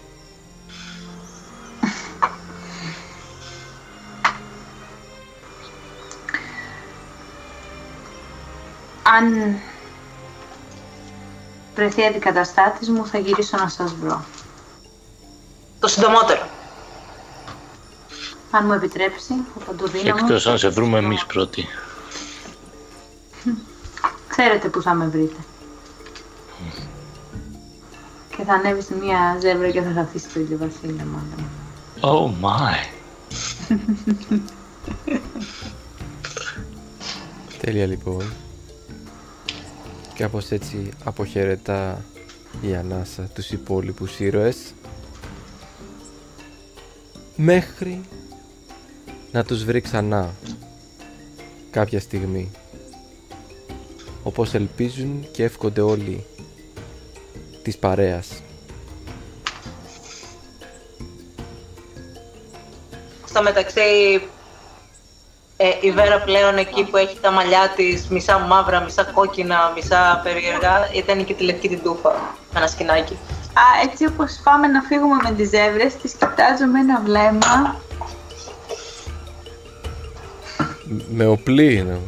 Αν 9.02 9.56
βρεθεί 11.74 12.04
αντικαταστάτης 12.04 12.88
μου 12.88 13.06
θα 13.06 13.18
γυρίσω 13.18 13.56
να 13.56 13.68
σας 13.68 13.94
βρω. 13.94 14.24
Το 15.80 15.88
συντομότερο. 15.88 16.48
Αν 18.50 18.64
μου 18.66 18.72
επιτρέψει, 18.72 19.34
θα 19.54 19.64
παντοδύναμο. 19.64 20.18
Εκτός 20.20 20.46
αν 20.46 20.58
σε 20.58 20.68
βρούμε 20.68 20.98
εμείς 20.98 21.26
πρώτοι. 21.26 21.68
Ξέρετε 24.28 24.68
που 24.68 24.82
θα 24.82 24.94
με 24.94 25.06
βρείτε. 25.06 25.40
Και 28.36 28.42
θα 28.44 28.52
ανέβεις 28.52 28.84
σε 28.84 28.94
μια 28.94 29.36
ζεύρα 29.40 29.70
και 29.70 29.82
θα 29.82 29.92
χαθεί 29.94 30.18
στο 30.18 30.40
ηλιοβασίλεμα. 30.40 31.04
μάλλον. 31.04 31.48
Oh 32.00 32.30
my. 32.44 32.98
Τέλεια 37.60 37.86
λοιπόν. 37.86 38.32
Κάπως 40.14 40.50
έτσι 40.50 40.88
αποχαιρετά 41.04 42.04
η 42.60 42.74
Ανάσα 42.74 43.22
τους 43.22 43.50
υπόλοιπους 43.50 44.18
ήρωες 44.20 44.74
μέχρι 47.36 48.00
να 49.32 49.44
τους 49.44 49.64
βρει 49.64 49.80
ξανά 49.80 50.30
κάποια 51.70 52.00
στιγμή 52.00 52.50
όπως 54.22 54.54
ελπίζουν 54.54 55.26
και 55.32 55.44
εύχονται 55.44 55.80
όλοι 55.80 56.24
της 57.62 57.76
παρέας. 57.76 58.42
Στο 63.26 63.42
μεταξύ, 63.42 63.80
ε, 65.56 65.68
η 65.80 65.90
Βέρα 65.90 66.20
πλέον 66.20 66.56
εκεί 66.56 66.84
που 66.84 66.96
έχει 66.96 67.18
τα 67.20 67.30
μαλλιά 67.30 67.72
της 67.76 68.08
μισά 68.08 68.38
μαύρα, 68.38 68.80
μισά 68.80 69.04
κόκκινα, 69.04 69.72
μισά 69.74 70.20
περίεργα, 70.22 70.90
ήταν 70.94 71.24
και 71.24 71.34
τη 71.34 71.44
λευκή 71.44 71.68
την 71.68 71.82
τούφα, 71.82 72.10
με 72.52 72.58
ένα 72.58 72.66
σκηνάκι. 72.66 73.18
Α, 73.52 73.62
έτσι 73.82 74.06
όπως 74.06 74.40
πάμε 74.44 74.66
να 74.66 74.82
φύγουμε 74.82 75.16
με 75.22 75.32
τις 75.32 75.48
ζεύρες, 75.48 75.96
τις 75.96 76.12
κοιτάζω 76.12 76.66
με 76.72 76.80
ένα 76.80 77.00
βλέμμα. 77.04 77.80
Με 81.10 81.26
οπλή 81.26 81.74
είναι. 81.74 81.98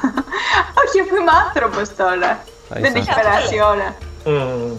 Όχι, 0.86 1.00
αφού 1.00 1.16
είμαι 1.16 1.30
άνθρωπος 1.46 1.96
τώρα. 1.96 2.44
Δεν 2.68 2.84
είσαι 2.84 2.98
έχει 2.98 3.14
περάσει 3.14 3.54
η 3.54 3.58
ώρα. 3.72 3.96
Μμμ. 4.24 4.76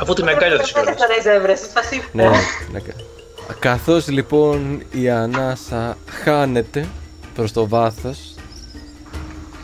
Αφού 0.00 0.12
την 0.14 0.28
αγκάλια 0.28 0.58
της 0.58 0.72
Δεν 0.72 0.82
κιόλας. 0.82 1.00
έφτανε 1.00 1.14
οι 1.18 1.22
ζεύρες, 1.22 1.58
στη 1.58 1.68
φασί. 1.68 2.02
Ναι, 2.12 2.28
ναι. 2.72 2.80
Καθώς 3.58 4.08
λοιπόν 4.08 4.82
η 4.90 5.10
ανάσα 5.10 5.96
χάνεται 6.22 6.86
προς 7.34 7.52
το 7.52 7.68
βάθος 7.68 8.34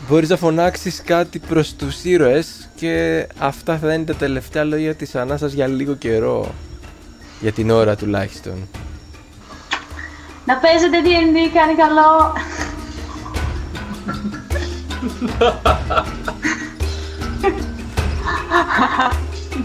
Μπορείς 0.09 0.29
να 0.29 0.37
φωνάξεις 0.37 1.01
κάτι 1.05 1.39
προς 1.39 1.73
τους 1.73 2.03
ήρωες 2.03 2.69
Και 2.75 3.27
αυτά 3.37 3.77
θα 3.77 3.93
είναι 3.93 4.03
τα 4.03 4.13
τελευταία 4.15 4.63
λόγια 4.63 4.95
της 4.95 5.15
ανάσας 5.15 5.51
για 5.53 5.67
λίγο 5.67 5.93
καιρό 5.93 6.53
Για 7.39 7.51
την 7.51 7.69
ώρα 7.69 7.95
τουλάχιστον 7.95 8.67
Να 10.45 10.57
παίζετε 10.57 10.97
D&D, 11.03 11.51
κάνει 11.53 11.75
καλό. 11.75 12.33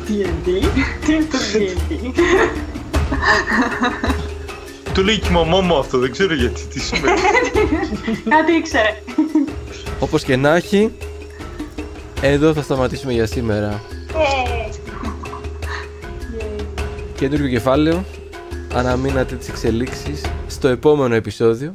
D&D, 0.07 0.63
τι 1.05 1.13
είναι 1.13 1.25
το 1.31 1.39
D&D. 1.55 1.93
Του 4.95 5.05
λέει 5.05 5.19
και 5.19 5.29
η 5.29 5.33
μαμά 5.33 5.61
μου 5.61 5.79
αυτό, 5.79 5.99
δεν 5.99 6.11
ξέρω 6.11 6.35
γιατί 6.35 6.67
τι 6.67 6.81
σημαίνει. 6.81 7.21
Κάτι 8.29 8.53
ήξερε. 8.53 9.03
Όπως 10.01 10.25
και 10.25 10.37
να 10.37 10.55
έχει 10.55 10.93
Εδώ 12.21 12.53
θα 12.53 12.63
σταματήσουμε 12.63 13.13
για 13.13 13.27
σήμερα 13.27 13.83
Καινούργιο 17.15 17.49
κεφάλαιο 17.49 18.05
Αναμείνατε 18.75 19.35
τις 19.35 19.49
εξελίξεις 19.49 20.25
Στο 20.47 20.69
επόμενο 20.69 21.15
επεισόδιο 21.15 21.75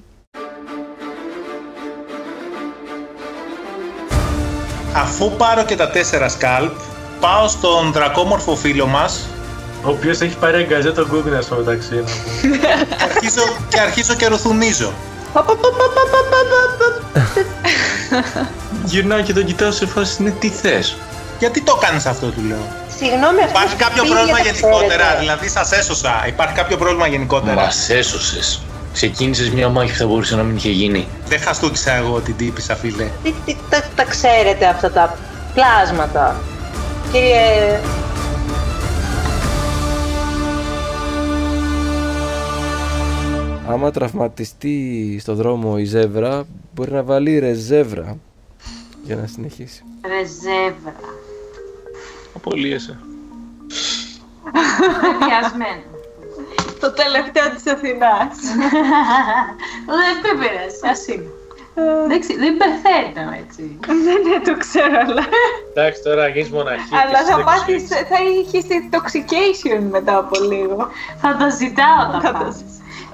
Αφού 4.94 5.32
πάρω 5.38 5.64
και 5.64 5.76
τα 5.76 5.90
τέσσερα 5.90 6.30
σκάλπ, 6.30 6.72
πάω 7.20 7.48
στον 7.48 7.92
δρακόμορφο 7.92 8.56
φίλο 8.56 8.86
μας 8.88 9.20
Ο 9.84 9.90
οποίος 9.90 10.20
έχει 10.22 10.36
πάρει 10.38 10.58
αγκαζέ 10.58 10.92
τον 10.92 11.10
Google 11.12 11.42
στο 11.44 11.56
μεταξύ. 11.56 11.96
να 11.96 12.02
πούμε. 12.02 12.58
και 12.58 13.04
αρχίζω 13.06 13.42
και, 13.70 13.80
αρχίζω 13.80 14.14
και 14.14 14.28
ρουθουνίζω. 14.28 14.94
Γυρνάω 18.84 19.22
και 19.22 19.34
τον 19.34 19.46
κοιτάω 19.46 19.72
σε 19.72 19.86
φάση, 19.86 20.24
ναι, 20.24 20.30
τι 20.30 20.50
θες; 20.50 20.96
Γιατί 21.40 21.62
το 21.62 21.76
κάνεις 21.76 22.06
αυτό, 22.06 22.28
του 22.28 22.42
λέω. 22.48 22.66
Συγγνώμη, 22.98 23.42
αυτή 23.44 23.50
Υπάρχει 23.58 23.74
η 23.74 23.78
κάποιο 23.78 24.02
φύγη 24.04 24.14
πρόβλημα 24.14 24.38
τα 24.38 24.44
γενικότερα, 24.44 24.96
ξέρετε. 24.96 25.20
δηλαδή 25.20 25.50
σας 25.50 25.72
έσωσα. 25.72 26.24
Υπάρχει 26.28 26.56
κάποιο 26.56 26.78
πρόβλημα 26.78 27.08
γενικότερα. 27.08 27.54
Μας 27.62 27.90
έσωσες. 27.90 28.62
Ξεκίνησες 28.94 29.50
μια 29.50 29.70
μάχη 29.70 29.92
που 29.92 29.98
θα 29.98 30.08
μπορούσε 30.08 30.36
να 30.36 30.44
μην 30.44 30.56
είχε 30.56 30.70
γίνει. 30.70 31.08
Δεν 31.28 31.40
χαστούκισα 31.40 31.94
εγώ 31.94 32.20
την 32.20 32.36
τύπησα, 32.36 32.76
φίλε. 32.76 33.10
Τι, 33.24 33.34
τι, 33.46 33.56
τα, 33.70 33.84
τα 33.96 34.04
ξέρετε 34.04 34.66
αυτά 34.66 34.92
τα 34.92 35.18
πλάσματα. 35.54 36.42
Κύριε... 37.12 37.80
Άμα 43.68 43.92
τραυματιστεί 43.92 45.18
στο 45.22 45.36
δρόμο 45.36 45.76
η 45.78 45.84
ζεύρα 45.84 46.46
Μπορεί 46.74 46.92
να 46.92 47.04
βάλει 47.04 47.40
ρεζεύρα 47.40 48.18
Για 49.04 49.16
να 49.16 49.28
συνεχίσει 49.28 49.84
Ρεζεύρα. 50.08 50.96
Απολύεσαι. 52.36 53.00
Πιασμένο. 55.20 55.91
Το 56.82 56.92
τελευταίο 56.92 57.46
της 57.56 57.66
Αθηνάς. 57.74 58.36
Δεν 60.00 60.14
δεν 60.24 60.34
πειράζει, 60.40 60.80
ας 60.92 61.08
είναι. 61.08 61.30
Εντάξει, 62.06 62.32
δεν 62.44 62.54
πεθαίνω 62.62 63.26
έτσι. 63.44 63.64
Ναι, 64.06 64.16
ναι, 64.30 64.36
το 64.48 64.54
ξέρω, 64.64 64.96
αλλά... 65.06 65.24
Εντάξει, 65.74 66.00
τώρα 66.04 66.28
γίνεις 66.28 66.50
μοναχή. 66.50 66.96
Αλλά 67.02 67.18
και 67.20 67.26
θα 67.32 67.36
εσύ 67.36 67.44
πάθεις, 67.50 67.84
δεν 67.88 68.06
θα 68.12 68.18
έχεις 68.40 68.66
intoxication 68.80 69.82
μετά 69.92 70.18
από 70.18 70.36
λίγο. 70.52 70.88
Θα 71.22 71.30
τα 71.40 71.50
ζητάω 71.50 72.04
τα 72.12 72.20
Θα 72.24 72.32
πάντα. 72.32 72.44
τα- 72.46 72.56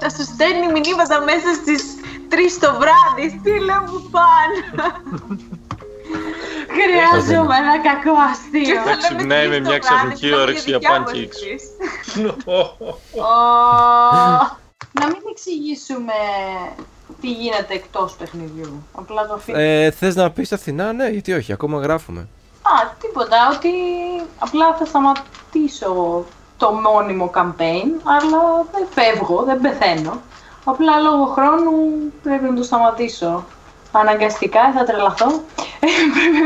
Θα 0.00 0.08
σου 0.14 0.22
στέλνει 0.32 0.66
μηνύματα 0.76 1.16
μέσα 1.30 1.48
στις 1.60 1.82
3 2.30 2.34
το 2.60 2.70
βράδυ. 2.80 3.24
Στείλε 3.38 3.74
μου 3.86 4.00
πάνε. 4.14 4.58
Χρειάζομαι 6.68 7.56
ένα 7.56 7.78
κακό 7.78 8.16
αστείο. 8.30 8.82
Θα 8.82 8.96
ξυπνάει 8.96 9.48
με 9.48 9.60
μια 9.60 9.78
ξαφνική 9.78 10.34
όρεξη 10.34 10.70
για 10.70 10.78
pancakes. 10.78 11.38
Ω, 12.44 12.60
Να 14.92 15.06
μην 15.06 15.22
εξηγήσουμε 15.30 16.12
τι 17.20 17.30
γίνεται 17.30 17.74
εκτός 17.74 18.12
παιχνιδιού. 18.12 18.86
Απλά 18.94 19.26
το 19.26 19.34
αφήνω. 19.34 19.58
Ε, 19.58 19.90
θες 19.90 20.14
να 20.14 20.30
πεις 20.30 20.52
Αθηνά, 20.52 20.92
ναι, 20.92 21.08
γιατί 21.08 21.32
όχι, 21.32 21.52
ακόμα 21.52 21.80
γράφουμε. 21.80 22.20
Α, 22.62 22.94
τίποτα, 23.00 23.36
ότι 23.56 23.68
απλά 24.38 24.74
θα 24.74 24.84
σταματήσω 24.84 26.24
το 26.56 26.72
μόνιμο 26.72 27.30
campaign, 27.34 27.88
αλλά 28.04 28.66
δεν 28.72 28.86
φεύγω, 28.90 29.42
δεν 29.42 29.60
πεθαίνω. 29.60 30.20
Απλά 30.64 30.98
λόγω 30.98 31.24
χρόνου 31.24 31.72
πρέπει 32.22 32.44
να 32.44 32.54
το 32.54 32.62
σταματήσω. 32.62 33.44
Αναγκαστικά 34.00 34.72
θα 34.72 34.84
τρελαθώ. 34.84 35.42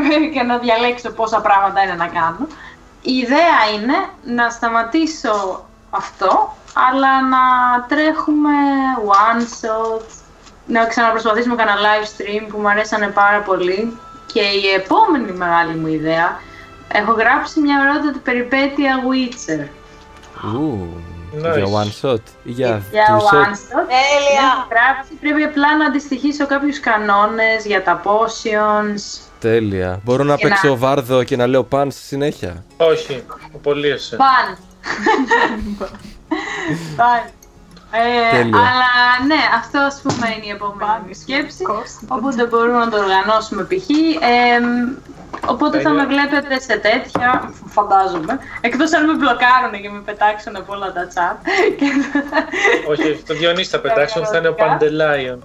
πρέπει 0.08 0.30
και 0.32 0.42
να 0.42 0.58
διαλέξω 0.58 1.10
πόσα 1.10 1.40
πράγματα 1.40 1.82
είναι 1.82 1.94
να 1.94 2.06
κάνω. 2.06 2.46
Η 3.02 3.12
ιδέα 3.12 3.60
είναι 3.74 3.94
να 4.24 4.50
σταματήσω 4.50 5.64
αυτό, 5.90 6.56
αλλά 6.88 7.22
να 7.22 7.38
τρέχουμε 7.88 8.50
one 9.06 9.42
shots, 9.42 10.14
να 10.66 10.84
ξαναπροσπαθήσουμε 10.86 11.54
κανένα 11.54 11.78
live 11.78 12.04
stream 12.04 12.46
που 12.48 12.58
μου 12.58 12.68
αρέσανε 12.68 13.06
πάρα 13.06 13.40
πολύ. 13.40 13.98
Και 14.32 14.40
η 14.40 14.68
επόμενη 14.76 15.32
μεγάλη 15.32 15.74
μου 15.74 15.86
ιδέα, 15.86 16.40
έχω 16.92 17.12
γράψει 17.12 17.60
μια 17.60 17.76
ερώτητη 17.84 18.18
περιπέτεια 18.18 19.02
Witcher. 19.02 19.68
Ου, 20.54 21.02
Nice. 21.34 21.56
για 21.56 21.66
one 21.66 21.90
shot 22.10 22.20
ή 22.44 22.50
για 22.50 22.82
Για 22.90 23.04
two 23.08 23.20
one 23.20 23.34
shot. 23.34 23.48
shot. 23.48 23.86
Τέλεια. 23.88 24.42
Έχω 24.52 24.66
γράψει, 24.70 25.12
πρέπει 25.20 25.42
απλά 25.42 25.76
να 25.76 25.84
αντιστοιχίσω 25.86 26.46
κάποιους 26.46 26.80
κανόνες 26.80 27.64
για 27.66 27.82
τα 27.82 28.02
potions. 28.04 29.20
Τέλεια. 29.38 30.00
Μπορώ 30.04 30.24
να 30.24 30.36
Και 30.36 30.44
να- 30.44 30.48
παίξω 30.50 30.76
βάρδο 30.76 31.22
και 31.24 31.36
να 31.36 31.46
λέω 31.46 31.64
παν 31.64 31.90
στη 31.90 32.02
συνέχεια. 32.02 32.64
Όχι, 32.76 33.22
απολύεσαι. 33.54 34.16
Παν. 34.16 34.58
Παν. 36.96 37.22
Ε, 37.94 38.36
Τέλεια. 38.36 38.58
αλλά 38.58 38.92
ναι, 39.26 39.42
αυτό 39.60 39.78
ας 39.78 40.00
πούμε 40.02 40.26
είναι 40.34 40.46
η 40.46 40.50
επόμενη 40.50 41.02
μου 41.06 41.14
σκέψη. 41.22 41.64
Οπότε 42.08 42.46
μπορούμε 42.46 42.78
να 42.78 42.88
το 42.90 42.96
οργανώσουμε 43.04 43.62
π.χ. 43.62 43.88
Ε, 43.90 44.58
οπότε 45.46 45.80
θα 45.80 45.90
Τέλεια. 45.90 46.02
με 46.02 46.06
βλέπετε 46.12 46.60
σε 46.60 46.76
τέτοια, 46.86 47.52
φαντάζομαι. 47.66 48.38
Εκτός 48.60 48.92
αν 48.92 49.04
με 49.06 49.12
μπλοκάρουν 49.12 49.72
και 49.82 49.90
με 49.90 50.00
πετάξουν 50.04 50.56
από 50.56 50.72
όλα 50.74 50.92
τα 50.92 51.08
chat. 51.14 51.36
Όχι, 52.90 53.22
το 53.26 53.34
Διονύση 53.34 53.70
θα 53.70 53.78
πετάξουν, 53.80 54.26
θα 54.26 54.36
είναι 54.38 54.48
ο 54.48 54.54
Παντελάιον. 54.54 55.42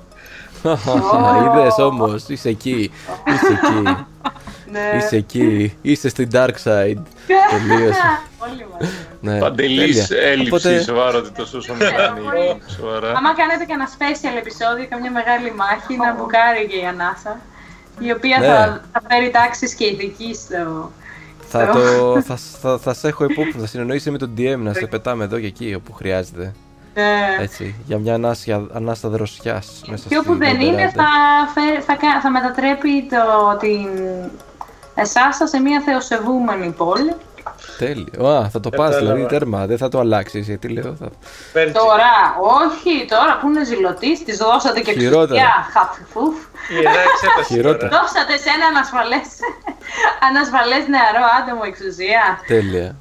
Είδες 1.45 1.77
όμως, 1.77 2.27
είσαι 2.27 2.49
εκεί. 2.49 2.91
Είσαι 3.27 3.59
εκεί. 3.61 3.83
ναι. 4.71 4.97
Είσαι 4.97 5.15
εκεί. 5.15 5.73
Είσαι 5.81 6.09
στην 6.09 6.29
dark 6.33 6.55
side. 6.63 7.01
Τελείωσε. 7.51 7.99
Όλοι 8.47 8.67
μαζί. 8.79 8.91
Ναι, 9.21 9.39
Παντελής 9.39 10.07
τέλεια. 10.07 10.27
έλλειψη 10.29 10.49
Οπότε, 10.53 10.81
σοβαρότητας 10.81 11.53
όσο 11.53 11.73
με 11.73 11.85
κάνει 11.85 12.61
σοβαρά. 12.77 13.09
Άμα 13.09 13.33
κάνετε 13.35 13.63
κανένα 13.67 13.89
special 13.97 14.37
επεισόδιο, 14.37 14.85
καμιά 14.89 15.11
μεγάλη 15.11 15.51
μάχη, 15.55 15.95
να 15.97 16.13
μπουκάρει 16.13 16.67
και 16.67 16.75
η 16.75 16.85
Ανάσα. 16.85 17.39
Η 17.99 18.11
οποία 18.11 18.37
Ναι. 18.39 18.45
θα, 18.45 18.81
θα 18.91 19.01
φέρει 19.09 19.29
τάξεις 19.31 19.73
και 19.73 19.85
ειδική 19.85 20.33
στο... 20.35 20.91
θα, 21.47 21.67
το, 21.69 22.21
θα, 22.21 22.35
θα, 22.61 22.77
θα 22.77 22.93
σε 22.93 23.07
έχω 23.07 23.23
υπόψη, 23.23 23.59
θα 23.59 23.67
συνεννοήσει 23.67 24.11
με 24.11 24.17
τον 24.17 24.33
DM 24.37 24.57
να 24.57 24.73
σε 24.73 24.85
πετάμε 24.87 25.23
εδώ 25.23 25.39
και 25.39 25.45
εκεί 25.45 25.73
όπου 25.77 25.93
χρειάζεται. 25.93 26.53
Ναι. 26.93 27.43
Έτσι, 27.43 27.75
για 27.85 27.97
μια 27.97 28.13
ανάσια, 28.13 28.65
ανάστα 28.73 29.09
δροσιάς 29.09 29.81
μέσα 29.87 30.05
Και 30.07 30.15
όπου 30.17 30.23
στην 30.33 30.37
δεν 30.37 30.53
είναι, 30.59 30.65
Βερβεράντα. 30.75 30.93
θα, 31.03 31.07
φέρει- 31.61 31.83
θα, 31.83 31.95
κα- 31.95 32.21
θα 32.21 32.31
μετατρέπει 32.31 33.07
το, 33.09 33.57
την 33.59 33.87
Εσάσα 35.01 35.47
σε 35.47 35.59
μια 35.59 35.81
θεοσεβούμενη 35.85 36.69
πόλη. 36.77 37.13
Τέλειο. 37.77 38.27
Α, 38.27 38.49
θα 38.49 38.59
το 38.59 38.69
πας 38.69 38.89
Κατάλαβα. 38.89 39.13
δηλαδή 39.13 39.25
τέρμα, 39.35 39.65
δεν 39.65 39.77
θα 39.77 39.89
το 39.89 39.99
αλλάξεις 39.99 40.45
γιατί 40.47 40.67
λέω 40.67 40.95
θα... 40.99 41.09
Πέρτσι. 41.53 41.73
Τώρα, 41.73 42.11
όχι, 42.61 43.05
τώρα 43.13 43.37
που 43.41 43.47
είναι 43.49 43.63
ζηλωτής, 43.65 44.23
της 44.23 44.37
δώσατε 44.37 44.79
και 44.79 44.91
Χειρότερα. 44.91 45.25
ξυλιά. 45.25 45.53
Χαφιφούφ. 45.73 46.35
Η 46.69 46.75
ιερά 46.75 46.89
εξέταση 47.11 47.53
Χειρότερα. 47.53 47.89
τώρα. 47.89 48.01
Δώσατε 48.01 48.37
σε 48.37 48.49
ένα 48.55 48.65
ανασφαλές, 48.73 49.27
ανασφαλές 50.27 50.83
νεαρό 50.93 51.23
άτομο 51.39 51.61
εξουσία. 51.71 52.23
Τέλεια. 52.47 52.95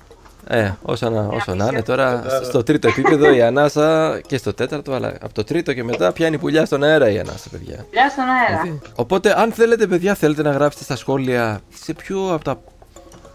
Ε, 0.48 0.70
όσο 0.82 1.10
να, 1.10 1.20
όσο 1.26 1.54
να 1.54 1.66
είναι 1.66 1.82
τώρα, 1.82 2.10
Κατάλαβα. 2.10 2.44
στο 2.44 2.62
τρίτο 2.62 2.88
επίπεδο 2.88 3.30
η 3.34 3.42
ανάσα 3.42 4.20
και 4.26 4.36
στο 4.36 4.54
τέταρτο, 4.54 4.92
αλλά 4.92 5.08
από 5.20 5.34
το 5.34 5.44
τρίτο 5.44 5.72
και 5.72 5.84
μετά 5.84 6.12
πιάνει 6.12 6.38
πουλιά 6.38 6.64
στον 6.64 6.82
αέρα 6.82 7.10
η 7.10 7.18
ανάσα, 7.18 7.48
παιδιά. 7.50 7.86
Γεια 7.92 8.08
στον 8.08 8.24
αέρα. 8.24 8.78
Οπότε, 8.94 9.40
αν 9.40 9.52
θέλετε, 9.52 9.86
παιδιά, 9.86 10.14
θέλετε 10.14 10.42
να 10.42 10.50
γράψετε 10.50 10.84
στα 10.84 10.96
σχόλια 10.96 11.60
σε 11.74 11.92
ποιο 11.92 12.32
από 12.34 12.44
τα 12.44 12.60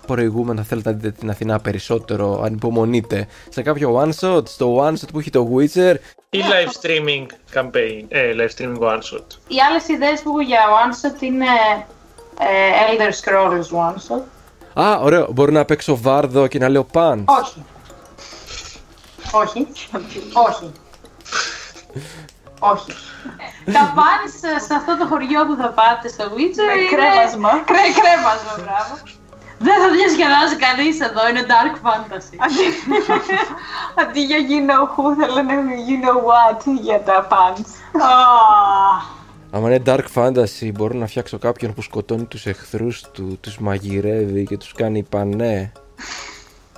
προηγούμενα 0.07 0.63
θέλετε 0.63 0.89
να 0.89 0.95
δείτε 0.95 1.11
την 1.11 1.29
Αθηνά 1.29 1.59
περισσότερο, 1.59 2.41
αν 2.43 2.53
υπομονείτε. 2.53 3.27
Σε 3.49 3.61
κάποιο 3.61 4.01
one 4.03 4.11
shot, 4.19 4.47
στο 4.47 4.85
one 4.85 4.91
shot 4.93 5.09
που 5.13 5.19
έχει 5.19 5.29
το 5.29 5.49
Witcher. 5.55 5.95
Ή 6.29 6.39
live 6.39 6.85
streaming 6.85 7.25
campaign, 7.59 8.03
ε, 8.07 8.31
live 8.35 8.61
streaming 8.61 8.79
one 8.79 8.97
shot. 8.97 9.25
Οι 9.47 9.55
άλλες 9.69 9.87
ιδέες 9.87 10.21
που 10.21 10.29
έχω 10.29 10.41
για 10.41 10.59
one 10.59 10.91
shot 11.17 11.21
είναι 11.21 11.45
ε, 12.39 12.95
Elder 12.95 13.11
Scrolls 13.21 13.77
one 13.87 13.95
shot. 13.95 14.21
Α, 14.73 14.97
ωραίο, 15.01 15.27
μπορώ 15.31 15.51
να 15.51 15.65
παίξω 15.65 15.97
βάρδο 16.01 16.47
και 16.47 16.59
να 16.59 16.69
λέω 16.69 16.83
παν. 16.83 17.25
Όχι. 17.27 17.65
Όχι. 19.31 19.67
Όχι. 20.47 20.71
Όχι. 22.59 22.91
Τα 23.65 23.93
πάνε 23.95 24.25
σε, 24.39 24.65
σε 24.65 24.73
αυτό 24.73 24.97
το 24.97 25.05
χωριό 25.05 25.45
που 25.45 25.55
θα 25.61 25.69
πάτε 25.69 26.07
στο 26.07 26.23
Witcher 26.23 26.67
Με 26.67 26.79
είναι... 26.79 26.89
κρέμασμα. 26.95 27.49
Κρέ, 27.71 27.85
κρέμασμα, 27.99 28.53
μπράβο. 28.63 28.93
Δεν 29.65 29.77
θα 29.81 29.89
διασκεδάζει 29.97 30.55
κανείς 30.65 30.99
εδώ, 31.07 31.21
είναι 31.29 31.45
dark 31.53 31.75
fantasy. 31.85 32.35
Αντί 34.01 34.21
για 34.21 34.37
you 34.49 34.59
know 34.69 34.83
who, 34.91 35.03
θέλω 35.19 35.41
να 35.41 35.53
είναι 35.53 35.75
you 35.87 35.97
know 36.05 36.19
what 36.29 36.61
για 36.81 37.01
τα 37.01 37.27
fans. 37.31 37.69
Ah. 39.51 39.55
Άμα 39.55 39.69
είναι 39.73 39.81
dark 39.85 40.05
fantasy, 40.15 40.71
μπορώ 40.73 40.97
να 40.97 41.07
φτιάξω 41.07 41.37
κάποιον 41.37 41.73
που 41.73 41.81
σκοτώνει 41.81 42.23
τους 42.25 42.45
εχθρούς 42.45 43.01
του, 43.01 43.37
τους 43.41 43.57
μαγειρεύει 43.59 44.45
και 44.45 44.57
τους 44.57 44.71
κάνει 44.73 45.03
πανέ. 45.03 45.71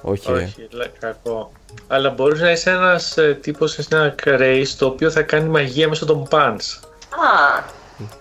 Όχι, 0.02 0.32
ε. 0.32 0.34
Όχι, 0.34 0.68
λέ- 0.72 1.00
κακό. 1.00 1.52
Αλλά 1.88 2.10
μπορείς 2.10 2.42
να 2.42 2.52
είσαι 2.52 2.70
ένας 2.70 3.18
ε, 3.18 3.38
τύπος 3.42 3.72
σε 3.72 3.86
ένα 3.92 4.16
race 4.26 4.68
το 4.78 4.86
οποίο 4.86 5.12
θα 5.12 5.22
κάνει 5.22 5.50
μαγεία 5.50 5.88
μέσω 5.88 6.06
των 6.06 6.28
pants. 6.30 6.80
Α, 7.10 7.64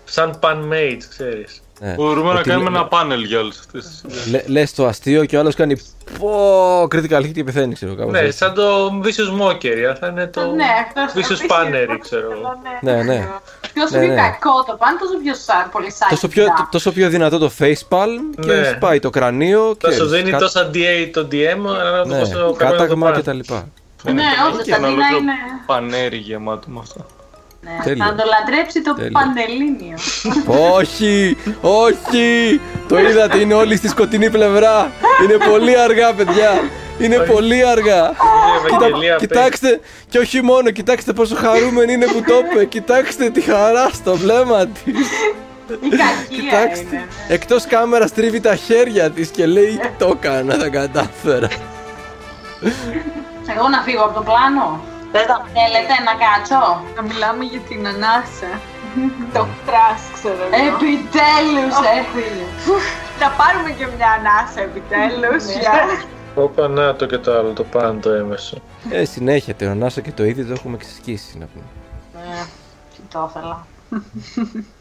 Σαν 0.04 0.38
pan 0.42 0.56
mage, 0.72 1.00
ξέρεις. 1.08 1.61
Ναι. 1.84 1.94
Μπορούμε 1.94 2.32
να 2.32 2.38
Ότι 2.38 2.48
κάνουμε 2.48 2.70
λέ- 2.70 2.78
ένα 2.78 2.88
πάνελ 2.88 3.24
για 3.24 3.38
όλες 3.38 3.58
αυτές 3.58 3.84
τις 3.86 4.02
ιδέες. 4.08 4.26
Λε, 4.46 4.52
λες 4.60 4.74
το 4.74 4.86
αστείο 4.86 5.24
και 5.24 5.36
ο 5.36 5.40
άλλος 5.40 5.54
κάνει 5.54 5.80
πω 6.18 6.82
critical 6.82 7.20
hit 7.20 7.32
και 7.32 7.44
πεθαίνει, 7.44 7.74
ξέρω 7.74 7.94
κάπως 7.94 8.12
Ναι, 8.12 8.18
έτσι. 8.18 8.36
σαν 8.38 8.54
το 8.54 8.86
Vicious 9.04 9.42
Mockery, 9.42 9.94
θα 10.00 10.06
είναι 10.06 10.26
το 10.26 10.40
Ναι, 10.46 10.64
αυτός 11.04 11.26
Vicious 11.28 11.50
Pannery, 11.52 11.96
ξέρω 12.00 12.30
εγώ. 12.32 12.54
Ναι, 12.80 13.02
ναι. 13.02 13.28
Τόσο 13.74 13.98
Ναι, 13.98 14.04
πιο 14.04 14.14
ναι. 14.14 14.20
κακό 14.20 14.64
το 14.66 14.76
πάνε, 14.78 14.98
τόσο 14.98 15.18
πιο 15.24 15.34
σαν, 15.34 15.68
πολύ 15.72 15.90
σαν. 15.92 16.08
Τόσο 16.08 16.28
πιο, 16.28 16.44
τ- 16.44 16.68
τόσο 16.70 16.92
πιο 16.92 17.08
δυνατό 17.08 17.38
το 17.38 17.50
facepalm 17.58 18.40
και 18.40 18.52
Ναι. 18.52 18.64
σπάει 18.76 18.98
το 18.98 19.10
κρανίο 19.10 19.76
Θα 19.80 19.88
και 19.88 19.94
σου 19.94 20.06
δίνει 20.06 20.30
τόσα 20.30 20.70
DA 20.74 21.10
το 21.12 21.28
DM, 21.32 21.66
αλλά 21.80 22.04
ναι, 22.06 22.18
πόσο 22.18 22.32
κακό 22.32 22.40
είναι 22.40 22.46
το 22.46 22.52
κάταγμα 22.52 23.10
pan. 23.10 23.14
και 23.14 23.22
τα 23.22 23.32
λοιπά. 23.32 23.68
Ναι, 24.02 24.22
όντως, 24.50 24.64
Και 24.64 24.74
ένα 24.74 24.86
αντί 24.86 24.96
να 24.96 25.02
ολόκληρο 25.02 25.22
είναι... 25.22 25.32
πανέρι 25.66 26.16
γεμάτο 26.16 26.66
με 26.68 26.78
αυτά. 26.82 27.06
Ναι, 27.64 27.78
Τέλειο. 27.84 28.04
θα 28.04 28.14
το 28.14 28.22
λατρέψει 28.28 28.82
το 28.82 28.94
Τέλειο. 28.94 29.10
Πανελλήνιο. 29.12 29.96
όχι, 30.76 31.36
όχι, 31.60 32.60
το 32.88 32.98
είδατε, 32.98 33.38
είναι 33.38 33.54
όλοι 33.54 33.76
στη 33.76 33.88
σκοτεινή 33.88 34.30
πλευρά. 34.30 34.90
Είναι 35.22 35.36
πολύ 35.50 35.78
αργά, 35.78 36.14
παιδιά. 36.14 36.60
Είναι 36.98 37.16
πολύ 37.18 37.66
αργά. 37.66 38.04
Είναι 38.04 38.68
Κοίτα- 38.70 38.76
Ευαγγελία 38.86 39.16
κοιτάξτε, 39.16 39.80
και 40.08 40.18
όχι 40.18 40.42
μόνο, 40.42 40.70
κοιτάξτε 40.70 41.12
πόσο 41.12 41.34
χαρούμενη 41.34 41.92
είναι 41.92 42.06
που 42.06 42.22
το 42.26 42.34
είπε. 42.52 42.64
Κοιτάξτε 42.64 43.30
τη 43.30 43.40
χαρά 43.40 43.88
στο 43.92 44.16
βλέμμα 44.16 44.66
της. 44.66 45.08
Η 45.80 45.88
κακία 45.88 46.04
Κοιτάξτε, 46.28 46.86
είναι. 46.90 47.06
εκτός 47.28 47.66
κάμερας 47.66 48.12
τρίβει 48.12 48.40
τα 48.40 48.54
χέρια 48.54 49.10
της 49.10 49.28
και 49.28 49.46
λέει 49.46 49.80
το 49.98 50.16
έκανα, 50.22 50.56
τα 50.58 50.68
κατάφερα. 50.68 51.48
Εγώ 53.56 53.68
να 53.68 53.82
φύγω 53.82 54.02
από 54.02 54.14
το 54.14 54.20
πλάνο. 54.22 54.80
Δεν 55.12 55.24
θα 55.26 55.36
Θέλετε 55.58 55.94
να 56.08 56.14
κάτσω; 56.24 56.82
Να 56.96 57.02
μιλάμε 57.02 57.44
για 57.44 57.60
την 57.68 57.86
ανάσα. 57.86 58.50
το 59.32 59.46
τρας, 59.66 60.00
ξέρω 60.16 60.42
εγώ. 60.52 60.66
Επιτέλους 60.68 61.74
έφυγε. 61.98 62.44
Θα 63.18 63.28
πάρουμε 63.40 63.70
και 63.78 63.86
μια 63.96 64.10
ανάσα 64.18 64.60
επιτέλους. 64.68 65.44
για... 65.60 65.72
Όπα 66.34 66.68
να 66.68 66.94
το 66.94 67.06
και 67.06 67.18
το 67.18 67.38
άλλο, 67.38 67.50
το 67.52 67.64
pan 67.72 67.94
το 68.00 68.10
έμεσο. 68.10 68.56
Ε, 68.90 69.04
συνέχεια, 69.04 69.54
το 69.54 69.74
Νάσα 69.74 70.00
και 70.00 70.12
το 70.12 70.24
ίδιο 70.24 70.44
το 70.46 70.52
έχουμε 70.52 70.76
ξεσκίσει 70.76 71.38
να 71.38 71.46
πούμε. 71.52 71.64
Ε, 72.40 72.44
Τι 72.94 73.00
το 73.12 73.30
ήθελα. 73.30 73.66